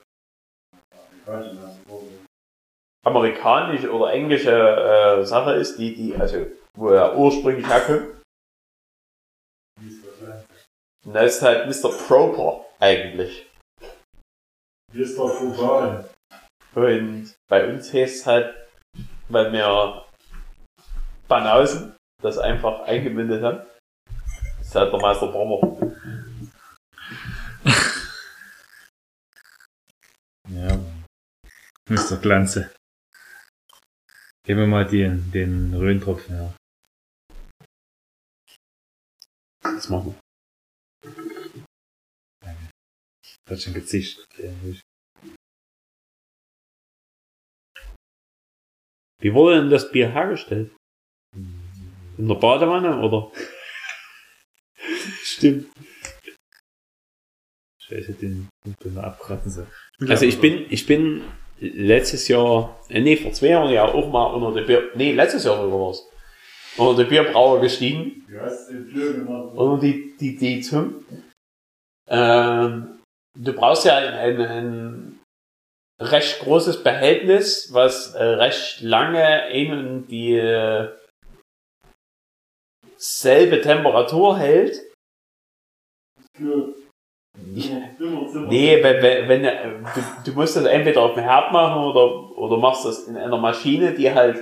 [3.05, 6.47] amerikanische oder englische äh, Sache ist, die, die, also,
[6.77, 8.21] wo er ursprünglich herkommt.
[11.07, 11.91] Und das ist halt Mr.
[11.91, 13.49] Proper eigentlich.
[16.75, 18.55] Und bei uns heißt es halt,
[19.29, 20.05] weil wir
[21.27, 23.67] Banausen das einfach eingebindet haben,
[24.61, 25.95] ist halt der Meister Proper.
[30.49, 30.79] Ja.
[31.89, 32.17] Mr.
[32.21, 32.71] Glanze.
[34.47, 36.57] Geben wir mal den, den Röntropfen her.
[39.63, 40.21] Das machen wir.
[43.45, 44.27] Das hat schon gezischt.
[49.21, 50.75] Wie wurde denn das Bier hergestellt?
[51.35, 53.31] In der Badewanne oder?
[55.23, 55.71] Stimmt.
[57.83, 58.49] Scheiße, den
[58.85, 59.67] den abkratzen soll.
[60.09, 61.25] Also ich bin, ich bin
[61.61, 65.45] letztes Jahr, äh, nee, vor zwei Jahren ja auch mal unter der Bier, nee, letztes
[65.45, 66.09] Jahr sogar war's,
[66.77, 68.25] unter der Bierbrauer gestiegen.
[68.29, 69.55] Du hast den Flur gemacht.
[69.57, 71.05] Oder die, die, die zum.
[72.09, 73.01] Ähm,
[73.37, 75.21] du brauchst ja ein, ein, ein
[76.01, 80.89] recht großes Behältnis, was äh, recht lange in die äh,
[82.97, 84.81] selbe Temperatur hält.
[87.47, 92.57] Nee, wenn, wenn, äh, du, du musst das entweder auf dem Herd machen oder, oder
[92.57, 94.39] machst das in einer Maschine, die halt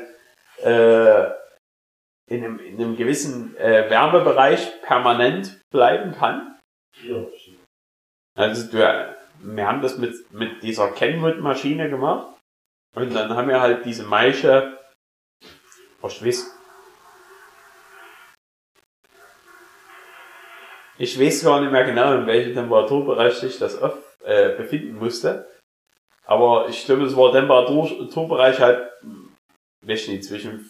[0.62, 1.25] äh,
[2.29, 6.59] in, einem, in einem gewissen äh, Wärmebereich permanent bleiben kann.
[8.37, 8.79] Also du,
[9.41, 12.37] wir haben das mit, mit dieser Kenwood-Maschine gemacht
[12.95, 14.79] und dann haben wir halt diese Maische,
[16.03, 16.57] oh, ich weiß,
[20.99, 25.49] ich weiß gar nicht mehr genau, in welchem Temperaturbereich sich das auf, äh, befinden musste.
[26.25, 29.35] Aber ich glaube, es war Temperaturbereich halt, hm,
[29.83, 30.69] weiß ich nicht, zwischen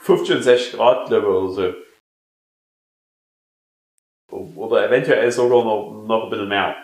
[0.00, 1.74] 50 und 60 Grad, glaube ich, oder so.
[4.56, 6.76] Oder eventuell sogar noch, noch ein bisschen mehr.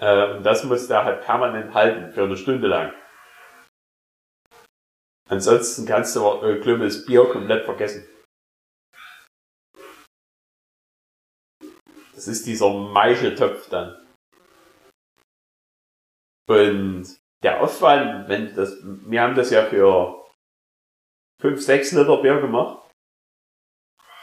[0.00, 2.92] Äh, und das musste er halt permanent halten, für eine Stunde lang.
[5.28, 8.06] Ansonsten kannst du, äh, glaube ich, das Bier komplett vergessen.
[12.14, 14.00] Das ist dieser Maicheltopf dann.
[16.48, 20.24] Und der Aufwand, wenn das, wir haben das ja für
[21.40, 22.80] 5, 6 Liter Bier gemacht.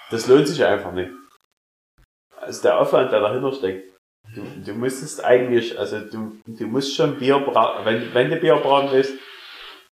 [0.10, 1.12] Das lohnt sich einfach nicht.
[2.38, 3.92] Also der Aufwand, der dahinter steckt.
[4.34, 8.56] Du, du müsstest eigentlich, also du, du musst schon Bier brauen, wenn, wenn du Bier
[8.56, 9.14] brauen willst,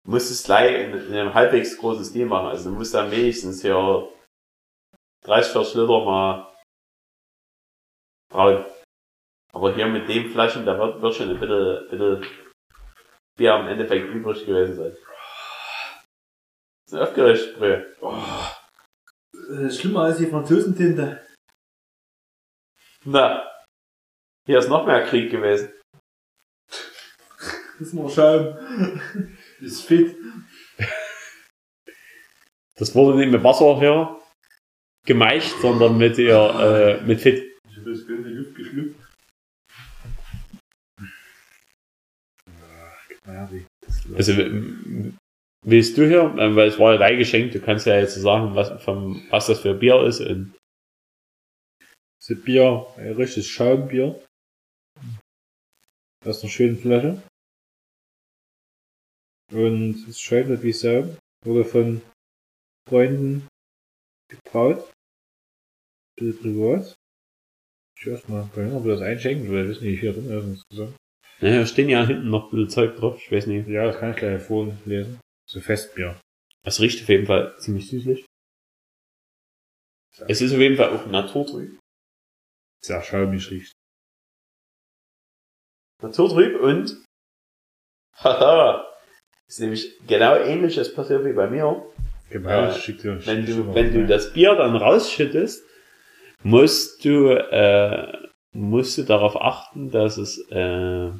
[0.06, 2.48] musst du es gleich in, in einem halbwegs großes Stil machen.
[2.48, 4.10] Also du musst dann wenigstens hier
[5.26, 6.57] 30, 40 Liter mal
[8.38, 8.66] brauen.
[9.54, 12.26] Aber hier mit den Flaschen, da wird, wird schon ein bisschen, bisschen
[13.36, 14.98] Bier am Endeffekt übrig gewesen sein.
[16.86, 17.84] Ist aufgeregt, Sprüh.
[19.32, 21.26] Das ist schlimmer als die Franzosentinte.
[23.06, 23.50] Na,
[24.46, 25.74] hier ist noch mehr Krieg gewesen.
[26.70, 28.56] Das ist nur Schaum.
[29.60, 30.16] Das ist fit.
[32.76, 34.20] Das wurde nicht mit Wasser hier
[35.06, 37.57] gemeischt, sondern mit ihr, äh, mit Fit.
[37.88, 39.00] Das ganze Luft geschlüpft.
[43.26, 44.34] Ja, wie, das Also,
[45.66, 48.56] willst du hier, ähm, weil es war ja dein Geschenk, du kannst ja jetzt sagen,
[48.56, 50.54] was, vom, was das für Bier ist und
[52.20, 54.22] Das ist Bier, ein richtiges Schaumbier.
[56.26, 57.22] Aus einer schönen Flasche.
[59.54, 61.16] Und es schäumt wie Sau.
[61.46, 62.02] Wurde von
[62.90, 63.48] Freunden
[64.30, 64.92] gebraut.
[66.18, 66.98] Bisschen privat.
[68.00, 70.46] Ich weiß mal, ich noch das einschenken, weil ich weiß nicht, wie viel drin ist
[70.46, 70.96] insgesamt.
[71.42, 73.68] ja, da stehen ja hinten noch ein bisschen Zeug drauf, ich weiß nicht.
[73.68, 75.20] Ja, das kann ich gleich vorlesen.
[75.50, 76.20] So Festbier.
[76.64, 78.26] Es riecht auf jeden Fall ziemlich süßlich.
[80.28, 81.80] Es ist auf jeden Fall auch naturtrüb.
[82.84, 83.72] Sehr schaumig riecht.
[86.02, 87.04] Naturtrüb und
[88.14, 88.86] haha,
[89.48, 91.84] ist nämlich genau ähnliches passiert wie bei mir.
[92.30, 95.64] Genau, Ja, dir, Wenn du, wenn du das Bier dann rausschüttest,
[96.48, 101.12] musst du, äh, musst du darauf achten, dass es, äh,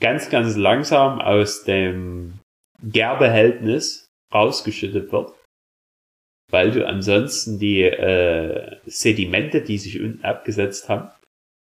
[0.00, 2.38] ganz, ganz langsam aus dem
[2.82, 5.32] Gärbehältnis rausgeschüttet wird,
[6.50, 11.10] weil du ansonsten die äh, Sedimente, die sich unten abgesetzt haben,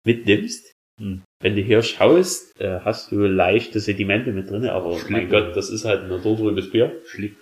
[0.06, 0.73] mitnimmst.
[0.99, 1.22] Hm.
[1.41, 5.30] Wenn du hier schaust, äh, hast du leichte Sedimente mit drin, aber mein Schlick.
[5.30, 6.99] Gott, das ist halt ein naturtrübes Bier.
[7.06, 7.35] Schlick.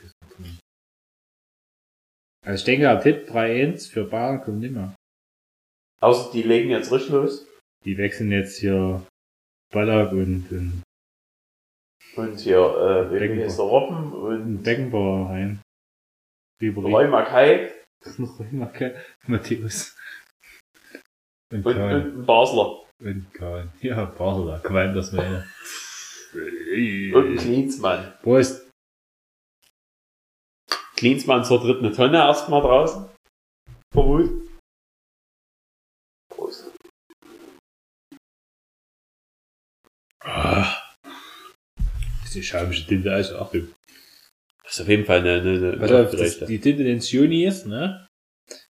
[2.48, 4.96] Also ich denke, der Tipp 3-1 für Bayern kommt nimmer.
[6.00, 7.46] Außer die legen jetzt richtig los.
[7.84, 9.06] Die wechseln jetzt hier
[9.74, 10.84] Ballack und, und,
[12.16, 13.46] Und hier, äh, Beckenbauer.
[13.46, 15.62] heißt der Robben und Beckenbauer rein.
[16.62, 16.90] Ribery.
[16.90, 17.70] Roy Mackay
[18.52, 18.96] immer kein
[19.28, 19.94] Matthäus.
[21.52, 21.96] Und und, Kahn.
[21.96, 22.84] und ein Basler.
[23.02, 23.74] Und Kahn.
[23.82, 25.46] Ja, Basel, Qualm das meine.
[26.34, 28.14] Und ein Klinsmann.
[28.24, 28.67] Prost.
[30.98, 33.06] Klinsmann zur dritten Tonne erstmal draußen.
[33.94, 34.30] Vermut.
[36.30, 36.72] Prost.
[40.24, 40.76] Ah.
[41.76, 43.70] Das ist die schaumische Tinte, also Achtung.
[44.64, 48.06] Das ist auf jeden Fall eine, eine, eine auf, das, die Tinte ins Junis, ne?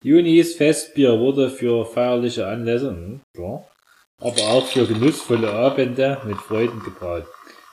[0.03, 3.69] Junis Festbier wurde für feierliche Anlässe, hm, klar,
[4.19, 7.25] aber auch für genussvolle Abende mit Freuden gebraut.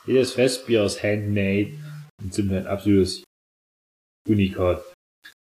[0.06, 1.74] Jedes Festbier ist handmade
[2.20, 3.22] und somit ein absolutes
[4.26, 4.82] Unikat,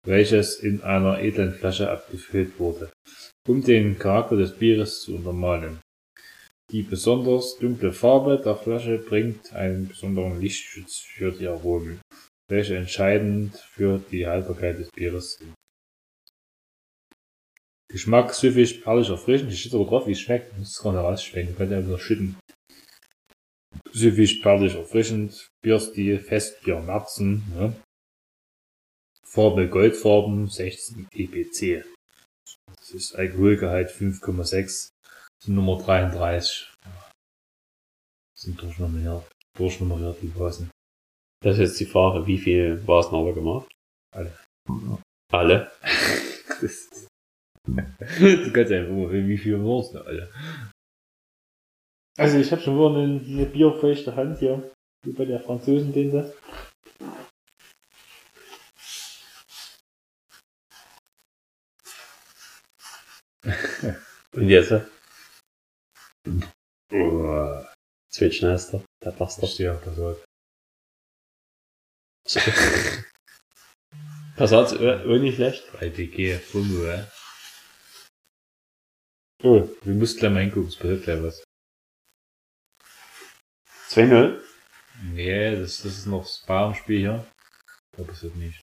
[0.06, 2.91] welches in einer edlen Flasche abgefüllt wurde,
[3.47, 5.80] um den Charakter des Bieres zu untermalen.
[6.72, 12.02] Die besonders dunkle Farbe der Flasche bringt einen besonderen Lichtschutz für die Aromen
[12.47, 15.53] welche entscheidend für die Haltbarkeit des Bieres sind.
[17.89, 19.52] Geschmack süffig, perlig, erfrischend.
[19.52, 20.52] Ich steht sogar drauf, wie es schmeckt.
[20.52, 21.56] Ich muss es gerade rausschmecken.
[21.56, 22.35] Könnt ihr wieder schütten.
[23.91, 25.47] Süffig, perlig, erfrischend.
[25.64, 27.43] Bierstil, Festbier, Märzen.
[27.56, 27.76] Ne?
[29.36, 31.84] Farbe Goldfarben, 16 EPC.
[32.78, 34.52] Das ist Alkoholgehalt 5,6.
[34.52, 34.91] Das
[35.44, 36.72] sind Nummer 33.
[38.34, 39.30] Das sind durchnummeriert.
[39.57, 40.72] Durchnummeriert, die Vasen.
[41.44, 43.70] Das ist jetzt die Frage, wie viel war es noch gemacht?
[44.16, 44.32] Alle.
[45.34, 45.70] Alle?
[46.62, 47.06] Das
[47.68, 50.32] du kannst einfach mal sehen, wie viel da alle.
[52.18, 54.72] Also ich habe schon wieder eine, eine bierfeuchte Hand hier,
[55.03, 56.34] wie bei der Franzosentinte.
[64.34, 64.73] Und jetzt?
[66.91, 67.63] Oh,
[68.11, 69.43] Zweitschnellster, der Bastard.
[69.43, 70.26] das steht auf der Seite.
[74.35, 75.63] Pass auf, auch nicht schlecht.
[75.76, 77.05] 3PG, Fummo, äh.
[79.43, 81.43] Oh, wir müssen gleich mal hingucken, es passiert gleich was.
[83.89, 84.41] 2-0.
[85.03, 87.31] Nee, das, das ist noch das Bayern-Spiel hier.
[87.95, 88.61] Da passiert nicht.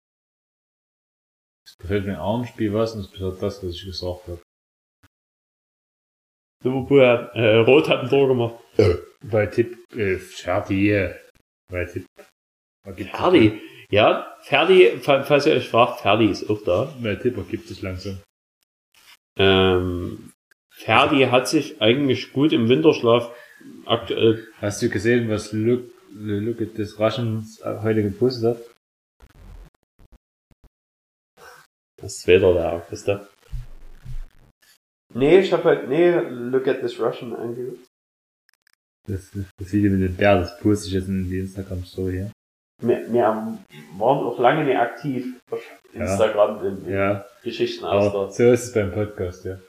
[1.80, 4.41] Da fällt mir Armspiel was und das ist das, was ich gesagt habe.
[6.64, 8.56] Liverpool hat, äh, Rot hat ein Tor gemacht.
[9.23, 11.10] Bei Tipp, äh, Ferdi.
[11.72, 12.06] Bei Tipp.
[12.95, 13.19] gibt es?
[13.19, 13.61] Ferdi.
[13.91, 16.94] Ja, Ferdi, fa- falls ihr euch fragt, Ferdi ist auch da.
[17.02, 18.22] Bei Tipper gibt es langsam.
[19.38, 20.31] Ähm,
[20.72, 23.34] Ferdi hat sich eigentlich gut im Winterschlaf
[23.86, 24.48] aktuell.
[24.61, 28.64] Hast du gesehen, was Look, Look at des Russians heute gepostet hat?
[32.02, 33.27] Das ist wieder der Augusta.
[35.14, 37.86] Nee, ich hab halt, nee, look at this Russian angeguckt.
[39.07, 42.31] Das, das Video mit dem Bär, das poste ich jetzt in die Instagram-Story hier.
[42.81, 43.65] Wir, wir haben-
[43.98, 45.61] waren auch lange nicht aktiv auf
[45.94, 46.02] Ja.
[46.02, 49.60] Instagram in, in Ja, Geschichten aber aus so ist es beim Podcast, ja.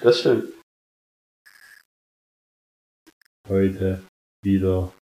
[0.00, 0.54] Das stimmt.
[3.48, 4.02] Heute
[4.42, 4.94] wieder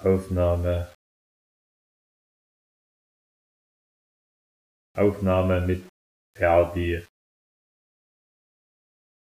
[0.00, 0.92] Aufnahme.
[4.96, 5.86] Aufnahme mit
[6.38, 7.04] Ferdi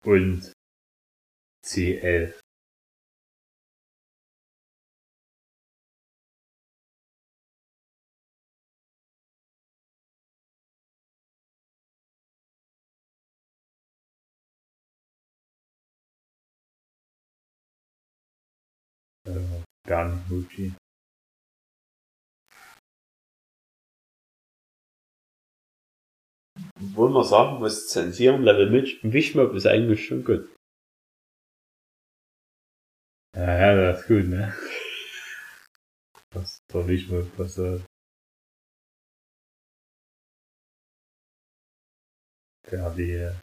[0.07, 0.53] und
[1.63, 2.35] CL.
[19.27, 20.73] Äh, Mucci.
[26.95, 30.49] Wo man sagen muss, zensieren Level mit Wischmob ist eigentlich schon gut.
[33.35, 34.55] Ja, ja, das ist gut, ne?
[36.31, 37.59] Was soll ich mal, was.
[42.65, 43.13] Ferdi.
[43.13, 43.35] äh.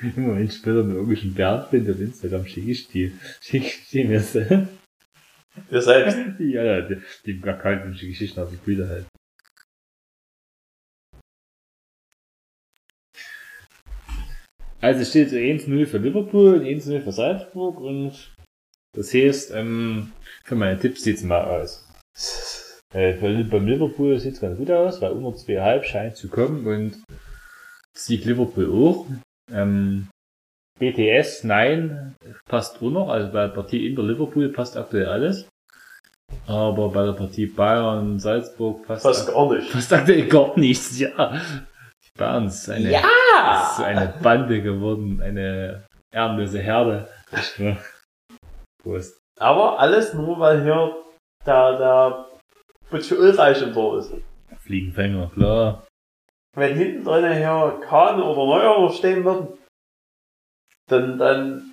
[0.00, 3.18] Im Moment später mit irgendwelchen Bernd bin auf Instagram schicke ich die.
[3.40, 4.20] Schicke ich die mir
[5.70, 6.18] Wir selbst.
[6.38, 9.06] Ja, ja, die, die und die Geschichten auf die Bilder halt.
[14.80, 18.32] Also es steht so 1-0 für Liverpool und 1-0 für Salzburg und
[18.94, 20.12] das heißt, ähm,
[20.44, 21.84] für meine Tipps sieht's mal aus.
[22.94, 23.14] Äh,
[23.44, 27.02] beim Liverpool sieht's ganz gut aus, weil unter 2,5 scheint zu kommen und
[27.96, 29.06] Sieg Liverpool auch.
[29.52, 30.08] Ähm,
[30.78, 32.14] BTS, nein,
[32.48, 35.48] passt auch noch, also bei der Partie in der Liverpool passt aktuell alles.
[36.46, 39.72] Aber bei der Partie Bayern, Salzburg passt, ak- gar nicht.
[39.72, 41.08] passt aktuell gar nichts, ja.
[42.04, 47.08] Die Bayern ist eine, ist so eine Bande geworden, eine ehrenlose Herde.
[48.82, 49.18] Prost.
[49.38, 50.96] Aber alles nur, weil hier
[51.46, 52.26] der, der
[52.90, 54.12] Butch Ulreich im Tor ist.
[54.58, 55.84] Fliegenfänger, klar.
[56.56, 59.57] Wenn hinten drin hier Kahn oder Neuer noch stehen würden,
[60.88, 61.72] dann, dann,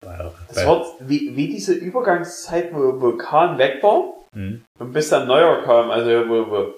[0.00, 4.64] das wird wie, wie diese Übergangszeit, wo, wo Kahn weg war hm.
[4.78, 6.74] und bis dann Neuer kam, also wo, wo,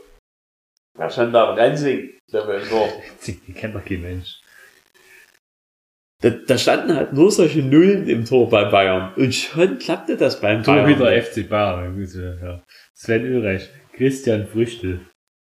[0.96, 1.54] wer stand da?
[1.54, 2.88] Rensing, der war im Tor.
[3.26, 4.40] Die kennt doch kein Mensch.
[6.22, 9.14] Da, da standen halt nur solche Nullen im Tor bei Bayern.
[9.14, 10.76] Und schon klappte das beim Tor.
[10.76, 11.96] Torhüter FC Bayern,
[12.42, 12.62] ja.
[12.94, 15.00] Sven Ulreich, Christian Früchtel.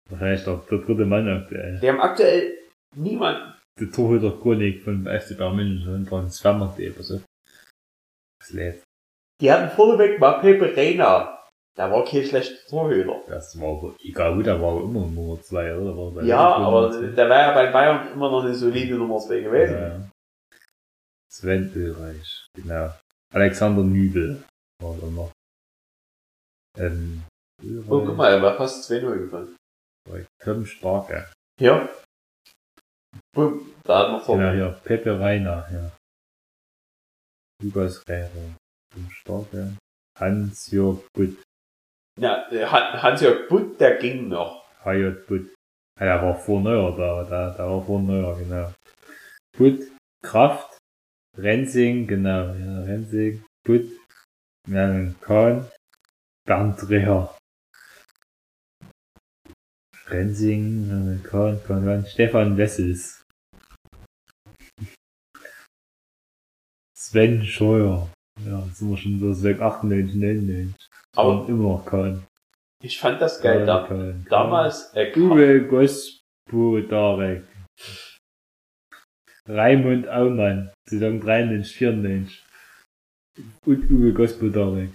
[0.08, 1.80] Wahrscheinlich der dritte Mann aktuell.
[1.80, 2.56] Die haben aktuell
[2.94, 3.51] niemanden.
[3.80, 7.20] Der Torhüter Chronik von FC Bayern München und von Svermarkt.de oder so.
[8.40, 8.82] Das lädt.
[9.40, 11.38] Die hatten vorneweg mal Pepe Reina.
[11.76, 13.22] Der war kein schlechter Torhüter.
[13.28, 15.96] Das war aber, egal gut, der war immer Nummer 2, oder?
[15.96, 19.40] War bei Ja, aber der war ja bei Bayern immer noch eine solide Nummer 2
[19.40, 19.74] gewesen.
[19.74, 20.08] Ja.
[21.30, 22.92] Sven Ulreich, genau.
[23.32, 24.44] Alexander Nübel
[24.82, 25.32] war da noch.
[26.78, 27.22] Ähm,
[27.88, 29.56] Oh, guck mal, er war fast 2-0 gefallen.
[30.08, 31.30] Ulreich, Tom Starke.
[31.58, 31.88] Hier.
[33.34, 34.38] Bumm, da hat noch Tor.
[34.38, 35.90] Genau, hier, Pepe Reiner, ja.
[37.62, 38.56] Lukas Rehre,
[38.92, 39.76] Tom Starke.
[40.18, 41.42] Hans-Jörg Butt,
[42.20, 44.62] Ja, Hans-Jörg Butt, der ging noch.
[44.84, 45.54] Hayot Butt.
[45.98, 48.72] Ja, der war vor Neuer da, da, da war vor Neuer, genau.
[49.56, 49.80] Butt,
[50.22, 50.78] Kraft,
[51.38, 53.88] Rensing, genau, ja, Rensing, Butt,
[54.68, 55.70] ja, Kahn,
[56.46, 57.34] Bernd Reher.
[60.12, 63.22] Rensing, Kahn, Kahn, Kahn, Stefan Wessels.
[66.94, 68.10] Sven Scheuer.
[68.46, 70.74] Ja, jetzt sind wir schon so seit 98, 99.
[71.16, 72.26] Aber Und immer noch Kahn.
[72.82, 73.64] ich fand das geil.
[73.66, 74.26] Da, Kahn.
[74.28, 77.44] damals, äh, Uwe Gospodarek.
[79.48, 82.44] Raimund Aumann, Saison 93, 94.
[83.66, 84.90] Und Uwe Gospodarek.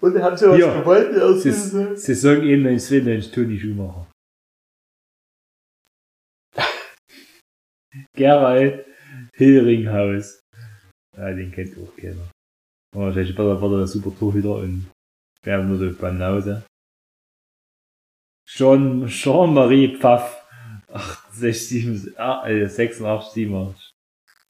[0.00, 0.80] Und hat sie was Ja.
[0.80, 1.14] gewollt?
[1.16, 1.70] Das ist
[2.04, 4.06] Saison 91, 92, Toni Schumacher.
[8.14, 8.86] Gerald
[9.34, 10.40] Hilringhaus.
[11.16, 12.30] Ja, den kennt auch keiner.
[12.94, 14.90] Aber wahrscheinlich der, war der super Torhüter und
[15.42, 16.64] wir haben nur so Banause.
[18.48, 20.38] Jean, Jean-Marie Pfaff.
[20.92, 23.90] 68, ah, äh, 86, 87.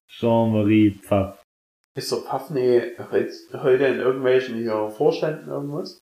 [0.09, 1.40] Jean-Marie Pfaff.
[1.97, 2.95] Ist der Pfaffne
[3.53, 5.99] heute in irgendwelchen hier Vorständen irgendwas?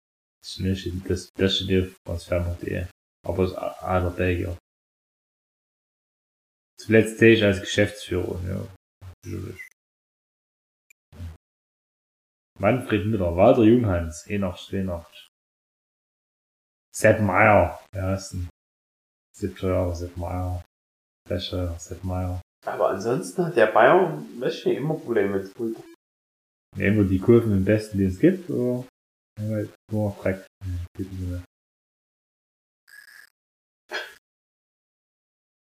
[0.58, 2.88] Nicht das beste Deal aus Fernseh.
[3.26, 4.58] Aber ist einer Belgier.
[6.80, 8.68] Zuletzt sehe ich als Geschäftsführer, ja.
[12.60, 15.10] Manfred Müller, Walter Junghans, Enach, Steenach.
[16.94, 18.50] Sepp Meier, ja, ist ein
[19.36, 20.64] 70 Jahre Sepp Meier.
[21.28, 22.42] Fäscher, Sepp Meier.
[22.66, 25.84] Aber ansonsten hat der Bayern Wäsche immer Probleme mit Pulver.
[26.76, 28.86] Nehmen wir die Kurven im besten, die es gibt, oder?
[29.40, 30.46] Nehmen wir nur noch Dreck.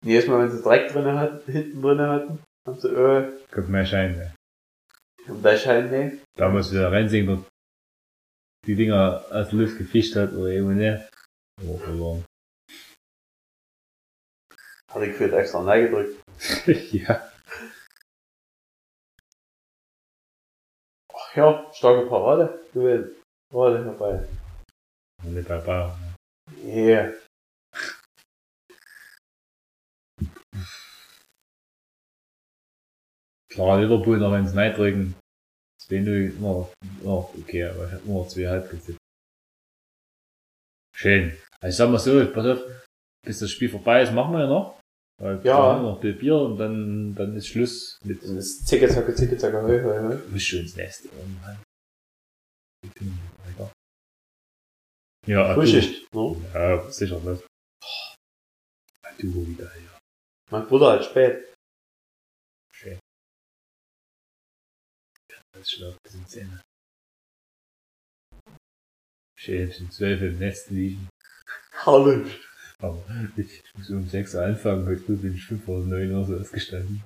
[0.05, 3.41] Jedes Mal, wenn sie Dreck drin hat, hinten drin hatten, haben sie Öl.
[3.51, 4.35] Kommt mehr Schein, ne?
[5.29, 6.25] Und da scheint nicht.
[6.37, 7.49] Da muss wieder reinsingen, dort
[8.67, 11.11] die Dinger aus der Luft gefischt hat, oder eben nicht.
[11.65, 12.25] Oh, verloren.
[14.93, 16.23] Hat ich gefühlt extra Nein gedrückt.
[16.93, 17.33] ja.
[21.13, 22.67] Ach ja, starke Parade.
[22.73, 23.23] Du willst.
[23.51, 24.29] Parade dabei.
[25.25, 25.99] Nicht bei Bayern.
[26.01, 26.17] ne?
[26.65, 27.13] Yeah.
[33.51, 35.15] Klar, Liverpool noch ins Nein drücken.
[35.89, 36.69] 2-0 immer
[37.03, 38.99] noch okay, aber ich hab nur noch 2,5 getippt.
[40.95, 41.39] Schön.
[41.61, 42.61] Also ich sag mal so, pass auf,
[43.25, 44.81] bis das Spiel vorbei ist, machen wir ja noch.
[45.19, 45.81] Weil Ja.
[45.81, 49.63] noch ein Bier und dann, dann ist Schluss mit Das ist Zicke, Zacke, Zicke, Zacke,
[49.63, 50.33] hoi, hoi, hoi.
[50.33, 51.63] Wisch ins Nest irgendwann.
[55.27, 55.61] Ja, du.
[55.61, 56.37] Frühschicht, ne?
[56.55, 57.45] Ja, sicher nicht.
[59.19, 59.99] Du wieder hier.
[60.51, 61.55] Mein Bruder halt spät.
[62.71, 62.99] Schön.
[65.53, 66.63] Das schlaft bis in Zähne.
[69.39, 71.09] Schön, bis um 12 im Nest liegen.
[71.73, 72.39] Herrlich.
[72.83, 73.03] Aber
[73.37, 77.05] ich muss um 6 Uhr anfangen, heute bin ich 5 Uhr 9 Uhr so ausgestanden.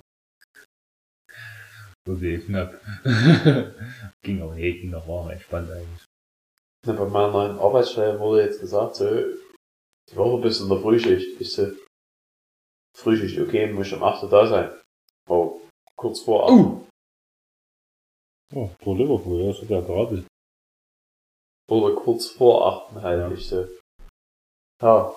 [2.06, 2.80] Wurde eh knapp.
[4.22, 6.04] ging aber nicht, ging noch war entspannt eigentlich.
[6.86, 11.40] Na, bei meiner neuen Arbeitsstelle wurde jetzt gesagt, so, die Woche bis in der Frühschicht.
[11.40, 11.70] Ich so,
[12.96, 14.80] Frühschicht, okay, muss ich um 8 Uhr da sein.
[15.28, 15.60] Oh,
[15.96, 16.52] kurz vor 8.
[16.52, 16.86] Oh!
[18.52, 20.24] Oh, pro Liverpool, das hat ja gratis.
[21.68, 23.20] Oder kurz vor 8 halt.
[23.20, 23.30] Ja.
[23.32, 23.68] Ich so,
[24.82, 25.14] ja.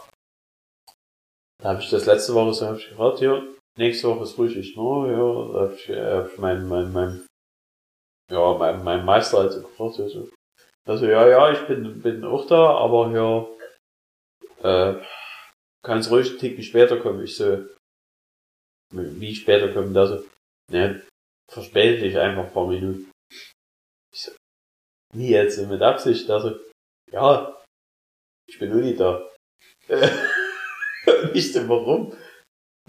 [1.64, 3.42] Da habe ich das letzte Woche so hab ich gefragt, ja,
[3.78, 7.26] nächste Woche ist Frühschicht, no, ja, da habe ich, äh, ich mein, mein, mein,
[8.30, 10.30] ja, mein, mein Meister halt so gefragt, ja, so.
[10.86, 13.10] Also, ja, ja, ich bin, bin auch da, aber
[14.62, 15.02] ja, äh,
[15.86, 17.24] kannst ruhig einen Ticken später kommen.
[17.24, 17.66] Ich so,
[18.92, 20.26] wie später kommen, da so,
[20.70, 21.02] ne,
[21.50, 23.10] verspäte dich einfach ein paar Minuten.
[24.14, 24.32] Ich so,
[25.14, 26.60] wie jetzt, mit Absicht, also,
[27.10, 27.58] ja,
[28.50, 29.26] ich bin nur nicht da.
[31.68, 32.14] warum?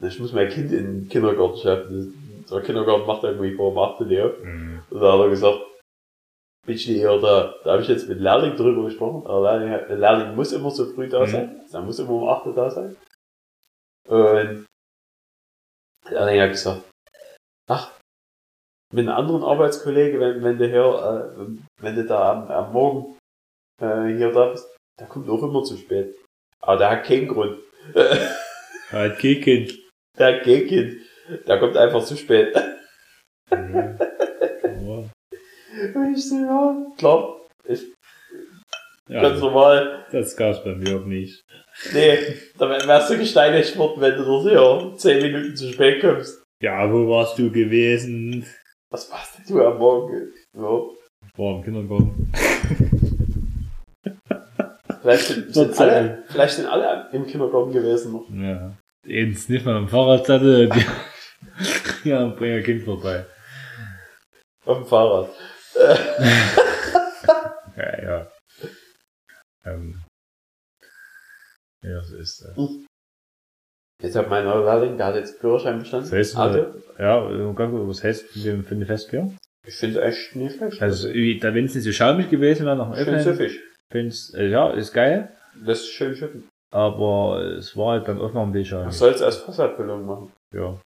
[0.00, 2.44] Na, Ich muss mein Kind in den Kindergarten schaffen.
[2.50, 4.38] Der Kindergarten macht irgendwie vor um 8 Uhr.
[4.42, 4.82] Mhm.
[4.90, 5.60] Und da hat er gesagt,
[6.66, 7.54] bin ich nicht eher da.
[7.64, 9.24] Da habe ich jetzt mit Lehrling drüber gesprochen.
[9.26, 11.26] Der Lehrling, der Lehrling muss immer so früh da Mhm.
[11.30, 11.60] sein.
[11.72, 12.96] Er muss immer um 8 Uhr da sein.
[14.08, 14.66] Und
[16.10, 16.82] Lehrling hat gesagt,
[17.68, 17.92] ach,
[18.92, 20.84] mit einem anderen Arbeitskollege, wenn, wenn du hier,
[21.38, 23.18] äh, wenn du da am, am Morgen
[23.80, 24.68] äh, hier da bist,
[25.00, 26.14] der kommt auch immer zu spät.
[26.60, 27.58] Aber der hat keinen Grund.
[28.90, 29.78] Halt Kind.
[30.18, 30.96] der hat keinen Kind.
[31.46, 32.54] Der kommt einfach zu spät.
[33.50, 33.98] Ja.
[34.86, 35.10] Ja.
[35.94, 37.82] Und ich so, ja, klar, ganz
[39.08, 40.04] Ja, normal.
[40.12, 41.42] das gab's bei mir auch nicht.
[41.92, 42.18] Nee,
[42.58, 46.42] da wärst du gesteinigt worden, wenn du dort hier 10 Minuten zu spät kommst.
[46.62, 48.46] Ja, wo warst du gewesen?
[48.90, 50.32] Was machst denn du am Morgen?
[50.56, 50.80] Ja.
[51.32, 52.32] Ich war im Kindergarten.
[55.04, 58.26] Vielleicht sind, sind alle, vielleicht sind alle im Kindergarten gewesen noch.
[58.30, 58.74] Ja.
[59.06, 60.66] Jetzt nicht mal am Fahrrad hatte.
[60.66, 63.26] Die, ja, bring ein Kind vorbei.
[64.64, 65.30] Auf dem Fahrrad.
[67.76, 68.30] Ja, ja.
[69.64, 70.04] Ähm.
[71.82, 72.56] Ja, so ist das.
[74.00, 76.08] Jetzt hat mein neuer Lehrling, der hat jetzt Führerschein bestanden.
[76.08, 76.78] Das heißt, Auto.
[77.00, 79.36] Ja, ganz gut, was heißt für für eine Festbier?
[79.66, 80.80] Ich finde echt nicht schlecht.
[80.80, 83.60] Also, da wenn es nicht so schaumig gewesen wäre, dem schön Öffnen, süffig.
[83.90, 85.30] Find's, äh, ja, ist geil.
[85.64, 86.48] Das ist schön schütten.
[86.70, 88.98] Aber es war halt beim Öffnen ein bisschen Man schaumig.
[88.98, 90.32] soll es als Fassabfüllung machen.
[90.52, 90.80] Ja.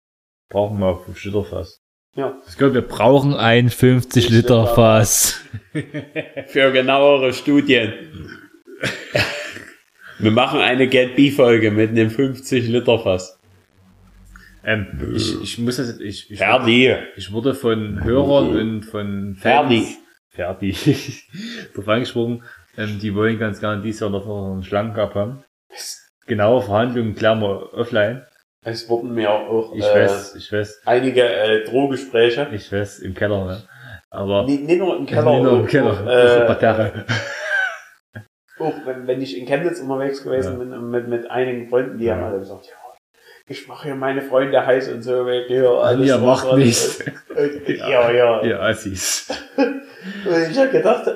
[0.50, 1.80] Brauchen wir auf dem Schütterfass.
[2.14, 2.36] Ja.
[2.48, 5.40] Ich glaube, wir brauchen ein 50 Liter Fass.
[6.46, 7.92] Für genauere Studien.
[10.18, 13.38] Wir machen eine Get B-Folge mit einem 50 Liter Fass.
[14.64, 16.94] Ähm, ich, ich muss das, ich, ich, Ferdi.
[17.16, 19.82] ich wurde von Hörern und von Ferdi.
[19.82, 19.98] Fans,
[20.28, 20.76] Ferdi,
[21.72, 22.42] darauf angesprochen,
[22.78, 25.44] ähm, die wollen ganz gerne dieses Jahr noch einen Schlangencup haben.
[26.26, 28.26] Genaue Verhandlungen klären wir offline.
[28.64, 32.48] Es wurden mir auch Ich äh, weiß, ich weiß, einige äh, Drohgespräche.
[32.52, 33.62] ich weiß, im Keller, ne?
[34.10, 36.00] Aber Nicht, nicht nur im Keller, Nicht nur im Keller, auch,
[36.50, 37.02] auf der äh,
[38.62, 42.16] auch wenn, wenn ich in Chemnitz unterwegs gewesen bin mit, mit einigen Freunden, die Ja.
[42.16, 42.72] haben alle gesagt, ja,
[43.50, 47.02] ich mache hier meine Freunde heiß und so weg, ja, alles Ihr macht nichts.
[47.68, 48.42] Ja, ja.
[48.42, 49.28] Ihr Assis.
[49.56, 51.08] Und ich habe gedacht,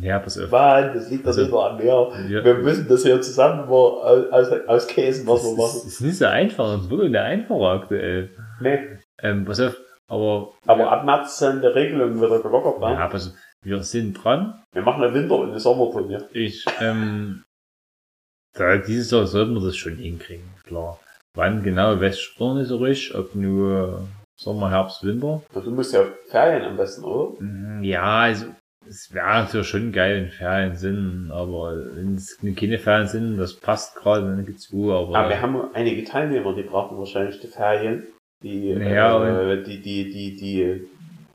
[0.00, 0.50] Ja, pass auf.
[0.50, 2.12] Mann, das liegt doch Also, nicht nur an mir.
[2.28, 2.44] Ja.
[2.44, 5.76] Wir müssen das hier zusammen mal aus, aus, Käsen, was wir Das machen.
[5.78, 8.30] ist, ist nicht so einfach, es wird nicht einfacher aktuell.
[8.60, 8.78] Nee.
[9.22, 9.76] Ähm, pass auf,
[10.08, 12.80] aber, Aber ab März sind die Regelungen wieder gelockert.
[12.80, 12.94] Ne?
[12.94, 14.62] ja, pass auf, wir sind dran.
[14.72, 16.28] Wir machen eine Winter- und eine Sommerturnier.
[16.32, 17.42] Ich, ähm,
[18.54, 20.98] da, dieses Jahr sollten wir das schon hinkriegen, klar.
[21.36, 25.42] Wann genau, auch nicht so richtig, ob nur Sommer, Herbst, Winter.
[25.52, 27.40] Und Du musst ja Ferien am besten, oder?
[27.40, 28.46] Mm, Ja, also,
[28.90, 33.54] es wäre natürlich schon geil, wenn Ferien sind, aber wenn es keine Ferien sind, das
[33.54, 35.16] passt gerade, dann gibt's Ruhe, aber.
[35.16, 38.08] Aber wir haben einige Teilnehmer, die brauchen wahrscheinlich die Ferien.
[38.42, 40.88] Die, Ja, äh, die, die, die, die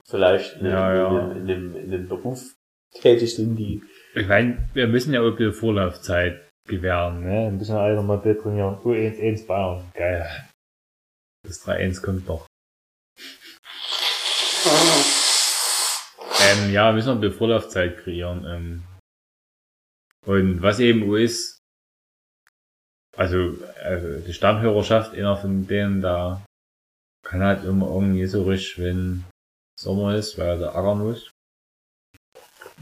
[0.06, 1.32] vielleicht in, Ja, in, ja.
[1.32, 2.44] In, in, dem, in dem Beruf
[2.94, 3.82] tätig sind, die
[4.16, 7.48] Ich meine, wir müssen ja auch ein bisschen Vorlaufzeit gewähren, ne?
[7.48, 8.76] Ein bisschen einfach mal Bild trainieren.
[8.84, 9.84] U1, 1 Bayern.
[9.94, 10.28] Geil.
[11.44, 12.48] Das 3-1 kommt noch.
[16.46, 18.46] Ähm, ja, wir müssen noch ein bisschen Vorlaufzeit kreieren.
[18.46, 18.84] Ähm.
[20.26, 21.60] Und was eben auch ist,
[23.16, 26.44] also, also die Stammhörerschaft, einer von denen da,
[27.24, 29.24] kann halt immer irgendwie so richtig, wenn
[29.80, 31.32] Sommer ist, weil er da ackern muss.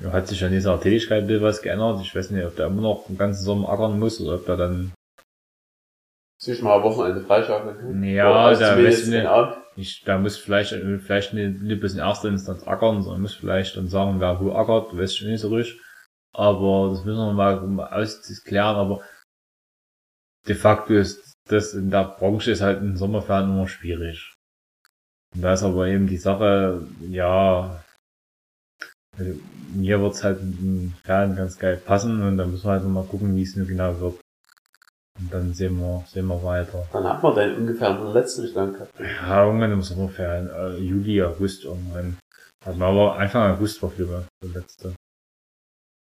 [0.02, 2.02] Ja, hat sich an dieser Tätigkeit ein was geändert.
[2.02, 4.57] Ich weiß nicht, ob der immer noch den ganzen Sommer ackern muss oder ob der
[4.57, 4.94] dann,
[6.41, 8.03] sich mal Wochenende freischaufeln kann.
[8.03, 9.62] Ja, da zumindest weiß ich nicht.
[9.76, 13.88] Ich, da muss vielleicht, vielleicht nicht, nicht in erster Instanz ackern, sondern muss vielleicht dann
[13.88, 15.82] sagen, wer wo ackert, weiß ich nicht so richtig.
[16.36, 19.02] Aber das müssen wir mal, ausklären, aber
[20.48, 24.34] de facto ist das in der Branche ist halt in Sommerferien immer schwierig.
[25.36, 27.84] Und da ist aber eben die Sache, ja,
[29.74, 32.90] mir wird's halt in den Ferien ganz geil passen und dann müssen wir halt noch
[32.90, 34.23] mal gucken, wie es nur genau wird.
[35.19, 36.88] Und dann sehen wir, sehen wir weiter.
[36.91, 38.99] Dann hat man den ungefähr den letzten Schlank gehabt.
[38.99, 42.18] Ja, irgendwann im Sommerferien, äh, Juli, August irgendwann.
[42.65, 44.95] Also aber Anfang August war für der letzte.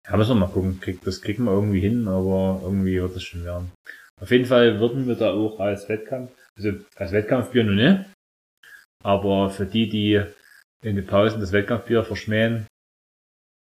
[0.07, 0.79] Ja, müssen wir mal gucken.
[0.79, 3.71] Krieg, das kriegen wir irgendwie hin, aber irgendwie wird es schon werden.
[4.19, 8.05] Auf jeden Fall würden wir da auch als Wettkampf, also als Wettkampfbier noch nicht.
[9.03, 10.23] Aber für die, die
[10.83, 12.67] in den Pausen das Wettkampfbier verschmähen,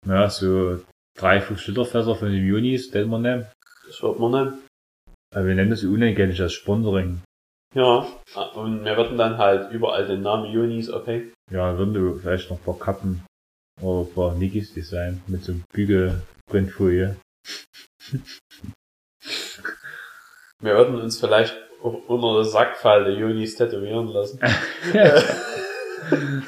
[0.08, 0.82] ja, so
[1.18, 3.48] drei, fünf Literfässer von den Junis, den wir nehmen.
[3.88, 4.66] Das wird man nehmen.
[5.36, 7.22] Aber wir nennen das unentgeltlich als Sponsoring.
[7.74, 8.08] Ja.
[8.54, 11.34] Und wir würden dann halt überall den Namen Junis, okay.
[11.52, 13.26] Ja, würden du vielleicht noch ein paar Kappen
[13.82, 17.18] oder paar Nikis design mit so Bügelprintfolie.
[20.62, 21.54] Wir würden uns vielleicht
[21.84, 24.40] auch unter der Sackfalte Junis tätowieren lassen.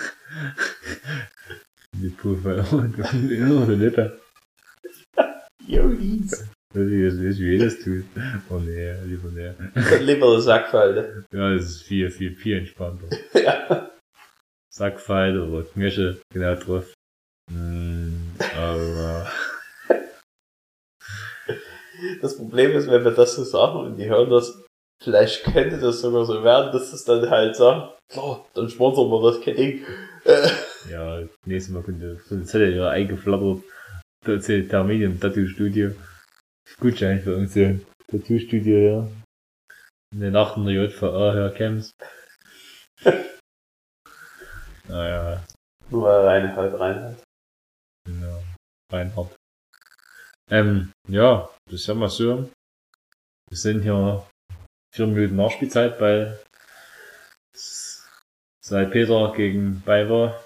[1.92, 4.22] Die Pulver und innere Lippe.
[6.78, 8.04] Jetzt nicht, wie jedes tut.
[8.50, 9.52] Oh nee, lieber nee.
[10.02, 11.26] Lieber Sackfalte.
[11.34, 13.08] Ja, das ist viel, viel, viel entspannter.
[13.34, 13.90] ja.
[14.70, 16.94] Sackfeil oder Knöchel, genau drauf.
[17.52, 19.28] Mm, aber,
[22.22, 24.64] Das Problem ist, wenn wir das so sagen und die hören das,
[25.04, 29.32] vielleicht könnte das sogar so werden, dass das dann halt sagen, so, dann sponsern wir
[29.32, 29.86] das kein Ding.
[30.92, 33.64] Ja, nächstes Mal könnte, sonst hätte ihr eingeflattert.
[34.70, 35.92] Termin im Tattoo-Studio.
[36.80, 37.74] Gutschein für uns, ja.
[38.08, 39.08] Tattoo-Studio, ja.
[40.14, 41.92] In der Nacht in der JVA, Herr Camps.
[44.88, 45.44] naja,
[45.90, 47.24] nur weil er eine halt rein hat.
[48.08, 48.44] ja,
[48.92, 49.36] Reinhard.
[50.50, 52.50] Ähm, ja, das ist ja mal so.
[53.50, 54.28] Wir sind hier
[54.94, 56.38] vier Minuten Nachspielzeit bei
[57.56, 58.92] St.
[58.92, 60.46] Peter gegen Bayer.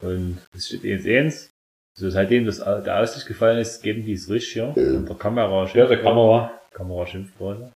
[0.00, 1.53] Und es steht 1-1.
[1.96, 4.76] Also seitdem das, der Aussicht gefallen ist, geben die es richtig hier.
[4.76, 6.60] Und der Kamera Ja, der Kamera.
[6.72, 7.72] Kamera schimpft gerade.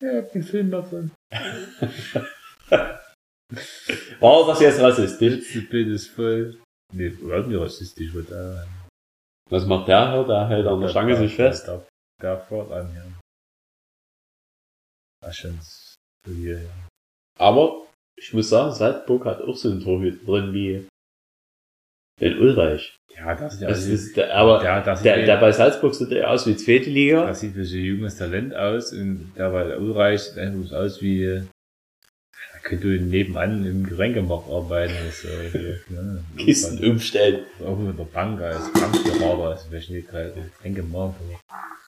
[0.00, 1.12] Ja, ich hab den Film davon.
[4.20, 5.34] War das jetzt rassistisch?
[5.36, 6.60] Letzte Bild ist voll.
[6.92, 8.66] Nee, überhaupt nicht rassistisch, wird da.
[9.50, 10.24] Was macht der hier?
[10.24, 11.68] Der hält an der Stange sich fest.
[11.68, 11.86] Der,
[12.20, 13.04] der fährt an, ja.
[15.20, 16.88] Das ist schon so hier, ja.
[17.38, 17.86] Aber
[18.16, 20.88] ich muss sagen, Salzburg hat auch so einen Torhüter drin wie
[22.20, 22.94] In Ulreich.
[23.16, 26.10] Ja, das sieht Das aus ist, der, aber ja, das der, der bei Salzburg sieht
[26.12, 27.26] ja aus wie zweite Liga.
[27.26, 31.02] das sieht wie so ein junges Talent aus und der bei Ulreich sieht einfach aus
[31.02, 31.42] wie,
[32.52, 34.94] da könnte du nebenan im Getränkemarkt arbeiten.
[35.04, 37.40] Das, äh, ja, Kisten umstellen.
[37.64, 41.16] Auch mit der Bank als Bankberater, also gerade Getränkemarkt,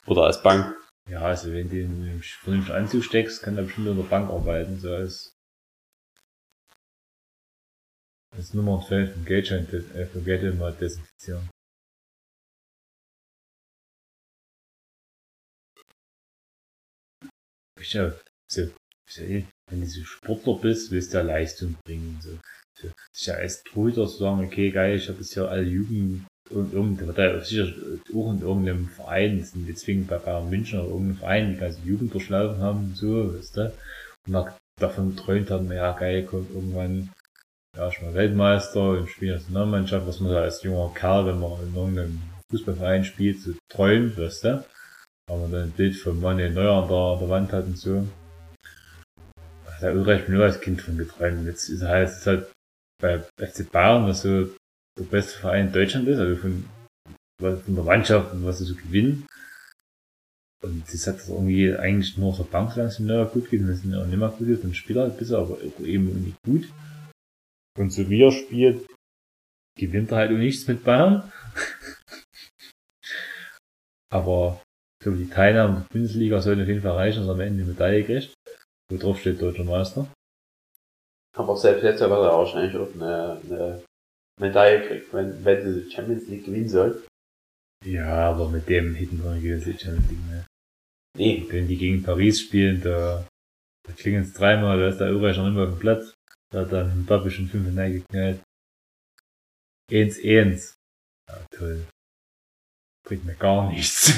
[0.07, 0.75] Oder als Bank.
[1.09, 4.79] ja, also wenn du einen vernünftigen Anzug steckst, kann er bestimmt in der Bank arbeiten,
[4.81, 5.33] so als
[8.37, 11.49] als Nummer 12 vom Geldschein, äh, Geld mal desinfizieren.
[17.81, 18.13] Ich ja,
[19.71, 22.21] wenn du so Sportler bist, willst du ja Leistung bringen.
[22.23, 22.39] So.
[22.81, 26.27] So, sich ja als Torhüter zu sagen, okay, geil, ich habe jetzt hier alle Jugend
[26.51, 27.67] und irgend, wird sicher
[28.15, 31.59] auch in irgendeinem Verein, das sind jetzt zwingend bei Bayern München oder irgendeinem Verein, die
[31.59, 33.73] ganze Jugend durchlaufen haben und so, weißt du,
[34.27, 34.47] und
[34.79, 37.11] davon geträumt haben, ja geil, kommt irgendwann,
[37.77, 41.63] ja, ich mal Weltmeister im Spiel Nationalmannschaft, was man da als junger Kerl, wenn man
[41.63, 44.65] in irgendeinem Fußballverein spielt, so träumt, weißt du,
[45.31, 47.79] haben wir dann ein Bild von Manuel Neuer an der, an der Wand hat und
[47.79, 48.07] so.
[49.81, 51.47] Da Ulreich bin nur als Kind von geträumt.
[51.47, 52.53] Jetzt ist halt, ist halt
[53.01, 54.51] bei FC Bayern, was so
[54.99, 56.65] der beste Verein in Deutschland ist, also von,
[57.39, 59.27] von der Mannschaft und was sie so gewinnen.
[60.63, 63.81] Und das hat das irgendwie eigentlich nur auf der Bank nicht gut geht, und das
[63.81, 66.69] sind auch nicht mehr gut ist, und Spieler ein bisschen, aber eben nicht gut.
[67.79, 68.87] Und so wie er spielt,
[69.79, 71.33] gewinnt er halt auch nichts mit Bayern.
[74.13, 74.61] aber
[75.03, 77.73] so die Teilnahme der Bundesliga sollte auf jeden Fall reichen, dass er am Ende eine
[77.73, 78.35] Medaille kriegt.
[78.91, 80.13] Wo drauf steht Deutscher Meister.
[81.37, 83.83] Aber selbst jetzt wird er wahrscheinlich auch eine, eine
[84.41, 87.05] Medaille kriegt, wenn, wenn sie die Champions League gewinnen soll.
[87.85, 90.47] Ja, aber mit dem hinten dran gewinnen sie die Champions League mehr.
[91.17, 91.47] Nee.
[91.49, 93.27] Wenn die gegen Paris spielen, da,
[93.87, 96.15] da klingen es dreimal, da ist der Ulreich noch immer auf dem Platz.
[96.53, 98.43] Da hat dann Mbappe schon fünf geknallt.
[99.91, 100.75] Eins, eins.
[101.29, 101.87] Ja, toll.
[103.07, 104.13] Bringt mir gar nichts.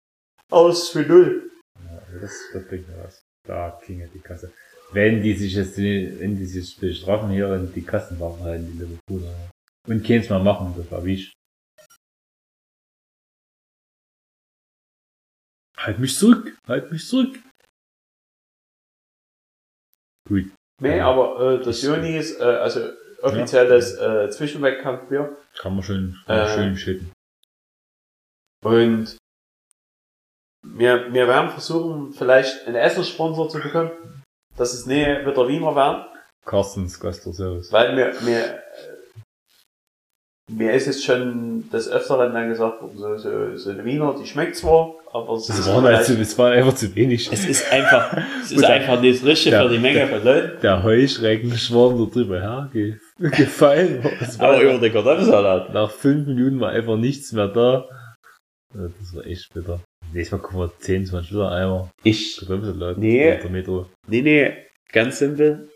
[0.50, 1.50] Aus für null.
[1.84, 3.22] Ja, das, das bringt mir was.
[3.44, 4.52] Da klingelt die Kasse.
[4.90, 9.50] Wenn die sich jetzt, wenn die sich bestrafen hier und die Kassenwachen halten, die Liverpooler.
[9.86, 11.32] Und keins mal machen, das war wie ich.
[15.76, 16.58] Halt mich zurück!
[16.66, 17.38] Halt mich zurück!
[20.26, 20.50] Gut.
[20.80, 22.90] Nee, aber äh, das Juni ist äh, also
[23.22, 25.36] offizielles äh, Zwischenwettkampfbier.
[25.58, 26.54] Kann man schön, kann man Äh.
[26.54, 27.12] schön schütten.
[28.64, 29.16] Und
[30.62, 33.90] wir, wir werden versuchen, vielleicht einen Essenssponsor zu bekommen.
[34.56, 36.04] Dass es nicht wieder Wiener werden.
[36.44, 37.70] Carstens Gastro-Service.
[37.72, 38.58] Weil mir, mir, äh,
[40.48, 44.26] mir ist jetzt schon des Öfteren dann gesagt worden, so, so, so eine Wiener, die
[44.26, 47.30] schmeckt zwar, aber es Das ist war, halt vielleicht- zu, das war einfach zu wenig.
[47.32, 49.62] Es ist einfach, es ist einfach nicht richtig ja.
[49.62, 50.60] für die Menge von Leuten.
[50.62, 54.02] Der Heuschreckenschwarm da drüber herge gefallen.
[54.20, 55.72] Das war Aber über den Kartoffelsalat.
[55.74, 57.86] Nach fünf Minuten war einfach nichts mehr da.
[58.74, 59.80] Das war echt bitter.
[60.12, 61.90] Nächstes Mal kommen wir 10, 20 Liter Eimer.
[62.04, 62.96] Ich, Kartoffelsalat.
[62.98, 63.38] Nee.
[63.38, 63.86] Der Metro.
[64.06, 64.56] nee, nee,
[64.92, 65.68] ganz simpel.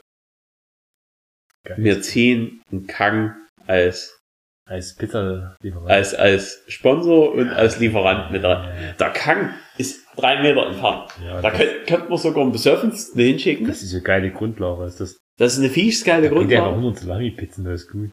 [1.65, 1.77] Geil.
[1.78, 3.35] Wir ziehen einen Kang
[3.66, 4.19] als,
[4.64, 5.90] Als Pizza Lieferant.
[5.90, 8.94] als, als Sponsor und als Lieferant mit rein.
[8.98, 11.10] Der Kang ist drei Meter entfernt.
[11.24, 13.66] ja, Da könnte, könnte man sogar einen Besoffensten hinschicken.
[13.66, 14.84] das ist eine geile Grundlage.
[14.84, 16.76] Das, das Das ist eine fiesgeile bringt ja Grundlage.
[16.80, 18.10] 100 Salami-Pizzen, das ist gut.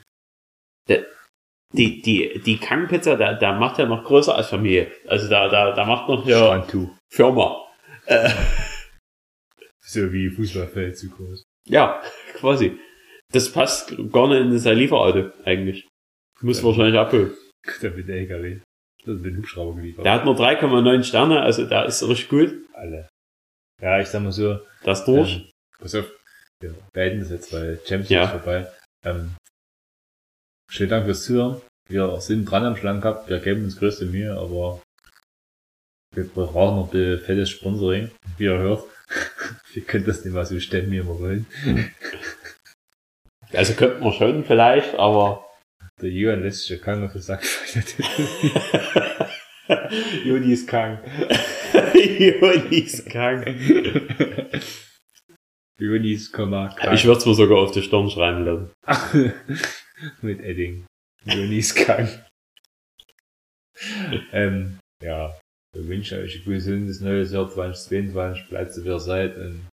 [1.71, 4.91] Die, die, die Kang-Pizza, der, der macht ja noch größer als Familie.
[5.07, 6.89] Also da, da, da macht noch ja Strandtuch.
[7.11, 7.63] Firma.
[8.07, 8.29] Äh,
[9.81, 11.43] So wie Fußballfeld zu groß.
[11.67, 12.01] ja,
[12.35, 12.77] quasi.
[13.31, 15.87] Das passt gar nicht in sein Lieferauto, eigentlich.
[16.41, 16.65] Muss Ja.
[16.65, 17.33] wahrscheinlich abholen.
[17.81, 18.59] Da wird der LKW.
[19.05, 20.05] Das wird ein Hubschrauber geliefert.
[20.05, 22.53] Der hat nur 3,9 Sterne, also der ist richtig gut.
[22.73, 23.07] Alle.
[23.81, 24.59] Ja, ich sag mal so.
[24.83, 25.35] Das durch.
[25.37, 25.49] Ähm,
[25.79, 26.11] pass auf.
[26.61, 28.23] Wir beenden das jetzt, weil Champions Ja.
[28.25, 28.67] ist vorbei.
[29.05, 29.35] Ähm,
[30.69, 31.61] schönen Dank fürs Zuhören.
[31.89, 33.29] Wir sind dran am Schlangen gehabt.
[33.29, 34.81] Wir geben uns größte Mühe, aber
[36.13, 38.11] wir brauchen noch ein fettes Sponsoring.
[38.37, 38.83] Wie ihr hört.
[39.73, 41.45] wir können das nicht mal so stemmen, wie wir wollen.
[43.53, 45.48] Also könnte man schon vielleicht, aber
[46.01, 47.43] Der Johann lässt sich ja krank auf den Sack.
[50.23, 50.99] Juni ist krank.
[51.93, 53.45] Joni ist krank.
[55.79, 56.75] Juni ist krank.
[56.93, 58.71] Ich würde es mir sogar auf die Stirn schreiben lassen.
[60.21, 60.85] Mit Edding.
[61.25, 62.09] Juni ist krank.
[64.31, 65.37] ähm, ja.
[65.73, 68.49] Wir wünschen euch ein gesundes neues Jahr 2022.
[68.49, 69.67] Bleibt so wie ihr seid und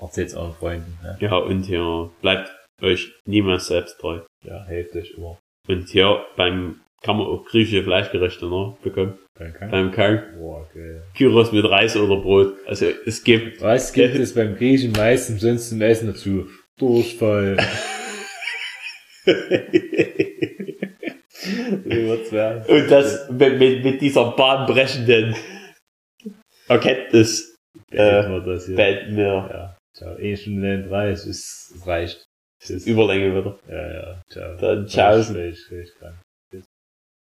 [0.00, 0.98] erzählt's euren Freunden.
[1.02, 1.16] Ne?
[1.20, 2.50] Ja, und hier bleibt
[2.82, 4.20] euch niemals selbst treu.
[4.44, 5.38] Ja, hält euch immer.
[5.68, 9.18] Und hier beim kann man auch griechische Fleischgerichte noch bekommen.
[9.38, 9.70] Beim Kang?
[9.70, 10.22] Beim Kang.
[10.38, 11.04] Boah, geil.
[11.14, 12.54] Kyros mit Reis oder Brot.
[12.66, 13.60] Also es gibt...
[13.60, 16.48] Was gibt es beim Griechen meistens sonst zum Essen dazu?
[16.78, 17.58] Durchfall.
[22.68, 25.36] Und das mit, mit, mit dieser bahnbrechenden
[26.68, 27.56] Erkenntnis
[27.90, 28.76] äh, das, ja.
[28.76, 29.24] bald mir.
[29.24, 29.76] Ja.
[29.94, 32.25] Ciao, eh schon 30, es reicht.
[32.70, 33.58] Überlänge wieder.
[33.68, 34.22] Ja, ja.
[34.28, 34.56] Ciao.
[34.56, 35.22] Dann, ciao.
[35.22, 36.25] Spät, spät, spät.